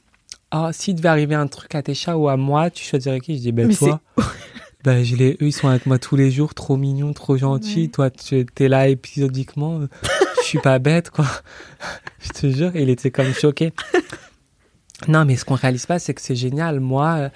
ah, 0.50 0.70
s'il 0.72 0.94
devait 0.94 1.08
arriver 1.08 1.34
un 1.34 1.46
truc 1.46 1.74
à 1.74 1.82
tes 1.82 1.94
chats 1.94 2.16
ou 2.16 2.28
à 2.28 2.36
moi, 2.36 2.70
tu 2.70 2.84
choisirais 2.84 3.20
qui? 3.20 3.36
Je 3.36 3.40
dis 3.42 3.52
Ben, 3.52 3.68
Mais 3.68 3.74
toi. 3.74 4.00
Ben, 4.84 5.02
je 5.02 5.16
les... 5.16 5.32
Eux, 5.42 5.46
ils 5.48 5.52
sont 5.52 5.66
avec 5.66 5.84
moi 5.86 5.98
tous 5.98 6.14
les 6.14 6.30
jours, 6.30 6.54
trop 6.54 6.76
mignons, 6.76 7.12
trop 7.12 7.36
gentils. 7.36 7.82
Ouais. 7.82 7.88
Toi, 7.88 8.10
tu 8.10 8.46
es 8.60 8.68
là 8.68 8.86
épisodiquement. 8.86 9.80
Je 10.38 10.44
suis 10.44 10.60
pas 10.60 10.78
bête, 10.78 11.10
quoi. 11.10 11.26
je 12.20 12.28
te 12.28 12.48
jure, 12.48 12.70
il 12.76 12.88
était 12.88 13.10
comme 13.10 13.32
choqué. 13.34 13.72
Non, 15.08 15.24
mais 15.24 15.34
ce 15.34 15.44
qu'on 15.44 15.54
réalise 15.56 15.86
pas, 15.86 15.98
c'est 15.98 16.14
que 16.14 16.20
c'est 16.20 16.36
génial. 16.36 16.78
Moi, 16.78 17.30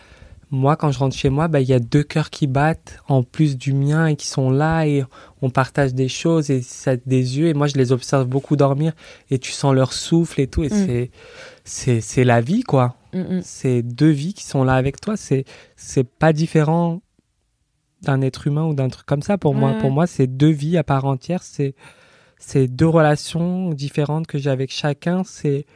moi, 0.52 0.76
quand 0.76 0.92
je 0.92 0.98
rentre 1.00 1.16
chez 1.16 1.28
moi, 1.28 1.48
ben, 1.48 1.58
il 1.58 1.68
y 1.68 1.72
a 1.72 1.80
deux 1.80 2.04
cœurs 2.04 2.30
qui 2.30 2.46
battent 2.46 2.98
en 3.08 3.24
plus 3.24 3.56
du 3.58 3.72
mien 3.72 4.06
et 4.06 4.14
qui 4.14 4.28
sont 4.28 4.50
là 4.50 4.86
et 4.86 5.04
on 5.42 5.50
partage 5.50 5.92
des 5.92 6.08
choses 6.08 6.50
et 6.50 6.62
ça 6.62 6.92
a 6.92 6.96
des 7.04 7.38
yeux 7.38 7.48
et 7.48 7.54
moi, 7.54 7.66
je 7.66 7.74
les 7.74 7.90
observe 7.90 8.26
beaucoup 8.26 8.54
dormir 8.54 8.92
et 9.30 9.40
tu 9.40 9.50
sens 9.50 9.74
leur 9.74 9.92
souffle 9.92 10.40
et 10.40 10.46
tout 10.46 10.62
et 10.62 10.68
Mm. 10.68 10.86
c'est, 10.86 11.10
c'est, 11.64 12.00
c'est 12.00 12.24
la 12.24 12.40
vie, 12.40 12.62
quoi. 12.62 12.94
Mm, 13.12 13.36
mm. 13.36 13.40
C'est 13.42 13.82
deux 13.82 14.10
vies 14.10 14.34
qui 14.34 14.44
sont 14.44 14.64
là 14.64 14.74
avec 14.74 15.00
toi. 15.00 15.16
C'est, 15.16 15.44
c'est 15.76 16.08
pas 16.08 16.32
différent 16.32 17.02
d'un 18.02 18.22
être 18.22 18.46
humain 18.46 18.64
ou 18.64 18.74
d'un 18.74 18.88
truc 18.88 19.06
comme 19.06 19.22
ça 19.22 19.38
pour 19.38 19.54
moi. 19.54 19.74
Pour 19.74 19.90
moi, 19.90 20.06
c'est 20.06 20.26
deux 20.26 20.50
vies 20.50 20.78
à 20.78 20.84
part 20.84 21.04
entière. 21.04 21.42
C'est, 21.42 21.74
c'est 22.38 22.66
deux 22.66 22.88
relations 22.88 23.70
différentes 23.70 24.26
que 24.26 24.38
j'ai 24.38 24.50
avec 24.50 24.72
chacun. 24.72 25.22
C'est, 25.24 25.66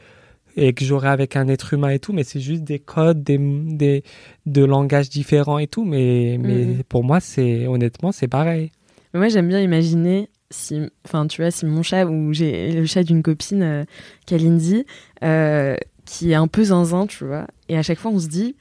et 0.57 0.73
que 0.73 0.85
j'aurais 0.85 1.09
avec 1.09 1.35
un 1.35 1.47
être 1.47 1.73
humain 1.73 1.89
et 1.89 1.99
tout, 1.99 2.13
mais 2.13 2.23
c'est 2.23 2.39
juste 2.39 2.63
des 2.63 2.79
codes, 2.79 3.23
des, 3.23 3.37
des, 3.37 4.03
de 4.45 4.63
langages 4.63 5.09
différents 5.09 5.59
et 5.59 5.67
tout. 5.67 5.83
Mais, 5.83 6.37
mais 6.39 6.83
pour 6.87 7.03
moi, 7.03 7.19
c'est, 7.19 7.67
honnêtement, 7.67 8.11
c'est 8.11 8.27
pareil. 8.27 8.71
Moi, 9.13 9.27
j'aime 9.27 9.47
bien 9.47 9.59
imaginer 9.59 10.29
si, 10.51 10.81
enfin, 11.05 11.27
tu 11.27 11.41
vois, 11.41 11.51
si 11.51 11.65
mon 11.65 11.83
chat 11.83 12.05
ou 12.05 12.33
j'ai 12.33 12.71
le 12.71 12.85
chat 12.85 13.03
d'une 13.03 13.21
copine, 13.21 13.85
Kalindi, 14.25 14.85
euh, 15.23 15.75
qui 16.05 16.31
est 16.31 16.35
un 16.35 16.47
peu 16.47 16.63
zinzin, 16.65 17.07
tu 17.07 17.25
vois, 17.25 17.47
et 17.69 17.77
à 17.77 17.81
chaque 17.81 17.99
fois, 17.99 18.11
on 18.11 18.19
se 18.19 18.27
dit, 18.27 18.55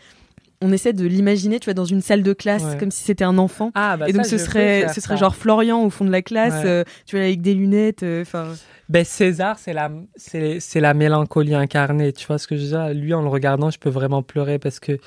on 0.60 0.72
essaie 0.72 0.92
de 0.94 1.04
l'imaginer, 1.06 1.60
tu 1.60 1.66
vois, 1.66 1.74
dans 1.74 1.84
une 1.84 2.00
salle 2.00 2.22
de 2.22 2.32
classe, 2.32 2.64
Ouais. 2.64 2.78
comme 2.78 2.90
si 2.90 3.04
c'était 3.04 3.24
un 3.24 3.36
enfant. 3.36 3.70
Ah, 3.74 3.96
bah 3.98 4.08
et 4.08 4.12
donc 4.12 4.24
ça, 4.24 4.30
ce 4.30 4.38
serait, 4.38 4.86
ce 4.88 5.00
serait 5.00 5.14
ça. 5.16 5.20
genre 5.20 5.36
Florian 5.36 5.84
au 5.84 5.90
fond 5.90 6.04
de 6.06 6.10
la 6.10 6.22
classe, 6.22 6.64
Ouais. 6.64 6.70
euh, 6.70 6.84
tu 7.06 7.16
vois, 7.16 7.24
avec 7.26 7.42
des 7.42 7.52
lunettes. 7.54 8.02
euh, 8.02 8.22
Enfin, 8.22 8.54
Ben, 8.88 9.04
César, 9.04 9.58
c'est 9.58 9.72
la, 9.74 9.90
c'est, 10.16 10.60
c'est 10.60 10.80
la 10.80 10.94
mélancolie 10.94 11.54
incarnée. 11.54 12.12
Tu 12.14 12.26
vois 12.26 12.38
ce 12.38 12.46
que 12.46 12.56
je 12.56 12.62
veux 12.62 12.68
dire? 12.68 12.88
Lui, 12.94 13.12
en 13.12 13.20
le 13.22 13.28
regardant, 13.28 13.68
je 13.70 13.78
peux 13.78 13.90
vraiment 13.90 14.22
pleurer 14.22 14.58
parce 14.58 14.80
que 14.80 14.98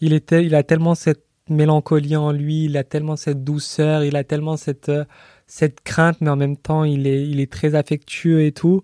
il, 0.00 0.12
était, 0.12 0.44
il 0.44 0.54
a 0.56 0.62
tellement 0.64 0.94
cette 0.96 1.24
mélancolie 1.48 2.16
en 2.16 2.32
lui, 2.32 2.64
il 2.64 2.76
a 2.76 2.82
tellement 2.82 3.14
cette 3.16 3.44
douceur, 3.44 4.02
il 4.02 4.16
a 4.16 4.24
tellement 4.24 4.56
cette, 4.56 4.88
euh, 4.88 5.04
cette 5.46 5.82
crainte, 5.82 6.16
mais 6.20 6.30
en 6.30 6.36
même 6.36 6.56
temps, 6.56 6.82
il 6.82 7.06
est, 7.06 7.22
il 7.28 7.38
est 7.38 7.50
très 7.52 7.76
affectueux 7.76 8.42
et 8.44 8.50
tout. 8.52 8.82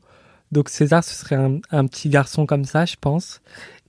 Donc 0.52 0.68
César, 0.68 1.02
ce 1.02 1.14
serait 1.14 1.34
un, 1.36 1.58
un 1.70 1.86
petit 1.86 2.08
garçon 2.08 2.46
comme 2.46 2.64
ça, 2.64 2.84
je 2.84 2.96
pense. 3.00 3.40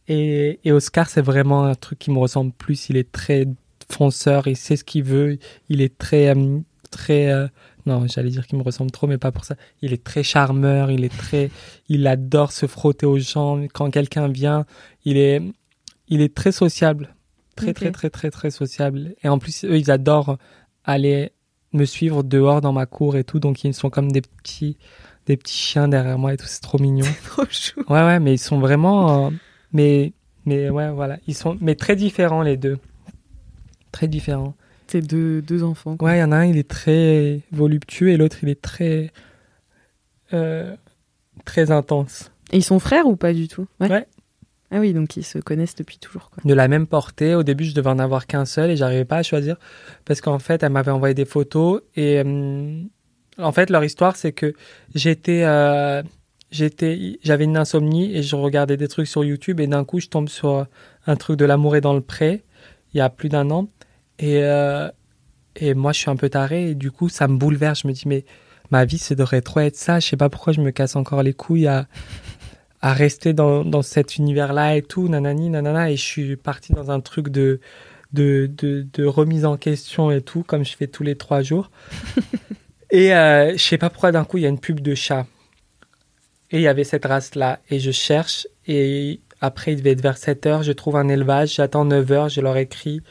Et, 0.07 0.59
et 0.63 0.71
Oscar, 0.71 1.09
c'est 1.09 1.21
vraiment 1.21 1.63
un 1.65 1.75
truc 1.75 1.99
qui 1.99 2.11
me 2.11 2.17
ressemble 2.17 2.51
plus. 2.51 2.89
Il 2.89 2.97
est 2.97 3.11
très 3.11 3.45
fonceur, 3.89 4.47
il 4.47 4.57
sait 4.57 4.75
ce 4.75 4.83
qu'il 4.83 5.03
veut, 5.03 5.37
il 5.69 5.81
est 5.81 5.97
très, 5.97 6.29
euh, 6.35 6.59
très. 6.89 7.29
euh, 7.31 7.47
non, 7.85 8.07
j'allais 8.07 8.29
dire 8.29 8.47
qu'il 8.47 8.57
me 8.57 8.63
ressemble 8.63 8.91
trop, 8.91 9.07
mais 9.07 9.17
pas 9.17 9.31
pour 9.31 9.43
ça. 9.45 9.55
Il 9.81 9.91
est 9.93 10.03
très 10.03 10.23
charmeur, 10.23 10.89
il 10.89 11.03
est 11.03 11.15
très, 11.15 11.51
il 11.89 12.07
adore 12.07 12.51
se 12.53 12.65
frotter 12.65 13.05
aux 13.05 13.19
gens. 13.19 13.61
Quand 13.73 13.91
quelqu'un 13.91 14.29
vient, 14.29 14.65
il 15.03 15.17
est, 15.17 15.41
il 16.07 16.21
est 16.21 16.33
très 16.33 16.53
sociable, 16.53 17.15
très 17.55 17.73
très 17.73 17.91
très 17.91 18.09
très 18.09 18.31
très 18.31 18.51
sociable. 18.51 19.15
Et 19.21 19.27
en 19.27 19.37
plus, 19.37 19.65
eux, 19.65 19.77
ils 19.77 19.91
adorent 19.91 20.37
aller 20.85 21.33
me 21.73 21.85
suivre 21.85 22.23
dehors 22.23 22.61
dans 22.61 22.71
ma 22.71 22.85
cour 22.85 23.17
et 23.17 23.23
tout, 23.23 23.39
donc 23.39 23.63
ils 23.63 23.73
sont 23.73 23.89
comme 23.89 24.11
des 24.11 24.21
petits, 24.21 24.77
des 25.25 25.37
petits 25.37 25.57
chiens 25.57 25.87
derrière 25.87 26.17
moi 26.17 26.33
et 26.33 26.37
tout. 26.37 26.45
C'est 26.47 26.61
trop 26.61 26.79
mignon. 26.79 27.05
trop 27.25 27.45
chou. 27.49 27.81
Ouais, 27.89 28.03
ouais, 28.03 28.19
mais 28.19 28.33
ils 28.33 28.39
sont 28.39 28.59
vraiment. 28.59 29.27
euh, 29.27 29.29
mais, 29.71 30.13
mais 30.45 30.69
ouais, 30.69 30.91
voilà. 30.91 31.17
Ils 31.27 31.35
sont 31.35 31.57
mais 31.61 31.75
très 31.75 31.95
différents, 31.95 32.41
les 32.41 32.57
deux. 32.57 32.77
Très 33.91 34.07
différents. 34.07 34.55
C'est 34.87 35.01
deux, 35.01 35.41
deux 35.41 35.63
enfants. 35.63 35.97
quoi. 35.97 36.09
Ouais, 36.09 36.17
il 36.17 36.21
y 36.21 36.23
en 36.23 36.31
a 36.31 36.37
un, 36.37 36.45
il 36.45 36.57
est 36.57 36.67
très 36.69 37.41
voluptueux 37.51 38.09
et 38.09 38.17
l'autre, 38.17 38.37
il 38.43 38.49
est 38.49 38.61
très. 38.61 39.11
euh, 40.33 40.75
très 41.45 41.71
intense. 41.71 42.31
Et 42.51 42.57
ils 42.57 42.63
sont 42.63 42.79
frères 42.79 43.07
ou 43.07 43.15
pas 43.15 43.33
du 43.33 43.47
tout? 43.47 43.67
Ouais. 43.79 44.05
Ah 44.71 44.79
oui, 44.79 44.93
donc 44.93 45.17
ils 45.17 45.23
se 45.23 45.37
connaissent 45.39 45.75
depuis 45.75 45.97
toujours. 45.99 46.29
Quoi. 46.31 46.41
De 46.45 46.53
la 46.53 46.67
même 46.67 46.87
portée. 46.87 47.35
Au 47.35 47.43
début, 47.43 47.63
je 47.63 47.73
devais 47.75 47.89
en 47.89 47.99
avoir 47.99 48.25
qu'un 48.27 48.45
seul 48.45 48.71
et 48.71 48.75
j'arrivais 48.75 49.05
pas 49.05 49.17
à 49.17 49.23
choisir 49.23 49.57
parce 50.05 50.19
qu'en 50.21 50.39
fait, 50.39 50.63
elle 50.63 50.71
m'avait 50.71 50.91
envoyé 50.91 51.13
des 51.13 51.25
photos 51.25 51.81
et. 51.95 52.19
euh, 52.25 52.81
en 53.37 53.51
fait, 53.51 53.69
leur 53.69 53.83
histoire, 53.83 54.15
c'est 54.15 54.31
que 54.31 54.53
j'étais. 54.95 55.43
euh, 55.43 56.03
j'étais 56.51 57.17
j'avais 57.23 57.45
une 57.45 57.57
insomnie 57.57 58.15
et 58.15 58.21
je 58.21 58.35
regardais 58.35 58.77
des 58.77 58.87
trucs 58.87 59.07
sur 59.07 59.23
YouTube 59.23 59.59
et 59.59 59.65
d'un 59.67 59.83
coup 59.83 59.99
je 59.99 60.07
tombe 60.07 60.29
sur 60.29 60.67
un 61.07 61.15
truc 61.15 61.37
de 61.39 61.45
l'amour 61.45 61.75
est 61.75 61.81
dans 61.81 61.95
le 61.95 62.01
pré 62.01 62.43
il 62.93 62.97
y 62.99 63.01
a 63.01 63.09
plus 63.09 63.29
d'un 63.29 63.49
an. 63.49 63.69
Et 64.19 64.43
euh, 64.43 64.87
et 65.55 65.73
moi 65.73 65.93
je 65.93 65.99
suis 65.99 66.11
un 66.11 66.15
peu 66.15 66.29
taré 66.29 66.69
et 66.69 66.75
du 66.75 66.91
coup 66.91 67.09
ça 67.09 67.27
me 67.27 67.37
bouleverse. 67.37 67.81
Je 67.83 67.87
me 67.87 67.93
dis 67.93 68.07
mais 68.07 68.23
ma 68.69 68.85
vie 68.85 68.99
ça 68.99 69.15
devrait 69.15 69.41
trop 69.41 69.61
être 69.61 69.75
ça. 69.77 69.99
Je 69.99 70.07
sais 70.07 70.17
pas 70.17 70.29
pourquoi 70.29 70.53
je 70.53 70.61
me 70.61 70.69
casse 70.71 70.95
encore 70.95 71.23
les 71.23 71.33
couilles 71.33 71.67
à 71.67 71.87
à 72.81 72.93
rester 72.93 73.33
dans, 73.33 73.63
dans 73.65 73.81
cet 73.81 74.17
univers 74.17 74.53
là 74.53 74.75
et 74.75 74.83
tout. 74.83 75.07
Nanani 75.07 75.49
nanana. 75.49 75.89
Et 75.89 75.95
je 75.97 76.03
suis 76.03 76.35
parti 76.35 76.73
dans 76.73 76.91
un 76.91 76.99
truc 76.99 77.29
de, 77.29 77.59
de, 78.11 78.47
de 78.57 79.05
remise 79.05 79.45
en 79.45 79.57
question 79.57 80.11
et 80.11 80.21
tout 80.21 80.43
comme 80.43 80.63
je 80.63 80.75
fais 80.75 80.87
tous 80.87 81.01
les 81.03 81.15
trois 81.15 81.41
jours 81.41 81.71
et 82.93 83.13
euh, 83.13 83.51
je 83.51 83.61
sais 83.61 83.77
pas 83.77 83.89
pourquoi 83.89 84.13
d'un 84.13 84.23
coup 84.23 84.37
il 84.37 84.43
y 84.43 84.45
a 84.45 84.49
une 84.49 84.59
pub 84.59 84.79
de 84.79 84.95
chat 84.95 85.25
et 86.53 86.57
il 86.57 86.61
y 86.61 86.67
avait 86.67 86.83
cette 86.83 87.05
race-là. 87.05 87.59
Et 87.71 87.79
je 87.79 87.89
cherche. 87.89 88.47
Et 88.67 89.19
après, 89.41 89.73
il 89.73 89.77
devait 89.77 89.91
être 89.91 90.01
vers 90.01 90.17
7 90.17 90.45
heures. 90.45 90.63
Je 90.63 90.71
trouve 90.71 90.95
un 90.95 91.09
élevage. 91.09 91.55
J'attends 91.55 91.83
9 91.83 92.11
heures. 92.11 92.29
Je 92.29 92.41
leur 92.41 92.55
écris. 92.57 93.01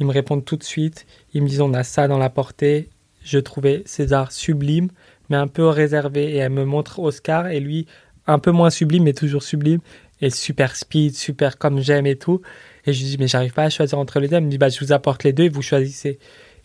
Ils 0.00 0.06
me 0.06 0.12
répondent 0.12 0.44
tout 0.44 0.56
de 0.56 0.64
suite. 0.64 1.06
Ils 1.32 1.42
me 1.42 1.48
disent 1.48 1.60
on 1.60 1.72
a 1.74 1.84
ça 1.84 2.08
dans 2.08 2.18
la 2.18 2.28
portée. 2.28 2.88
Je 3.22 3.38
trouvais 3.38 3.84
César 3.86 4.32
sublime, 4.32 4.88
mais 5.28 5.36
un 5.36 5.46
peu 5.46 5.68
réservé. 5.68 6.32
Et 6.32 6.36
elle 6.38 6.50
me 6.50 6.64
montre 6.64 6.98
Oscar. 6.98 7.46
Et 7.46 7.60
lui, 7.60 7.86
un 8.26 8.40
peu 8.40 8.50
moins 8.50 8.70
sublime, 8.70 9.04
mais 9.04 9.12
toujours 9.12 9.44
sublime. 9.44 9.80
Et 10.20 10.30
super 10.30 10.74
speed, 10.74 11.14
super 11.14 11.56
comme 11.56 11.78
j'aime 11.78 12.06
et 12.06 12.16
tout. 12.16 12.42
Et 12.84 12.92
je 12.92 13.00
lui 13.00 13.10
dis 13.10 13.16
mais 13.16 13.28
j'arrive 13.28 13.52
pas 13.52 13.62
à 13.62 13.70
choisir 13.70 14.00
entre 14.00 14.18
les 14.18 14.26
deux. 14.26 14.36
Elle 14.36 14.44
me 14.44 14.50
dit 14.50 14.58
bah 14.58 14.70
je 14.70 14.84
vous 14.84 14.92
apporte 14.92 15.22
les 15.22 15.32
deux 15.32 15.44
et 15.44 15.48
vous 15.48 15.62
choisissez. 15.62 16.18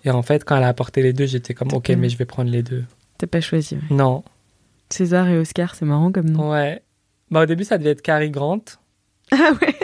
Et 0.06 0.12
en 0.12 0.22
fait, 0.22 0.44
quand 0.44 0.58
elle 0.58 0.64
a 0.64 0.68
apporté 0.68 1.02
les 1.02 1.14
deux, 1.14 1.26
j'étais 1.26 1.54
comme 1.54 1.70
ok, 1.74 1.90
mais 1.98 2.10
je 2.10 2.18
vais 2.18 2.26
prendre 2.26 2.50
les 2.52 2.64
deux. 2.64 2.84
T'as 3.18 3.28
pas 3.28 3.42
choisi. 3.42 3.76
ouais. 3.76 3.82
Non. 3.96 4.24
César 4.90 5.28
et 5.30 5.38
Oscar, 5.38 5.76
c'est 5.76 5.86
marrant 5.86 6.12
comme 6.12 6.30
nom. 6.30 6.52
Ouais. 6.52 6.82
Bah, 7.32 7.44
au 7.44 7.46
début, 7.46 7.64
ça 7.64 7.78
devait 7.78 7.92
être 7.92 8.02
Cary 8.02 8.30
Grant. 8.30 8.62
Ah 9.32 9.52
ouais 9.62 9.76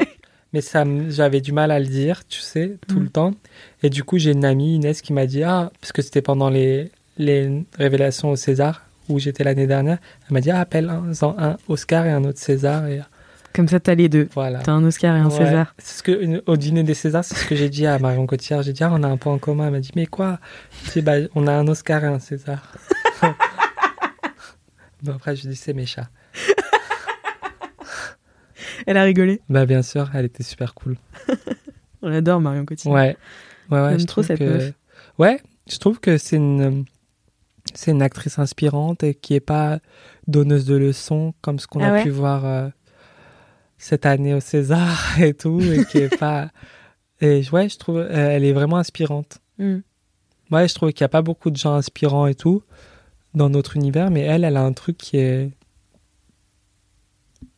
Mais 0.53 0.62
ça, 0.62 0.84
j'avais 1.10 1.41
du 1.41 1.51
mal 1.51 1.71
à 1.71 1.79
le 1.79 1.86
dire, 1.86 2.27
tu 2.27 2.39
sais, 2.41 2.77
tout 2.88 2.99
Mm. 2.99 3.03
le 3.03 3.10
temps. 3.10 3.34
Et 3.84 3.89
du 3.89 4.03
coup, 4.03 4.17
j'ai 4.17 4.32
une 4.32 4.45
amie, 4.45 4.75
Inès, 4.75 5.01
qui 5.01 5.13
m'a 5.13 5.25
dit, 5.25 5.43
ah, 5.43 5.71
parce 5.79 5.91
que 5.91 6.01
c'était 6.01 6.21
pendant 6.21 6.49
les, 6.49 6.91
les 7.17 7.63
révélations 7.77 8.29
au 8.32 8.36
César, 8.36 8.84
où 9.08 9.17
j'étais 9.19 9.43
l'année 9.43 9.67
dernière, 9.67 9.97
elle 10.27 10.34
m'a 10.34 10.41
dit, 10.41 10.51
ah, 10.51 10.60
appelle-en 10.60 11.03
un 11.38 11.58
Oscar 11.67 12.05
et 12.05 12.12
un 12.12 12.23
autre 12.25 12.39
César. 12.39 12.88
Et 12.88 12.99
Comme 13.54 13.68
ça, 13.68 13.80
t'as 13.80 13.96
les 13.96 14.10
deux. 14.10 14.28
voilà. 14.34 14.60
T'as 14.60 14.72
un 14.74 14.84
Oscar 14.84 15.16
et 15.16 15.20
un 15.20 15.30
Ouais. 15.30 15.38
César. 15.46 15.74
C'est 15.80 15.98
ce 15.98 16.04
que, 16.04 16.44
au 16.50 16.56
dîner 16.56 16.84
des 16.84 16.94
Césars, 16.94 17.26
c'est 17.26 17.36
ce 17.36 17.46
que 17.48 17.56
j'ai 17.56 17.70
dit 17.70 17.86
à 17.88 17.98
Marion 18.00 18.26
Cotillard. 18.28 18.62
J'ai 18.64 18.74
dit, 18.74 18.84
ah, 18.84 18.92
on 18.94 19.02
a 19.04 19.08
un 19.08 19.18
point 19.18 19.34
en 19.34 19.38
commun. 19.40 19.66
Elle 19.66 19.72
m'a 19.72 19.80
dit, 19.80 19.92
mais 19.96 20.06
quoi? 20.06 20.40
Dit, 20.94 21.02
bah, 21.02 21.14
on 21.36 21.48
a 21.48 21.52
un 21.54 21.68
Oscar 21.68 22.04
et 22.04 22.08
un 22.08 22.20
César. 22.20 22.72
bon, 25.04 25.14
après, 25.14 25.36
je 25.36 25.48
dis, 25.48 25.56
c'est 25.56 25.74
mes 25.74 25.86
chats. 25.86 26.10
Elle 28.88 28.98
a 28.98 29.04
rigolé. 29.04 29.42
Bah, 29.50 29.66
bien 29.66 29.82
sûr, 29.82 30.10
elle 30.14 30.26
était 30.26 30.44
super 30.44 30.74
cool. 30.74 30.96
On 32.02 32.12
adore 32.14 32.40
Marion 32.40 32.66
Cotillard. 32.66 32.96
Ouais. 32.96 33.18
Ouais, 33.70 33.82
ouais. 33.82 33.90
J'aime 33.92 34.00
je 34.00 34.06
trop 34.06 34.22
trouve 34.22 34.26
cette 34.28 34.40
que... 34.40 34.44
meuf. 34.46 34.74
Ouais, 35.18 35.42
je 35.70 35.78
trouve 35.78 36.00
que 36.00 36.18
c'est 36.18 36.38
une, 36.38 36.86
c'est 37.74 37.92
une 37.92 38.02
actrice 38.02 38.40
inspirante 38.40 39.04
et 39.04 39.14
qui 39.14 39.34
est 39.36 39.40
pas 39.42 39.80
donneuse 40.28 40.66
de 40.66 40.76
leçons 40.78 41.34
comme 41.42 41.60
ce 41.60 41.68
qu'on 41.68 41.82
Ah 41.82 41.90
a 41.90 41.94
ouais? 41.94 42.04
pu 42.04 42.10
voir 42.10 42.46
euh, 42.46 42.70
cette 43.80 44.06
année 44.06 44.36
au 44.36 44.39
César 44.39 45.20
et 45.20 45.34
tout, 45.34 45.60
et 45.62 45.84
qui 45.86 45.98
est 45.98 46.15
pas. 46.15 46.52
Et 47.22 47.44
ouais, 47.52 47.68
je 47.68 47.78
trouve, 47.78 47.98
euh, 47.98 48.08
elle 48.10 48.46
est 48.46 48.54
vraiment 48.54 48.78
inspirante. 48.78 49.39
Mm. 49.58 49.80
Ouais, 50.52 50.68
je 50.70 50.74
trouve 50.74 50.94
qu'il 50.94 51.04
n'y 51.04 51.08
a 51.08 51.10
pas 51.10 51.22
beaucoup 51.22 51.50
de 51.52 51.58
gens 51.58 51.74
inspirants 51.74 52.28
et 52.28 52.34
tout 52.36 52.63
dans 53.34 53.50
notre 53.50 53.76
univers, 53.76 54.10
mais 54.10 54.22
elle, 54.22 54.46
elle 54.46 54.56
a 54.56 54.63
un 54.63 54.72
truc 54.72 54.98
qui 54.98 55.18
est 55.18 55.50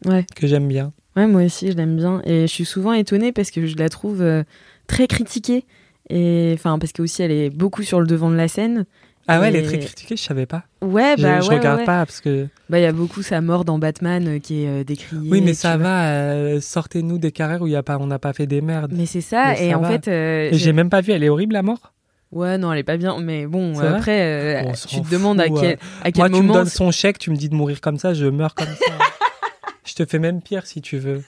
Ouais. 0.05 0.25
que 0.35 0.47
j'aime 0.47 0.67
bien. 0.67 0.93
Ouais, 1.15 1.27
moi 1.27 1.43
aussi, 1.43 1.71
je 1.71 1.77
l'aime 1.77 1.95
bien. 1.95 2.21
Et 2.25 2.41
je 2.41 2.51
suis 2.51 2.65
souvent 2.65 2.93
étonnée 2.93 3.31
parce 3.31 3.51
que 3.51 3.67
je 3.67 3.75
la 3.77 3.87
trouve 3.89 4.21
euh, 4.23 4.43
très 4.87 5.07
critiquée. 5.07 5.65
Et 6.09 6.51
enfin, 6.55 6.79
parce 6.79 6.91
que 6.91 7.03
aussi, 7.03 7.21
elle 7.21 7.31
est 7.31 7.49
beaucoup 7.49 7.83
sur 7.83 7.99
le 7.99 8.07
devant 8.07 8.31
de 8.31 8.35
la 8.35 8.47
scène. 8.47 8.85
Ah 9.27 9.39
ouais, 9.39 9.47
elle 9.49 9.55
est 9.55 9.61
très 9.63 9.79
critiquée, 9.79 10.15
je 10.17 10.21
savais 10.23 10.45
pas. 10.45 10.63
Ouais, 10.81 11.15
Je- 11.17 11.23
bah 11.23 11.41
je 11.41 11.49
ouais, 11.49 11.57
regarde 11.57 11.79
ouais. 11.79 11.85
pas 11.85 12.05
parce 12.05 12.21
que. 12.21 12.47
Bah, 12.69 12.79
il 12.79 12.81
y 12.81 12.85
a 12.85 12.91
beaucoup 12.91 13.21
sa 13.21 13.39
mort 13.41 13.65
dans 13.65 13.77
Batman 13.79 14.27
euh, 14.27 14.39
qui 14.39 14.63
est 14.63 14.67
euh, 14.67 14.83
décriée. 14.83 15.29
Oui, 15.31 15.41
mais 15.41 15.53
ça 15.53 15.77
va. 15.77 16.07
euh, 16.09 16.59
Sortez-nous 16.61 17.17
des 17.17 17.31
carrières 17.31 17.61
où 17.61 17.67
y 17.67 17.75
a 17.75 17.83
pas, 17.83 17.97
on 17.99 18.07
n'a 18.07 18.19
pas 18.19 18.33
fait 18.33 18.47
des 18.47 18.61
merdes. 18.61 18.91
Mais 18.95 19.05
c'est 19.05 19.21
ça. 19.21 19.49
Mais 19.53 19.67
et 19.67 19.71
ça 19.71 19.77
en 19.77 19.81
va. 19.81 19.87
fait, 19.89 20.07
euh, 20.07 20.49
Et 20.51 20.57
j'ai- 20.57 20.73
même 20.73 20.89
pas 20.89 21.01
vu, 21.01 21.11
elle 21.13 21.23
est 21.23 21.29
horrible 21.29 21.53
la 21.53 21.61
mort? 21.63 21.93
ouais, 22.31 22.57
non, 22.57 22.71
elle 22.73 22.79
est 22.79 22.83
pas 22.83 22.97
bien. 22.97 23.19
Mais 23.21 23.45
bon, 23.45 23.77
après, 23.79 24.65
On 24.67 24.71
tu 24.73 25.01
te 25.01 25.09
demandes 25.11 25.39
à 25.39 25.49
quel, 25.49 25.77
à 26.03 26.11
quel 26.11 26.21
Moi, 26.21 26.29
tu 26.29 26.35
me 26.35 26.41
moment. 26.41 26.53
donnes 26.55 26.65
son 26.69 26.91
chèque, 26.91 27.19
tu 27.19 27.29
me 27.29 27.35
dis 27.35 27.49
de 27.49 27.55
mourir 27.55 27.79
comme 27.81 27.97
ça, 27.97 28.13
je 28.13 28.25
meurs 28.25 28.55
comme 28.55 28.67
ça. 28.67 28.73
je 29.85 29.93
te 29.93 30.05
fais 30.05 30.19
même 30.19 30.41
pire 30.41 30.65
si 30.65 30.81
tu 30.81 30.97
veux. 30.97 31.23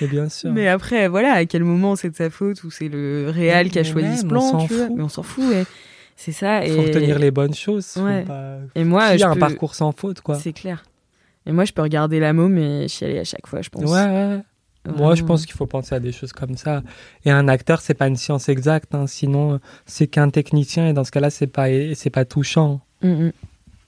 Et 0.00 0.06
bien 0.06 0.28
sûr. 0.28 0.52
Mais 0.52 0.68
après, 0.68 1.08
voilà, 1.08 1.32
à 1.32 1.44
quel 1.44 1.64
moment 1.64 1.96
c'est 1.96 2.10
de 2.10 2.16
sa 2.16 2.28
faute 2.30 2.62
ou 2.64 2.70
c'est 2.70 2.88
le 2.88 3.30
réal 3.30 3.68
qui 3.70 3.78
a 3.78 3.84
choisi 3.84 4.18
ce 4.18 4.26
plan, 4.26 4.42
on 4.42 4.50
s'en 4.50 4.66
tu 4.66 4.74
vois. 4.74 4.86
fout. 4.86 4.94
Mais 4.96 5.02
on 5.02 5.08
s'en 5.08 5.22
fout, 5.22 5.44
ouais. 5.44 5.64
C'est 6.16 6.32
ça. 6.32 6.64
Il 6.64 6.72
faut 6.72 6.82
et... 6.82 6.86
retenir 6.86 7.18
les 7.18 7.30
bonnes 7.30 7.54
choses. 7.54 7.96
Ouais. 7.96 8.24
pas- 8.24 8.58
Et 8.74 8.84
moi, 8.84 9.16
je 9.16 9.24
a 9.24 9.28
un 9.30 9.34
peux- 9.34 9.40
parcours 9.40 9.74
sans 9.74 9.92
faute, 9.92 10.20
quoi. 10.20 10.36
C'est 10.36 10.52
clair. 10.52 10.84
Et 11.46 11.52
moi, 11.52 11.64
je 11.64 11.72
peux 11.72 11.82
regarder 11.82 12.20
la 12.20 12.32
môme 12.32 12.58
et 12.58 12.88
chialer 12.88 13.18
à 13.18 13.24
chaque 13.24 13.46
fois, 13.46 13.62
je 13.62 13.70
pense. 13.70 13.90
Ouais, 13.90 14.04
ouais. 14.04 14.40
Moi, 14.96 15.14
je 15.14 15.22
pense 15.24 15.46
qu'il 15.46 15.54
faut 15.54 15.66
penser 15.66 15.94
à 15.94 16.00
des 16.00 16.12
choses 16.12 16.32
comme 16.32 16.56
ça. 16.56 16.82
Et 17.24 17.30
un 17.30 17.46
acteur, 17.48 17.80
c'est 17.80 17.94
pas 17.94 18.08
une 18.08 18.16
science 18.16 18.48
exacte. 18.48 18.94
hein. 18.94 19.06
Sinon, 19.06 19.60
c'est 19.86 20.06
qu'un 20.08 20.30
technicien. 20.30 20.88
Et 20.88 20.92
dans 20.92 21.04
ce 21.04 21.10
cas-là, 21.12 21.30
c'est 21.30 21.46
pas, 21.46 21.66
c'est 21.94 22.10
pas 22.10 22.24
touchant. 22.24 22.80
Mm, 23.02 23.08
mm. 23.26 23.32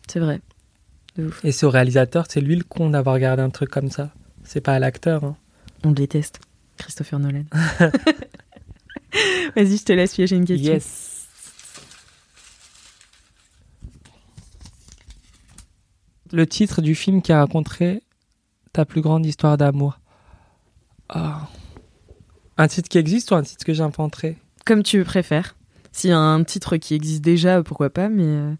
C'est 0.08 0.20
vrai. 0.20 0.40
De 1.16 1.26
ouf. 1.26 1.44
Et 1.44 1.52
c'est 1.52 1.66
au 1.66 1.70
réalisateur, 1.70 2.26
c'est 2.28 2.40
lui 2.40 2.56
le 2.56 2.64
con 2.64 2.90
d'avoir 2.90 3.14
regardé 3.14 3.42
un 3.42 3.50
truc 3.50 3.70
comme 3.70 3.90
ça. 3.90 4.10
C'est 4.44 4.60
pas 4.60 4.74
à 4.74 4.78
l'acteur. 4.78 5.24
hein. 5.24 5.36
On 5.84 5.88
le 5.88 5.94
déteste. 5.94 6.40
Christopher 6.76 7.18
Nolan. 7.20 7.44
Vas-y, 9.56 9.76
je 9.76 9.84
te 9.84 9.92
laisse 9.92 10.14
piéger 10.14 10.36
une 10.36 10.44
question. 10.44 10.72
Yes. 10.74 11.10
Le 16.34 16.48
titre 16.48 16.82
du 16.82 16.96
film 16.96 17.22
qui 17.22 17.30
a 17.30 17.38
raconté 17.38 18.02
ta 18.72 18.84
plus 18.84 19.02
grande 19.02 19.24
histoire 19.24 19.56
d'amour. 19.56 20.00
Ah. 21.08 21.48
Un 22.56 22.66
titre 22.66 22.88
qui 22.88 22.98
existe 22.98 23.30
ou 23.30 23.36
un 23.36 23.42
titre 23.44 23.64
que 23.64 23.72
j'inventerai 23.72 24.36
Comme 24.66 24.82
tu 24.82 25.04
préfères. 25.04 25.54
S'il 25.92 26.10
y 26.10 26.12
a 26.12 26.18
un 26.18 26.42
titre 26.42 26.76
qui 26.76 26.94
existe 26.94 27.22
déjà, 27.22 27.62
pourquoi 27.62 27.88
pas, 27.88 28.08
mais 28.08 28.24
euh, 28.24 28.52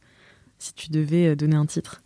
si 0.60 0.72
tu 0.74 0.92
devais 0.92 1.30
euh, 1.30 1.34
donner 1.34 1.56
un 1.56 1.66
titre. 1.66 2.04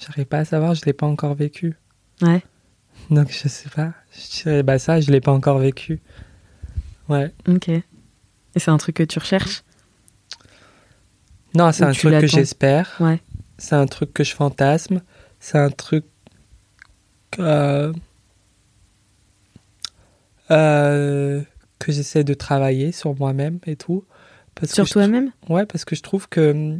J'arrive 0.00 0.26
pas 0.26 0.38
à 0.38 0.44
savoir, 0.44 0.74
je 0.74 0.84
l'ai 0.84 0.92
pas 0.92 1.06
encore 1.06 1.36
vécu. 1.36 1.76
Ouais. 2.20 2.42
Donc 3.10 3.30
je 3.30 3.46
sais 3.46 3.68
pas. 3.68 3.92
Je 4.10 4.42
dirais 4.42 4.64
bah 4.64 4.80
ça, 4.80 5.00
je 5.00 5.12
l'ai 5.12 5.20
pas 5.20 5.30
encore 5.30 5.60
vécu. 5.60 6.02
Ouais. 7.08 7.32
Ok. 7.46 7.68
Et 7.68 7.84
c'est 8.56 8.72
un 8.72 8.78
truc 8.78 8.96
que 8.96 9.04
tu 9.04 9.20
recherches? 9.20 9.62
Non, 11.54 11.72
c'est 11.72 11.84
un 11.84 11.92
truc 11.92 12.20
que 12.20 12.26
j'espère. 12.26 12.96
Ouais. 13.00 13.20
C'est 13.58 13.74
un 13.74 13.86
truc 13.86 14.12
que 14.12 14.24
je 14.24 14.34
fantasme. 14.34 15.02
C'est 15.38 15.58
un 15.58 15.70
truc 15.70 16.04
euh, 17.38 17.92
euh, 20.50 21.42
que 21.78 21.92
j'essaie 21.92 22.24
de 22.24 22.34
travailler 22.34 22.92
sur 22.92 23.16
moi-même 23.18 23.58
et 23.66 23.76
tout. 23.76 24.04
Parce 24.54 24.72
Sur 24.72 24.88
toi-même? 24.88 25.30
Ouais, 25.48 25.66
parce 25.66 25.84
que 25.84 25.96
je 25.96 26.02
trouve 26.02 26.28
que 26.28 26.52
hum, 26.52 26.78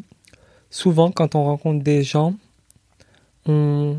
souvent, 0.70 1.10
quand 1.10 1.34
on 1.34 1.44
rencontre 1.44 1.82
des 1.82 2.02
gens 2.02 2.34
on... 3.46 3.98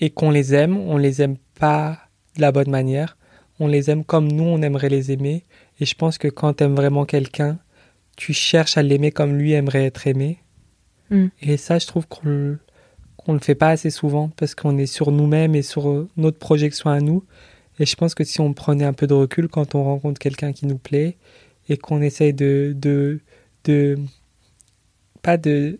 et 0.00 0.10
qu'on 0.10 0.30
les 0.30 0.54
aime, 0.54 0.76
on 0.76 0.96
les 0.96 1.22
aime 1.22 1.36
pas 1.58 1.98
de 2.36 2.40
la 2.40 2.52
bonne 2.52 2.70
manière. 2.70 3.16
On 3.60 3.66
les 3.66 3.90
aime 3.90 4.04
comme 4.04 4.30
nous, 4.30 4.44
on 4.44 4.62
aimerait 4.62 4.88
les 4.88 5.10
aimer. 5.10 5.44
Et 5.80 5.84
je 5.84 5.94
pense 5.94 6.18
que 6.18 6.28
quand 6.28 6.54
tu 6.54 6.64
aimes 6.64 6.76
vraiment 6.76 7.04
quelqu'un, 7.04 7.58
tu 8.18 8.32
cherches 8.32 8.76
à 8.76 8.82
l'aimer 8.82 9.12
comme 9.12 9.38
lui 9.38 9.52
aimerait 9.52 9.84
être 9.84 10.06
aimé. 10.08 10.38
Mm. 11.10 11.26
Et 11.40 11.56
ça, 11.56 11.78
je 11.78 11.86
trouve 11.86 12.06
qu'on 12.06 12.58
qu'on 13.16 13.32
le 13.32 13.38
fait 13.38 13.54
pas 13.54 13.68
assez 13.68 13.90
souvent 13.90 14.28
parce 14.36 14.54
qu'on 14.54 14.76
est 14.76 14.86
sur 14.86 15.12
nous-mêmes 15.12 15.54
et 15.54 15.62
sur 15.62 15.88
euh, 15.88 16.08
notre 16.16 16.38
projection 16.38 16.90
à 16.90 17.00
nous. 17.00 17.24
Et 17.78 17.86
je 17.86 17.94
pense 17.94 18.14
que 18.14 18.24
si 18.24 18.40
on 18.40 18.52
prenait 18.54 18.84
un 18.84 18.92
peu 18.92 19.06
de 19.06 19.14
recul 19.14 19.48
quand 19.48 19.74
on 19.74 19.84
rencontre 19.84 20.18
quelqu'un 20.18 20.52
qui 20.52 20.66
nous 20.66 20.78
plaît 20.78 21.16
et 21.68 21.76
qu'on 21.76 22.02
essaye 22.02 22.32
de, 22.32 22.74
de, 22.76 23.20
de 23.64 23.96
pas 25.22 25.36
de 25.36 25.78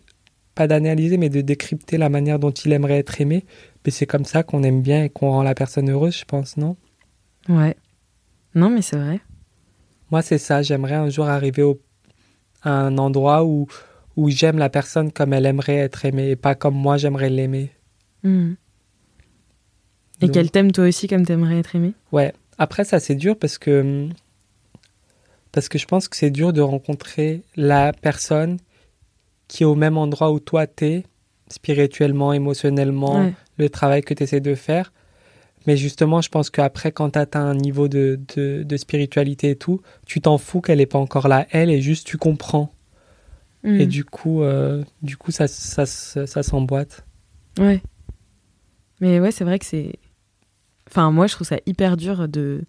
pas 0.55 0.67
d'analyser 0.67 1.17
mais 1.17 1.29
de 1.29 1.41
décrypter 1.41 1.97
la 1.97 2.09
manière 2.09 2.39
dont 2.39 2.51
il 2.51 2.71
aimerait 2.71 2.99
être 2.99 3.19
aimé, 3.19 3.45
mais 3.85 3.91
c'est 3.91 4.05
comme 4.05 4.25
ça 4.25 4.43
qu'on 4.43 4.63
aime 4.63 4.81
bien 4.81 5.03
et 5.03 5.09
qu'on 5.09 5.31
rend 5.31 5.43
la 5.43 5.55
personne 5.55 5.89
heureuse, 5.89 6.17
je 6.17 6.25
pense, 6.25 6.57
non? 6.57 6.77
Ouais. 7.47 7.75
Non, 8.55 8.69
mais 8.69 8.81
c'est 8.81 8.97
vrai. 8.97 9.21
Moi, 10.11 10.21
c'est 10.21 10.37
ça, 10.37 10.61
j'aimerais 10.61 10.95
un 10.95 11.09
jour 11.09 11.27
arriver 11.27 11.63
au, 11.63 11.79
un 12.63 12.97
endroit 12.97 13.43
où 13.45 13.67
où 14.15 14.29
j'aime 14.29 14.57
la 14.57 14.69
personne 14.69 15.11
comme 15.13 15.31
elle 15.33 15.45
aimerait 15.45 15.77
être 15.77 16.03
aimée 16.03 16.31
et 16.31 16.35
pas 16.35 16.53
comme 16.55 16.75
moi 16.75 16.97
j'aimerais 16.97 17.29
l'aimer. 17.29 17.71
Mm. 18.23 18.53
Et 20.21 20.25
Donc- 20.25 20.31
qu'elle 20.33 20.51
t'aime 20.51 20.71
toi 20.73 20.85
aussi 20.87 21.07
comme 21.07 21.25
t'aimerais 21.25 21.59
être 21.59 21.75
aimé 21.75 21.93
Ouais. 22.11 22.33
Après, 22.57 22.83
ça, 22.83 22.99
c'est 22.99 23.15
dur 23.15 23.37
parce 23.39 23.57
que. 23.57 24.09
Parce 25.53 25.69
que 25.69 25.77
je 25.79 25.85
pense 25.85 26.09
que 26.09 26.17
c'est 26.17 26.29
dur 26.29 26.51
de 26.51 26.59
rencontrer 26.61 27.41
la 27.55 27.93
personne 27.93 28.57
qui 29.47 29.63
est 29.63 29.65
au 29.65 29.75
même 29.75 29.97
endroit 29.97 30.31
où 30.31 30.39
toi 30.41 30.67
t'es, 30.67 31.05
spirituellement, 31.49 32.33
émotionnellement, 32.33 33.21
Ouais. 33.21 33.33
le 33.57 33.69
travail 33.69 34.01
que 34.01 34.13
tu 34.13 34.23
essaies 34.23 34.41
de 34.41 34.53
faire. 34.55 34.91
Mais 35.67 35.77
justement, 35.77 36.21
je 36.21 36.29
pense 36.29 36.49
qu'après, 36.49 36.91
quand 36.91 37.11
tu 37.11 37.19
atteins 37.19 37.45
un 37.45 37.55
niveau 37.55 37.87
de, 37.87 38.19
de, 38.35 38.63
de 38.63 38.77
spiritualité 38.77 39.51
et 39.51 39.55
tout, 39.55 39.81
tu 40.05 40.21
t'en 40.21 40.37
fous 40.37 40.61
qu'elle 40.61 40.77
n'est 40.77 40.85
pas 40.85 40.99
encore 40.99 41.27
là, 41.27 41.45
elle, 41.51 41.69
et 41.69 41.81
juste 41.81 42.07
tu 42.07 42.17
comprends. 42.17 42.73
Et 43.65 43.87
du 43.87 44.05
coup, 44.05 44.41
euh, 44.41 44.83
du 45.01 45.17
coup 45.17 45.31
ça, 45.31 45.47
ça, 45.47 45.85
ça, 45.85 46.25
ça 46.25 46.43
s'emboîte. 46.43 47.05
Ouais. 47.57 47.81
Mais 49.01 49.19
ouais, 49.19 49.31
c'est 49.31 49.43
vrai 49.43 49.59
que 49.59 49.65
c'est. 49.65 49.93
Enfin, 50.87 51.11
moi, 51.11 51.27
je 51.27 51.35
trouve 51.35 51.47
ça 51.47 51.57
hyper 51.65 51.97
dur 51.97 52.29
de, 52.29 52.63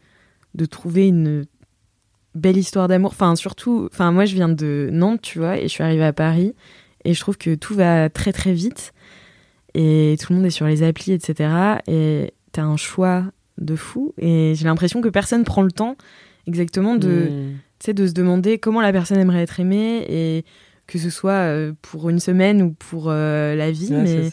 de 0.55 0.64
trouver 0.64 1.07
une 1.09 1.44
belle 2.35 2.57
histoire 2.57 2.88
d'amour. 2.88 3.12
Enfin, 3.12 3.37
surtout. 3.37 3.88
Enfin, 3.92 4.11
moi, 4.11 4.24
je 4.24 4.35
viens 4.35 4.48
de 4.48 4.88
Nantes, 4.92 5.22
tu 5.22 5.38
vois, 5.38 5.59
et 5.59 5.62
je 5.62 5.68
suis 5.68 5.85
arrivée 5.85 6.05
à 6.05 6.12
Paris. 6.12 6.55
Et 7.05 7.14
je 7.14 7.20
trouve 7.20 7.38
que 7.38 7.55
tout 7.55 7.74
va 7.74 8.11
très, 8.11 8.33
très 8.33 8.53
vite. 8.53 8.92
Et 9.74 10.16
tout 10.20 10.33
le 10.33 10.38
monde 10.38 10.46
est 10.46 10.50
sur 10.50 10.66
les 10.66 10.83
applis, 10.83 11.12
etc. 11.12 11.79
Et 11.87 12.35
t'as 12.53 12.63
un 12.63 12.77
choix 12.77 13.25
de 13.59 13.77
fou. 13.77 14.15
Et 14.19 14.55
j'ai 14.57 14.65
l'impression 14.65 15.01
que 15.01 15.09
personne 15.09 15.45
prend 15.45 15.63
le 15.63 15.73
temps 15.73 15.97
exactement 16.47 16.97
de 16.97 17.29
Mm. 17.31 17.57
sais, 17.81 17.95
de 17.95 18.07
se 18.07 18.13
demander 18.13 18.59
comment 18.59 18.81
la 18.81 18.93
personne 18.93 19.19
aimerait 19.19 19.43
être 19.43 19.61
aimée 19.61 20.05
et 20.09 20.45
que 20.87 20.99
ce 20.99 21.11
soit 21.11 21.33
euh, 21.33 21.73
pour 21.83 22.09
une 22.11 22.19
semaine 22.21 22.63
ou 22.63 22.73
pour 22.73 23.05
euh, 23.09 23.55
la 23.55 23.71
vie, 23.71 23.91
Ouais, 23.93 24.03
mais 24.03 24.31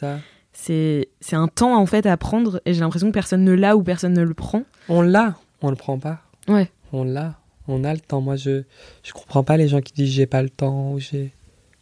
c'est 0.53 1.09
c'est 1.19 1.35
un 1.35 1.47
temps 1.47 1.77
en 1.77 1.85
fait 1.85 2.05
à 2.07 2.17
prendre 2.17 2.61
et 2.65 2.73
j'ai 2.73 2.79
l'impression 2.79 3.07
que 3.09 3.13
personne 3.13 3.43
ne 3.43 3.51
l'a 3.53 3.75
ou 3.77 3.83
personne 3.83 4.13
ne 4.13 4.23
le 4.23 4.33
prend. 4.33 4.63
On 4.89 5.01
l'a, 5.01 5.35
on 5.61 5.69
le 5.69 5.75
prend 5.75 5.99
pas. 5.99 6.21
Ouais. 6.47 6.71
On 6.93 7.03
l'a, 7.03 7.35
on 7.67 7.83
a 7.83 7.93
le 7.93 7.99
temps. 7.99 8.21
Moi, 8.21 8.37
je 8.37 8.63
je 9.03 9.11
comprends 9.13 9.43
pas 9.43 9.57
les 9.57 9.67
gens 9.67 9.81
qui 9.81 9.93
disent 9.93 10.09
j'ai 10.11 10.25
pas 10.25 10.41
le 10.41 10.49
temps 10.49 10.93
ou 10.93 10.99
j'ai. 10.99 11.31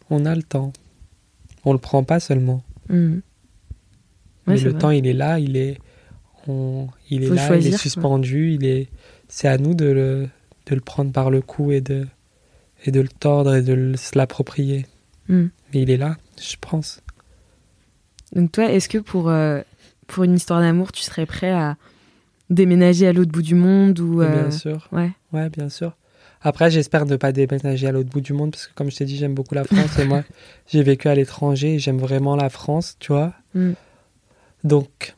On 0.10 0.26
a 0.26 0.36
le 0.36 0.44
temps. 0.44 0.74
On 1.64 1.72
le 1.74 1.80
prend 1.80 2.04
pas 2.04 2.20
seulement. 2.20 2.64
Ouais, 2.90 3.22
Mais 4.48 4.58
le 4.58 4.70
vrai. 4.72 4.80
temps, 4.80 4.90
il 4.92 5.08
est 5.08 5.14
là, 5.14 5.40
il 5.40 5.56
est, 5.58 5.78
on, 6.48 6.88
il 7.10 7.24
est 7.24 7.28
Faut 7.28 7.34
là, 7.34 7.56
il 7.56 7.68
est 7.68 7.78
suspendu, 7.78 8.54
il 8.54 8.66
est. 8.66 8.88
C'est 9.28 9.48
à 9.48 9.58
nous 9.58 9.74
de 9.74 9.86
le 9.86 10.28
de 10.68 10.76
le 10.76 10.82
prendre 10.82 11.12
par 11.12 11.30
le 11.30 11.42
cou 11.42 11.72
et 11.72 11.82
de 11.82 12.08
et 12.86 12.92
de 12.92 13.02
le 13.02 13.08
tordre 13.08 13.56
et 13.56 13.62
de 13.62 13.96
se 13.96 14.18
l'approprier. 14.18 14.86
Mhm. 15.28 15.50
Mais 15.74 15.82
il 15.82 15.90
est 15.90 15.98
là, 15.98 16.18
je 16.40 16.56
pense. 16.60 17.02
Donc 18.34 18.52
toi, 18.52 18.72
est-ce 18.72 18.90
que 18.90 18.98
pour 18.98 19.30
euh, 19.30 19.62
pour 20.08 20.24
une 20.24 20.36
histoire 20.36 20.62
d'amour, 20.62 20.92
tu 20.92 21.02
serais 21.02 21.26
prêt 21.26 21.52
à 21.52 21.78
déménager 22.50 23.08
à 23.08 23.14
l'autre 23.14 23.32
bout 23.32 23.42
du 23.42 23.56
monde 23.56 24.00
ou 24.00 24.22
euh, 24.22 24.32
Bien 24.32 24.52
sûr. 24.52 24.88
Ouais. 24.92 25.12
Ouais, 25.34 25.50
bien 25.50 25.70
sûr. 25.70 25.96
Après, 26.42 26.70
j'espère 26.70 27.08
ne 27.08 27.16
pas 27.16 27.32
déménager 27.32 27.88
à 27.88 27.92
l'autre 27.92 28.10
bout 28.10 28.22
du 28.22 28.34
monde 28.34 28.52
parce 28.52 28.68
que, 28.68 28.74
comme 28.76 28.92
je 28.92 28.98
t'ai 28.98 29.06
dit, 29.06 29.18
j'aime 29.18 29.34
beaucoup 29.34 29.56
la 29.56 29.64
France 29.64 29.98
et 29.98 30.06
moi, 30.06 30.24
j'ai 30.68 30.84
vécu 30.84 31.08
à 31.08 31.16
l'étranger 31.16 31.76
et 31.76 31.80
j'aime 31.80 31.98
vraiment 31.98 32.36
la 32.36 32.50
France, 32.50 32.98
tu 33.00 33.14
vois. 33.14 33.34
Mm. 33.56 33.72
Donc, 34.64 35.16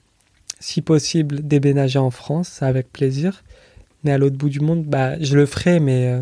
si 0.60 0.82
possible, 0.82 1.42
déménager 1.48 2.00
en 2.00 2.12
France, 2.12 2.62
avec 2.62 2.92
plaisir. 2.92 3.44
Mais 4.04 4.12
à 4.12 4.18
l'autre 4.18 4.38
bout 4.38 4.50
du 4.50 4.60
monde, 4.60 4.86
bah, 4.86 5.20
je 5.22 5.36
le 5.36 5.46
ferai, 5.46 5.80
mais. 5.80 6.08
euh, 6.08 6.22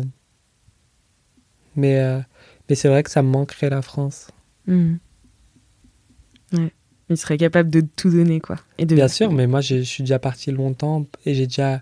mais 1.76 1.98
euh, 2.00 2.20
mais 2.68 2.74
c'est 2.74 2.88
vrai 2.88 3.02
que 3.02 3.10
ça 3.10 3.22
me 3.22 3.28
manquerait 3.28 3.70
la 3.70 3.82
France. 3.82 4.28
Mhm. 4.66 4.98
Ouais. 6.52 6.72
Il 7.08 7.16
serait 7.16 7.36
capable 7.36 7.70
de 7.70 7.82
tout 7.94 8.10
donner 8.10 8.40
quoi. 8.40 8.56
Et 8.78 8.86
de 8.86 8.94
Bien 8.96 9.06
sûr, 9.08 9.30
mais 9.32 9.46
moi, 9.46 9.60
je 9.60 9.82
suis 9.82 10.02
déjà 10.02 10.18
parti 10.18 10.50
longtemps 10.50 11.06
et 11.24 11.34
j'ai 11.34 11.46
déjà 11.46 11.80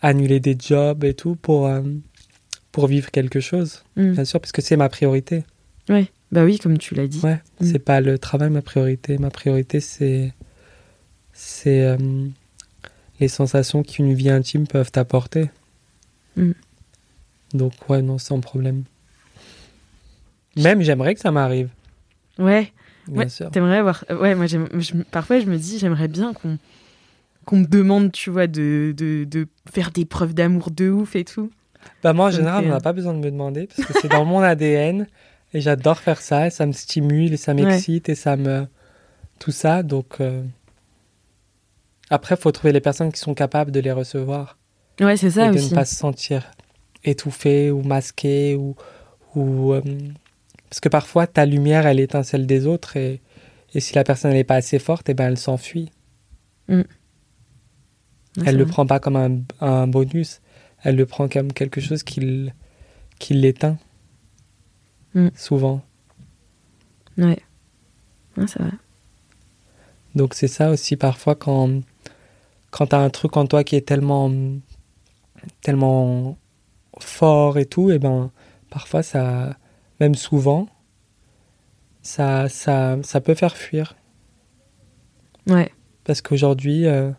annulé 0.00 0.38
des 0.38 0.56
jobs 0.58 1.02
et 1.02 1.14
tout 1.14 1.34
pour, 1.34 1.66
euh, 1.66 1.82
pour 2.70 2.86
vivre 2.86 3.10
quelque 3.10 3.40
chose. 3.40 3.82
Mhm. 3.96 4.12
Bien 4.12 4.24
sûr, 4.24 4.40
parce 4.40 4.52
que 4.52 4.62
c'est 4.62 4.76
ma 4.76 4.88
priorité. 4.88 5.42
Ouais. 5.88 6.06
Bah 6.30 6.44
oui, 6.44 6.58
comme 6.58 6.78
tu 6.78 6.94
l'as 6.94 7.08
dit. 7.08 7.20
Ouais, 7.24 7.40
Mm. 7.60 7.64
c'est 7.64 7.78
pas 7.78 8.00
le 8.00 8.18
travail 8.18 8.50
ma 8.50 8.62
priorité. 8.62 9.16
Ma 9.18 9.30
priorité, 9.30 9.80
c'est 9.80 10.32
c'est 11.40 11.82
euh, 11.84 11.96
les 13.20 13.28
sensations 13.28 13.84
qu'une 13.84 14.12
vie 14.12 14.28
intime 14.28 14.66
peuvent 14.66 14.90
t'apporter. 14.90 15.50
Mm. 16.36 16.50
Donc 17.54 17.72
ouais, 17.88 18.02
non, 18.02 18.18
sans 18.18 18.40
problème. 18.40 18.82
Même 20.56 20.82
j'aimerais 20.82 21.14
que 21.14 21.20
ça 21.20 21.30
m'arrive, 21.30 21.68
Ouais. 22.38 22.72
bien 23.06 23.22
Ouais, 23.22 23.28
sûr. 23.28 23.50
T'aimerais 23.52 23.78
avoir. 23.78 24.04
euh, 24.10 24.18
Ouais, 24.18 24.34
moi, 24.34 24.46
je- 24.46 25.02
parfois, 25.10 25.38
je 25.38 25.46
me 25.46 25.56
dis, 25.56 25.78
j'aimerais 25.78 26.08
bien 26.08 26.32
qu'on 26.32 26.58
qu'on 27.44 27.60
me 27.60 27.66
demande, 27.66 28.12
tu 28.12 28.28
vois, 28.28 28.46
de, 28.46 28.92
de, 28.94 29.24
de 29.24 29.46
faire 29.72 29.90
des 29.90 30.04
preuves 30.04 30.34
d'amour 30.34 30.70
de 30.70 30.90
ouf 30.90 31.16
et 31.16 31.24
tout. 31.24 31.50
Bah 32.02 32.12
moi 32.12 32.26
en 32.26 32.30
général, 32.30 32.64
on 32.66 32.68
n'a 32.68 32.76
euh, 32.76 32.80
pas 32.80 32.92
besoin 32.92 33.14
de 33.14 33.20
me 33.20 33.30
demander 33.30 33.66
parce 33.66 33.80
que 33.84 33.94
c'est 33.94 34.08
dans 34.08 34.26
mon 34.26 34.40
ADN 34.40 35.06
et 35.54 35.60
j'adore 35.62 35.98
faire 35.98 36.20
ça 36.20 36.48
et 36.48 36.50
ça 36.50 36.66
me 36.66 36.72
stimule 36.72 37.32
et 37.32 37.38
ça 37.38 37.54
m'excite 37.54 38.10
et 38.10 38.14
ça 38.14 38.36
me 38.36 38.66
tout 39.38 39.50
ça. 39.52 39.82
Donc 39.82 40.20
euh, 40.20 40.42
après, 42.10 42.36
faut 42.36 42.52
trouver 42.52 42.72
les 42.72 42.80
personnes 42.80 43.12
qui 43.12 43.20
sont 43.20 43.34
capables 43.34 43.70
de 43.70 43.80
les 43.80 43.92
recevoir. 43.92 44.56
Ouais, 45.00 45.16
c'est 45.16 45.30
ça 45.30 45.46
et 45.50 45.54
de 45.54 45.60
ne 45.60 45.68
pas 45.74 45.84
se 45.84 45.94
sentir 45.94 46.50
étouffé 47.04 47.70
ou 47.70 47.82
masqué 47.82 48.56
ou, 48.56 48.74
ou 49.36 49.72
euh, 49.72 49.80
parce 50.68 50.80
que 50.80 50.88
parfois 50.88 51.26
ta 51.28 51.46
lumière 51.46 51.86
elle 51.86 52.00
éteint 52.00 52.24
celle 52.24 52.46
des 52.46 52.66
autres 52.66 52.96
et, 52.96 53.20
et 53.74 53.78
si 53.80 53.94
la 53.94 54.02
personne 54.02 54.32
n'est 54.32 54.42
pas 54.42 54.56
assez 54.56 54.80
forte 54.80 55.08
et 55.08 55.14
ben 55.14 55.28
elle 55.28 55.38
s'enfuit 55.38 55.90
Ouais, 56.68 56.84
elle 58.44 58.56
le 58.56 58.64
vrai. 58.64 58.70
prend 58.72 58.86
pas 58.86 58.98
comme 58.98 59.14
un, 59.16 59.38
un 59.60 59.86
bonus 59.86 60.40
elle 60.82 60.96
le 60.96 61.06
prend 61.06 61.28
comme 61.28 61.52
quelque 61.52 61.80
chose 61.80 62.02
qui, 62.02 62.50
qui 63.20 63.34
l'éteint 63.34 63.78
Mm. 65.14 65.28
souvent 65.36 65.80
Ouais. 67.16 67.38
Ouais, 68.36 68.46
c'est 68.48 68.58
vrai. 68.60 68.72
donc 70.16 70.34
c'est 70.34 70.48
ça 70.48 70.70
aussi 70.70 70.96
parfois 70.96 71.34
quand 71.36 71.80
quand 72.70 72.88
t'as 72.88 72.98
un 72.98 73.10
truc 73.10 73.36
en 73.36 73.46
toi 73.46 73.64
qui 73.64 73.76
est 73.76 73.86
tellement 73.86 74.30
tellement 75.62 76.36
fort 77.00 77.58
et 77.58 77.66
tout 77.66 77.90
et 77.90 77.98
ben 77.98 78.30
parfois 78.70 79.02
ça 79.02 79.56
même 80.00 80.14
souvent 80.14 80.68
ça 82.02 82.48
ça 82.48 82.98
ça 83.02 83.20
peut 83.20 83.34
faire 83.34 83.56
fuir 83.56 83.94
Ouais. 85.46 85.72
parce 86.04 86.20
qu'aujourd'hui 86.20 86.86
euh, 86.86 87.10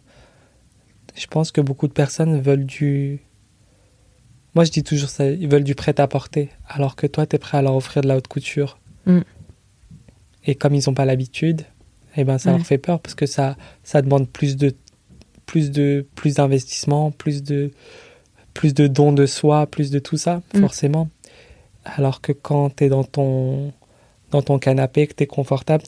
je 1.16 1.26
pense 1.28 1.52
que 1.52 1.62
beaucoup 1.62 1.88
de 1.88 1.94
personnes 1.94 2.40
veulent 2.40 2.66
du 2.66 3.20
moi 4.54 4.64
je 4.66 4.72
dis 4.72 4.84
toujours 4.84 5.10
ça 5.10 5.28
ils 5.30 5.48
veulent 5.50 5.64
du 5.64 5.74
prêt 5.76 6.00
à 6.00 6.08
porter 6.08 6.50
alors 6.68 6.96
que 6.96 7.08
toi 7.08 7.26
tu 7.26 7.36
es 7.36 7.40
prêt 7.40 7.58
à 7.58 7.62
leur 7.64 7.76
offrir 7.76 8.02
de 8.04 8.08
la 8.08 8.18
haute 8.18 8.28
couture 8.28 8.78
Mm. 9.06 9.22
et 10.46 10.56
comme 10.56 10.76
ils 10.76 10.84
n'ont 10.86 10.94
pas 10.94 11.06
l'habitude 11.06 11.62
eh 12.18 12.24
ben 12.26 12.38
ça 12.38 12.52
Ouais. 12.52 12.58
leur 12.58 12.68
fait 12.68 12.78
peur 12.78 13.00
parce 13.00 13.16
que 13.16 13.26
ça 13.26 13.56
ça 13.82 14.02
demande 14.02 14.30
plus 14.30 14.58
de 14.58 14.76
plus 15.50 15.72
de 15.72 16.06
plus 16.14 16.36
d'investissement, 16.36 17.10
plus 17.10 17.42
de 17.42 17.72
plus 18.54 18.76
de 18.76 18.86
dons 18.86 19.12
de 19.14 19.26
soi, 19.26 19.66
plus 19.66 19.90
de 19.90 19.98
tout 19.98 20.16
ça, 20.18 20.44
Mm. 20.54 20.60
forcément. 20.62 21.10
Alors 21.86 22.22
que 22.22 22.32
quand 22.32 22.70
tu 22.76 22.84
es 22.84 22.90
dans 22.90 23.04
ton 23.04 23.74
dans 24.30 24.44
ton 24.44 24.60
canapé, 24.60 25.08
que 25.08 25.16
tu 25.16 25.24
es 25.24 25.28
confortable, 25.28 25.84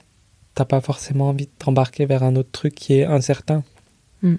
t'as 0.55 0.66
pas 0.66 0.82
forcément 0.82 1.30
envie 1.30 1.45
de 1.45 1.51
t'embarquer 1.59 2.07
vers 2.07 2.24
un 2.24 2.36
autre 2.36 2.49
truc 2.51 2.74
qui 2.74 2.95
est 2.95 3.05
incertain. 3.05 3.64
Mm. 4.24 4.36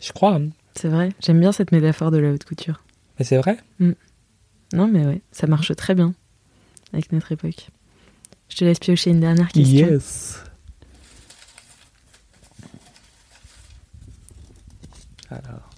Je 0.00 0.12
crois, 0.12 0.36
hein. 0.36 0.48
C'est 0.74 0.88
vrai. 0.88 1.10
J'aime 1.20 1.38
bien 1.38 1.52
cette 1.52 1.70
métaphore 1.70 2.10
de 2.10 2.16
la 2.16 2.30
haute 2.32 2.44
couture. 2.44 2.82
mais 3.18 3.26
c'est 3.26 3.36
vrai. 3.36 3.58
Non, 4.72 4.88
mais 4.88 5.04
ouais, 5.04 5.20
ça 5.32 5.46
marche 5.46 5.76
très 5.76 5.94
bien 5.94 6.14
avec 6.94 7.12
notre 7.12 7.30
époque. 7.32 7.68
Je 8.48 8.56
te 8.56 8.64
laisse 8.64 8.78
piocher 8.78 9.10
une 9.10 9.20
dernière 9.20 9.48
question. 9.48 9.86
Yes. 9.86 10.42
Alors. 15.32 15.70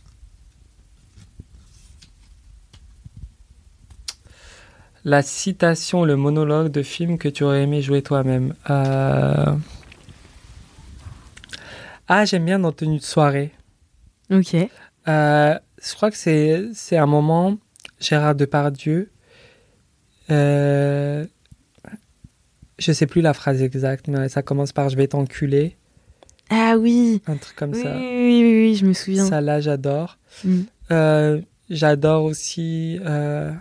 La 5.05 5.23
citation, 5.23 6.05
le 6.05 6.17
monologue 6.17 6.71
de 6.71 6.83
film 6.83 7.19
que 7.19 7.29
tu 7.29 7.45
aurais 7.45 7.63
aimé 7.63 7.83
jouer 7.83 8.01
toi-même. 8.03 8.55
Euh, 8.71 9.55
Ah, 12.09 12.25
j'aime 12.27 12.45
bien 12.45 12.59
dans 12.59 12.73
Tenue 12.73 12.99
de 12.99 13.03
soirée. 13.03 13.53
Ok. 14.31 14.55
Euh, 15.09 15.59
je 15.83 15.95
crois 15.95 16.11
que 16.11 16.17
c'est 16.17 16.69
c'est 16.75 16.97
un 16.99 17.07
moment, 17.07 17.57
Gérard 17.99 18.35
Depardieu. 18.35 19.11
Euh, 20.31 21.27
je 22.79 22.93
sais 22.93 23.07
plus 23.07 23.21
la 23.23 23.35
phrase 23.35 23.63
exacte, 23.63 24.09
mais 24.09 24.29
ça 24.29 24.43
commence 24.43 24.73
par 24.73 24.89
je 24.91 24.97
vais 24.97 25.07
t'enculer, 25.09 25.77
Ah 26.51 26.77
oui. 26.79 27.23
un 27.27 27.37
truc 27.37 27.57
comme 27.57 27.73
Oui, 27.73 27.83
ça. 27.83 27.97
oui, 27.97 28.03
oui, 28.03 28.43
oui, 28.43 28.63
oui, 28.69 28.75
je 28.77 28.87
me 28.87 28.93
souviens. 28.93 29.27
Ça 29.27 29.41
là, 29.41 29.61
j'adore. 29.61 30.19
Mm. 30.45 30.61
Euh, 30.91 31.41
j'adore 31.71 32.25
aussi 32.25 32.99
euh, 33.05 33.53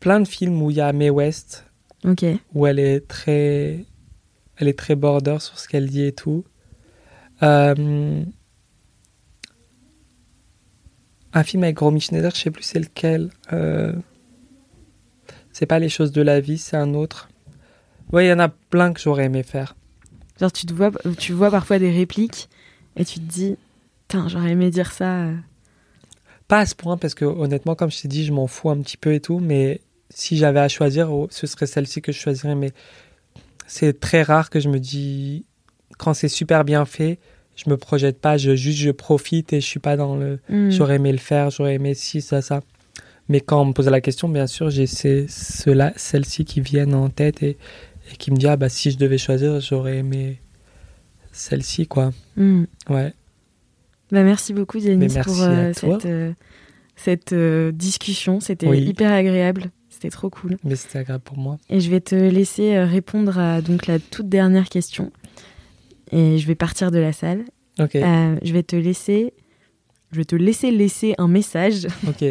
plein 0.00 0.20
de 0.20 0.26
films 0.28 0.62
où 0.62 0.70
il 0.70 0.76
y 0.76 0.80
a 0.80 0.92
Mae 0.92 1.10
West, 1.10 1.64
Ok. 2.04 2.24
où 2.54 2.66
elle 2.66 2.78
est 2.78 3.06
très, 3.08 3.84
elle 4.56 4.68
est 4.68 4.78
très 4.78 4.94
border 4.94 5.38
sur 5.40 5.58
ce 5.58 5.68
qu'elle 5.68 5.88
dit 5.88 6.04
et 6.04 6.12
tout. 6.12 6.44
Euh, 7.42 8.22
un 11.32 11.42
film 11.44 11.64
avec 11.64 11.78
Romy 11.78 12.00
Schneider, 12.00 12.30
je 12.34 12.40
sais 12.40 12.50
plus 12.50 12.62
c'est 12.62 12.78
lequel. 12.78 13.30
C'est 15.52 15.66
pas 15.66 15.78
les 15.78 15.88
choses 15.88 16.12
de 16.12 16.22
la 16.22 16.40
vie, 16.40 16.56
c'est 16.58 16.76
un 16.76 16.94
autre. 16.94 17.28
Ouais, 18.12 18.26
il 18.26 18.28
y 18.28 18.32
en 18.32 18.38
a 18.38 18.48
plein 18.48 18.92
que 18.92 19.00
j'aurais 19.00 19.24
aimé 19.26 19.42
faire. 19.42 19.74
Genre, 20.42 20.50
tu, 20.50 20.66
te 20.66 20.72
vois, 20.74 20.90
tu 21.18 21.32
vois 21.32 21.52
parfois 21.52 21.78
des 21.78 21.92
répliques 21.92 22.48
et 22.96 23.04
tu 23.04 23.20
te 23.20 23.24
dis, 23.24 23.56
Putain, 24.08 24.26
j'aurais 24.28 24.50
aimé 24.50 24.70
dire 24.70 24.90
ça. 24.90 25.26
euh. 25.26 25.36
Pas 26.48 26.58
à 26.58 26.66
ce 26.66 26.74
point, 26.74 26.96
parce 26.96 27.14
que 27.14 27.24
honnêtement, 27.24 27.76
comme 27.76 27.92
je 27.92 28.02
t'ai 28.02 28.08
dit, 28.08 28.24
je 28.24 28.32
m'en 28.32 28.48
fous 28.48 28.68
un 28.68 28.76
petit 28.80 28.96
peu 28.96 29.14
et 29.14 29.20
tout, 29.20 29.38
mais 29.38 29.80
si 30.10 30.36
j'avais 30.36 30.58
à 30.58 30.66
choisir, 30.66 31.12
oh, 31.12 31.28
ce 31.30 31.46
serait 31.46 31.66
celle-ci 31.66 32.02
que 32.02 32.10
je 32.10 32.18
choisirais. 32.18 32.56
Mais 32.56 32.72
c'est 33.68 34.00
très 34.00 34.24
rare 34.24 34.50
que 34.50 34.58
je 34.58 34.68
me 34.68 34.80
dis, 34.80 35.44
quand 35.96 36.12
c'est 36.12 36.26
super 36.26 36.64
bien 36.64 36.86
fait, 36.86 37.20
je 37.54 37.70
me 37.70 37.76
projette 37.76 38.20
pas, 38.20 38.36
je, 38.36 38.56
juste 38.56 38.78
je 38.78 38.90
profite 38.90 39.52
et 39.52 39.60
je 39.60 39.66
suis 39.66 39.78
pas 39.78 39.96
dans 39.96 40.16
le. 40.16 40.40
Hmm. 40.48 40.70
J'aurais 40.70 40.96
aimé 40.96 41.12
le 41.12 41.18
faire, 41.18 41.50
j'aurais 41.50 41.76
aimé 41.76 41.94
ci, 41.94 42.20
ça, 42.20 42.42
ça. 42.42 42.62
Mais 43.28 43.40
quand 43.40 43.62
on 43.62 43.66
me 43.66 43.72
pose 43.74 43.88
la 43.88 44.00
question, 44.00 44.28
bien 44.28 44.48
sûr, 44.48 44.70
j'ai 44.70 44.86
celles-ci 44.88 46.44
qui 46.44 46.60
viennent 46.60 46.96
en 46.96 47.10
tête 47.10 47.44
et, 47.44 47.56
et 48.10 48.16
qui 48.16 48.30
me 48.30 48.36
disent, 48.36 48.48
ah 48.48 48.56
bah 48.56 48.68
si 48.68 48.90
je 48.90 48.98
devais 48.98 49.18
choisir, 49.18 49.60
j'aurais 49.60 49.98
aimé 49.98 50.40
celle-ci, 51.32 51.86
quoi. 51.86 52.12
Hmm. 52.36 52.64
Ouais. 52.88 53.12
Bah, 54.10 54.22
merci 54.22 54.52
beaucoup, 54.52 54.78
merci 54.78 55.18
pour 55.20 55.40
euh, 55.40 55.72
cette, 55.72 56.04
euh, 56.04 56.32
cette 56.96 57.32
euh, 57.32 57.72
discussion. 57.72 58.40
C'était 58.40 58.68
Oui. 58.68 58.82
hyper 58.82 59.10
agréable. 59.10 59.70
C'était 59.88 60.10
trop 60.10 60.28
cool. 60.28 60.58
Mais 60.64 60.76
c'était 60.76 60.98
agréable 60.98 61.24
pour 61.24 61.38
moi. 61.38 61.58
Et 61.70 61.80
je 61.80 61.90
vais 61.90 62.00
te 62.00 62.14
laisser 62.14 62.78
répondre 62.78 63.38
à 63.38 63.62
donc, 63.62 63.86
la 63.86 63.98
toute 63.98 64.28
dernière 64.28 64.68
question. 64.68 65.10
Et 66.10 66.36
je 66.38 66.46
vais 66.46 66.54
partir 66.54 66.90
de 66.90 66.98
la 66.98 67.12
salle. 67.12 67.44
Ok, 67.78 67.92
je 67.94 68.52
vais 68.52 68.62
te 68.62 68.76
laisser. 68.76 69.32
Je 70.10 70.18
vais 70.18 70.26
te 70.26 70.36
laisser 70.36 70.70
laisser 70.70 71.14
un 71.16 71.28
message 71.28 71.86
ok. 72.06 72.24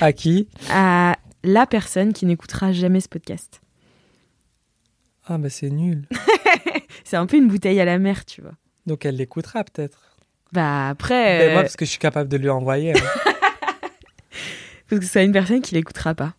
À 0.00 0.12
qui? 0.14 0.48
À 0.70 1.18
la 1.44 1.66
personne 1.66 2.14
qui 2.14 2.24
n'écoutera 2.24 2.72
jamais 2.72 3.00
ce 3.00 3.08
podcast. 3.10 3.60
Ah 5.32 5.38
bah 5.38 5.48
c'est 5.48 5.70
nul. 5.70 6.08
C'est 7.04 7.16
un 7.16 7.26
peu 7.26 7.36
une 7.36 7.46
bouteille 7.46 7.80
à 7.80 7.84
la 7.84 7.98
mer, 7.98 8.24
tu 8.24 8.40
vois. 8.42 8.52
Donc 8.86 9.04
elle 9.04 9.14
l'écoutera 9.16 9.62
peut-être. 9.62 10.16
Bah 10.52 10.88
après, 10.88 11.38
Ben, 11.38 11.50
moi 11.52 11.60
euh, 11.60 11.62
parce 11.62 11.76
que 11.76 11.84
je 11.84 11.90
suis 11.90 11.98
capable 12.00 12.28
de 12.28 12.36
lui 12.36 12.48
envoyer. 12.50 12.92
hein. 12.96 13.00
parce 14.88 15.00
que 15.00 15.06
c'est 15.06 15.24
une 15.24 15.30
personne 15.32 15.62
qui 15.62 15.74
l'écoutera 15.76 16.14
pas. 16.14 16.34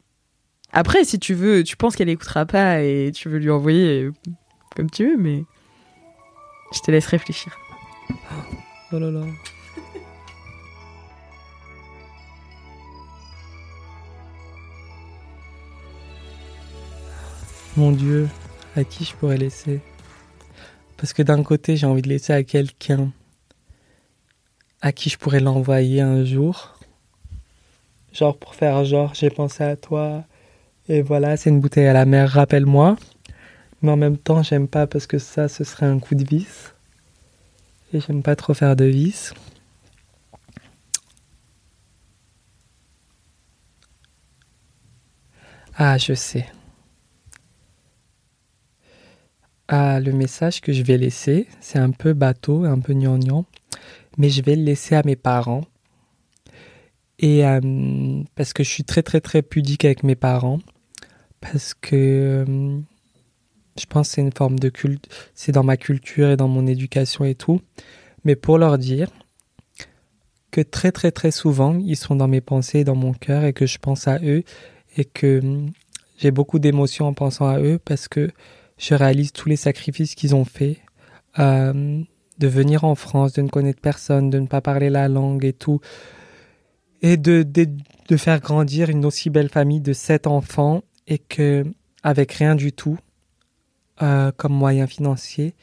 Après, 0.73 1.05
si 1.05 1.19
tu 1.19 1.33
veux, 1.33 1.63
tu 1.63 1.77
penses 1.77 1.95
qu'elle 1.95 2.09
écoutera 2.09 2.45
pas 2.45 2.81
et 2.81 3.11
tu 3.13 3.29
veux 3.29 3.37
lui 3.39 3.49
envoyer 3.49 4.03
euh, 4.03 4.13
comme 4.75 4.89
tu 4.89 5.09
veux, 5.09 5.17
mais 5.17 5.43
je 6.73 6.79
te 6.81 6.91
laisse 6.91 7.07
réfléchir. 7.07 7.57
oh 8.91 8.99
là 8.99 9.09
là. 9.09 9.21
Mon 17.77 17.91
Dieu, 17.91 18.27
à 18.76 18.84
qui 18.84 19.05
je 19.05 19.15
pourrais 19.15 19.38
laisser 19.38 19.82
Parce 20.97 21.13
que 21.13 21.24
d'un 21.24 21.43
côté, 21.43 21.78
j'ai 21.78 21.86
envie 21.86 22.01
de 22.01 22.09
laisser 22.09 22.34
à 22.34 22.43
quelqu'un 22.43 23.11
à 24.82 24.91
qui 24.91 25.09
je 25.09 25.17
pourrais 25.17 25.39
l'envoyer 25.39 26.01
un 26.01 26.26
jour. 26.26 26.78
Genre 28.13 28.36
pour 28.36 28.55
faire 28.55 28.84
genre, 28.84 29.13
j'ai 29.13 29.30
pensé 29.30 29.63
à 29.63 29.76
toi. 29.76 30.24
Et 30.89 31.01
voilà, 31.01 31.38
c'est 31.38 31.49
une 31.49 31.59
bouteille 31.59 31.88
à 31.88 31.93
la 31.93 32.05
mer, 32.05 32.30
rappelle-moi. 32.30 32.97
Mais 33.82 33.91
en 33.91 33.97
même 33.97 34.17
temps, 34.17 34.43
j'aime 34.43 34.67
pas 34.67 34.88
parce 34.88 35.07
que 35.07 35.19
ça, 35.19 35.47
ce 35.47 35.63
serait 35.63 35.86
un 35.86 35.99
coup 35.99 36.15
de 36.15 36.24
vis. 36.24 36.74
Et 37.93 37.99
j'aime 37.99 38.24
pas 38.24 38.36
trop 38.36 38.53
faire 38.53 38.76
de 38.76 38.86
vis. 38.86 39.34
Ah, 45.76 45.97
je 45.97 46.13
sais. 46.13 46.45
Le 49.74 50.11
message 50.11 50.59
que 50.59 50.74
je 50.74 50.84
vais 50.84 50.97
laisser, 50.97 51.47
c'est 51.61 51.80
un 51.80 51.91
peu 51.91 52.11
bateau, 52.11 52.65
un 52.65 52.80
peu 52.80 52.93
gnangnan, 52.93 53.45
mais 54.17 54.30
je 54.30 54.41
vais 54.41 54.57
le 54.57 54.63
laisser 54.63 54.95
à 54.95 55.01
mes 55.05 55.15
parents. 55.15 55.63
Et 57.19 57.45
euh, 57.45 58.22
parce 58.36 58.51
que 58.51 58.63
je 58.63 58.69
suis 58.69 58.84
très 58.84 59.01
très 59.01 59.22
très 59.22 59.41
pudique 59.41 59.86
avec 59.86 60.03
mes 60.03 60.15
parents, 60.15 60.59
parce 61.39 61.74
que 61.74 61.95
euh, 62.45 62.80
je 63.80 63.86
pense 63.86 64.09
c'est 64.09 64.22
une 64.22 64.34
forme 64.34 64.59
de 64.59 64.67
culte, 64.67 65.07
c'est 65.36 65.53
dans 65.53 65.63
ma 65.63 65.78
culture 65.78 66.30
et 66.30 66.36
dans 66.36 66.49
mon 66.49 66.67
éducation 66.67 67.24
et 67.24 67.36
tout. 67.36 67.61
Mais 68.26 68.36
pour 68.36 68.57
leur 68.57 68.78
dire 68.78 69.09
que 70.51 70.59
très 70.59 70.91
très 70.91 71.11
très 71.11 71.32
souvent, 71.32 71.78
ils 71.80 71.95
sont 71.95 72.17
dans 72.17 72.28
mes 72.28 72.41
pensées 72.41 72.80
et 72.80 72.84
dans 72.84 72.95
mon 72.95 73.13
cœur 73.13 73.45
et 73.45 73.53
que 73.53 73.65
je 73.65 73.78
pense 73.78 74.09
à 74.09 74.19
eux 74.22 74.43
et 74.97 75.05
que 75.05 75.39
hum, 75.39 75.72
j'ai 76.17 76.32
beaucoup 76.32 76.59
d'émotions 76.59 77.07
en 77.07 77.13
pensant 77.13 77.47
à 77.47 77.59
eux 77.59 77.80
parce 77.80 78.09
que 78.09 78.32
je 78.82 78.95
réalise 78.95 79.32
tous 79.32 79.49
les 79.49 79.57
sacrifices 79.57 80.15
qu'ils 80.15 80.36
ont 80.36 80.45
faits. 80.45 80.79
euh, 81.39 82.01
de 82.39 82.47
venir 82.47 82.84
en 82.86 82.95
France, 82.95 83.34
de 83.34 83.41
ne 83.43 83.49
connaître 83.49 83.82
personne, 83.82 84.32
de 84.32 84.39
ne 84.39 84.47
pas 84.47 84.61
parler 84.61 84.89
la 84.89 85.07
langue 85.07 85.45
et 85.45 85.53
tout. 85.53 85.79
Et 87.03 87.17
de, 87.17 87.43
de, 87.43 87.67
de 88.09 88.17
faire 88.17 88.39
grandir 88.39 88.89
une 88.89 89.05
aussi 89.05 89.29
belle 89.29 89.49
famille 89.49 89.82
de 89.82 89.93
sept 89.93 90.27
enfants 90.27 90.84
et 91.07 91.19
que, 91.19 91.65
avec 92.03 92.32
rien 92.34 92.55
du 92.55 92.73
tout, 92.73 92.97
euh, 94.01 94.32
comme 94.36 94.53
moyen 94.53 94.88
financier, 94.88 95.53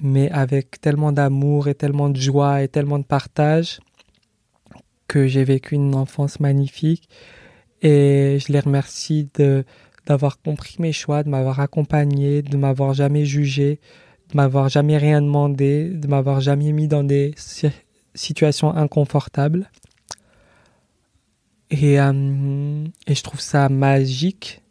mais 0.00 0.30
avec 0.30 0.80
tellement 0.80 1.12
d'amour 1.12 1.68
et 1.68 1.74
tellement 1.74 2.08
de 2.10 2.20
joie 2.20 2.62
et 2.62 2.68
tellement 2.68 2.98
de 3.00 3.04
partage 3.04 3.80
que 5.08 5.26
j'ai 5.26 5.44
vécu 5.44 5.74
une 5.74 5.94
enfance 5.94 6.40
magnifique 6.40 7.08
et 7.82 8.38
je 8.40 8.52
les 8.52 8.60
remercie 8.60 9.28
de 9.34 9.64
d'avoir 10.06 10.40
compris 10.40 10.76
mes 10.78 10.92
choix, 10.92 11.22
de 11.22 11.28
m'avoir 11.28 11.60
accompagné, 11.60 12.42
de 12.42 12.56
m'avoir 12.56 12.94
jamais 12.94 13.24
jugé, 13.24 13.80
de 14.30 14.36
m'avoir 14.36 14.68
jamais 14.68 14.96
rien 14.96 15.20
demandé, 15.22 15.90
de 15.90 16.06
m'avoir 16.06 16.40
jamais 16.40 16.72
mis 16.72 16.88
dans 16.88 17.04
des 17.04 17.32
si- 17.36 17.70
situations 18.14 18.74
inconfortables. 18.74 19.70
Et, 21.70 22.00
euh, 22.00 22.84
et 23.06 23.14
je 23.14 23.22
trouve 23.22 23.40
ça 23.40 23.68
magique, 23.68 24.62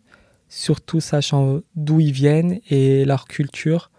surtout 0.50 1.00
sachant 1.00 1.62
d'où 1.76 2.00
ils 2.00 2.12
viennent 2.12 2.60
et 2.70 3.06
leur 3.06 3.26
culture, 3.26 3.92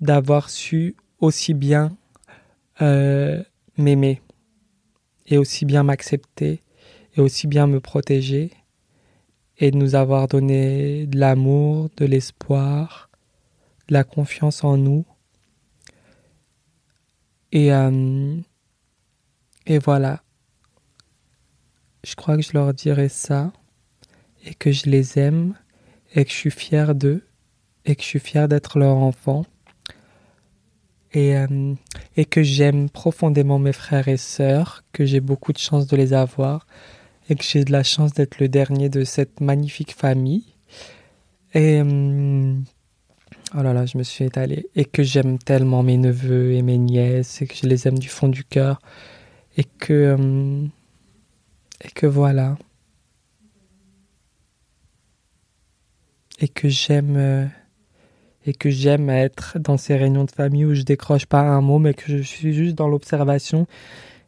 d'avoir 0.00 0.50
su 0.50 0.96
aussi 1.20 1.54
bien 1.54 1.96
euh, 2.82 3.42
m'aimer 3.78 4.20
et 5.26 5.38
aussi 5.38 5.64
bien 5.64 5.82
m'accepter 5.82 6.60
et 7.16 7.20
aussi 7.20 7.46
bien 7.46 7.66
me 7.66 7.80
protéger 7.80 8.50
et 9.58 9.70
de 9.70 9.76
nous 9.76 9.94
avoir 9.94 10.28
donné 10.28 11.06
de 11.06 11.18
l'amour, 11.18 11.90
de 11.96 12.04
l'espoir, 12.04 13.10
de 13.88 13.94
la 13.94 14.04
confiance 14.04 14.64
en 14.64 14.76
nous. 14.76 15.04
Et, 17.52 17.72
euh, 17.72 18.36
et 19.66 19.78
voilà. 19.78 20.22
Je 22.04 22.14
crois 22.16 22.36
que 22.36 22.42
je 22.42 22.52
leur 22.52 22.74
dirai 22.74 23.08
ça 23.08 23.52
et 24.44 24.54
que 24.54 24.72
je 24.72 24.86
les 24.86 25.18
aime 25.18 25.54
et 26.14 26.24
que 26.24 26.30
je 26.30 26.36
suis 26.36 26.50
fier 26.50 26.94
d'eux 26.94 27.24
et 27.84 27.96
que 27.96 28.02
je 28.02 28.06
suis 28.06 28.18
fier 28.18 28.48
d'être 28.48 28.78
leur 28.78 28.96
enfant. 28.96 29.44
Et, 31.12 31.36
euh, 31.36 31.74
et 32.16 32.24
que 32.24 32.42
j'aime 32.42 32.90
profondément 32.90 33.60
mes 33.60 33.72
frères 33.72 34.08
et 34.08 34.16
sœurs, 34.16 34.82
que 34.92 35.04
j'ai 35.04 35.20
beaucoup 35.20 35.52
de 35.52 35.58
chance 35.58 35.86
de 35.86 35.96
les 35.96 36.12
avoir 36.12 36.66
et 37.28 37.34
que 37.36 37.44
j'ai 37.44 37.64
de 37.64 37.72
la 37.72 37.82
chance 37.82 38.12
d'être 38.12 38.38
le 38.38 38.48
dernier 38.48 38.88
de 38.88 39.04
cette 39.04 39.40
magnifique 39.40 39.94
famille. 39.94 40.44
Et 41.54 41.80
euh, 41.80 42.54
oh 43.56 43.62
là 43.62 43.72
là, 43.72 43.86
je 43.86 43.96
me 43.96 44.02
suis 44.02 44.24
étalée. 44.24 44.68
Et 44.74 44.84
que 44.84 45.02
j'aime 45.02 45.38
tellement 45.38 45.82
mes 45.82 45.96
neveux 45.96 46.52
et 46.52 46.62
mes 46.62 46.78
nièces 46.78 47.42
et 47.42 47.46
que 47.46 47.54
je 47.54 47.66
les 47.66 47.88
aime 47.88 47.98
du 47.98 48.08
fond 48.08 48.28
du 48.28 48.44
cœur. 48.44 48.80
Et 49.56 49.64
que 49.64 50.16
euh, 50.18 50.66
et 51.82 51.90
que 51.90 52.06
voilà. 52.06 52.56
Et 56.40 56.48
que 56.48 56.68
j'aime 56.68 57.50
et 58.46 58.52
que 58.52 58.70
j'aime 58.70 59.08
être 59.08 59.58
dans 59.58 59.76
ces 59.76 59.96
réunions 59.96 60.24
de 60.24 60.30
famille 60.30 60.64
où 60.64 60.74
je 60.74 60.82
décroche 60.82 61.26
pas 61.26 61.40
un 61.40 61.60
mot, 61.60 61.78
mais 61.78 61.94
que 61.94 62.04
je 62.06 62.22
suis 62.22 62.52
juste 62.52 62.74
dans 62.74 62.88
l'observation 62.88 63.66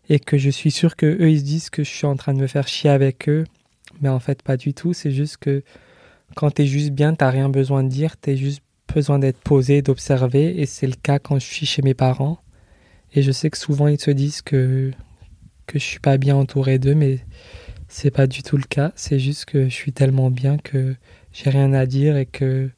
et 0.09 0.21
que 0.21 0.39
je 0.39 0.51
suis 0.51 0.71
sûr 0.71 0.97
que 0.97 1.07
eux 1.07 1.31
ils 1.31 1.41
se 1.41 1.45
disent 1.45 1.71
que 1.71 1.85
je 1.85 1.91
suis 1.91 2.07
en 2.07 2.17
train 2.17 2.35
de 2.35 2.41
me 2.41 2.47
faire 2.47 2.69
chier 2.69 2.91
avec 2.91 3.29
eux, 3.29 3.45
mais 4.01 4.09
en 4.09 4.21
fait 4.21 4.43
pas 4.43 4.57
du 4.57 4.75
tout. 4.75 4.93
C'est 4.93 5.11
juste 5.11 5.39
que 5.39 5.63
quand 6.35 6.51
t'es 6.51 6.67
juste 6.67 6.91
bien, 6.91 7.15
t'as 7.15 7.31
rien 7.31 7.49
besoin 7.49 7.85
de 7.85 7.89
dire, 7.89 8.17
t'as 8.17 8.35
juste 8.35 8.63
besoin 8.93 9.19
d'être 9.19 9.41
posé, 9.41 9.83
d'observer, 9.83 10.61
et 10.61 10.67
c'est 10.67 10.87
le 10.87 10.95
cas 10.95 11.19
quand 11.19 11.39
je 11.39 11.47
suis 11.47 11.67
chez 11.67 11.83
mes 11.83 11.95
parents. 11.95 12.39
Et 13.15 13.23
je 13.23 13.33
sais 13.33 13.51
que 13.51 13.59
souvent 13.59 13.89
ils 13.89 14.01
se 14.01 14.11
disent 14.11 14.43
que 14.43 14.93
que 15.67 15.79
je 15.79 15.85
suis 15.85 16.01
pas 16.01 16.17
bien 16.17 16.37
entouré 16.37 16.79
d'eux, 16.79 16.95
mais 16.95 17.19
c'est 17.89 18.11
pas 18.11 18.27
du 18.27 18.43
tout 18.43 18.57
le 18.57 18.65
cas. 18.65 18.93
C'est 18.97 19.19
juste 19.19 19.47
que 19.47 19.65
je 19.65 19.75
suis 19.75 19.93
tellement 19.93 20.31
bien 20.31 20.59
que 20.59 20.95
j'ai 21.33 21.51
rien 21.51 21.73
à 21.73 21.87
dire 21.87 22.17
et 22.17 22.27
que 22.27 22.71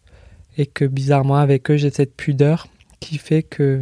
et 0.57 0.67
que 0.67 0.85
bizarrement 0.85 1.37
avec 1.37 1.71
eux 1.71 1.77
j'ai 1.77 1.91
cette 1.91 2.17
pudeur 2.17 2.67
qui 3.01 3.19
fait 3.19 3.43
que 3.43 3.81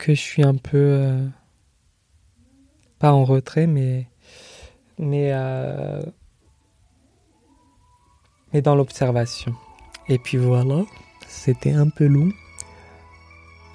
que 0.00 0.14
je 0.14 0.20
suis 0.20 0.42
un 0.42 0.54
peu 0.54 0.78
euh, 0.78 1.26
pas 2.98 3.12
en 3.12 3.24
retrait 3.24 3.66
mais 3.66 4.06
mais 4.98 5.30
euh, 5.32 6.00
mais 8.52 8.62
dans 8.62 8.74
l'observation 8.74 9.54
et 10.08 10.18
puis 10.18 10.38
voilà 10.38 10.84
c'était 11.28 11.72
un 11.72 11.90
peu 11.90 12.06
long 12.06 12.30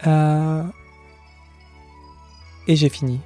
euh, 0.07 0.63
et 2.67 2.75
j'ai 2.75 2.89
fini 2.89 3.19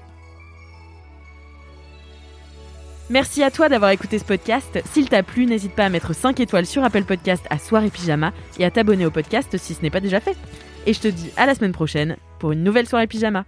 Merci 3.12 3.41
à 3.41 3.50
toi 3.50 3.70
d'avoir 3.70 3.89
écouté 3.89 4.20
ce 4.20 4.24
podcast. 4.24 4.80
S'il 4.93 5.10
t'a 5.10 5.24
plu, 5.24 5.47
n'hésite 5.47 5.72
pas 5.72 5.86
à 5.86 5.89
mettre 5.89 6.14
5 6.14 6.39
étoiles 6.41 6.68
sur 6.68 6.84
Apple 6.84 7.06
Podcast 7.06 7.43
à 7.50 7.58
Soir 7.58 7.84
et 7.84 7.89
Pyjama 7.89 8.34
et 8.60 8.66
à 8.66 8.70
t'abonner 8.70 9.08
au 9.08 9.10
podcast 9.10 9.58
si 9.58 9.74
ce 9.74 9.82
n'est 9.82 9.89
pas 9.89 10.00
déjà 10.00 10.20
fait. 10.20 10.38
Et 10.86 10.93
je 10.93 10.99
te 10.99 11.07
dis 11.07 11.30
à 11.38 11.45
la 11.45 11.55
semaine 11.55 11.71
prochaine 11.71 12.17
pour 12.39 12.51
une 12.51 12.63
nouvelle 12.63 12.88
soirée 12.88 13.07
pyjama. 13.07 13.45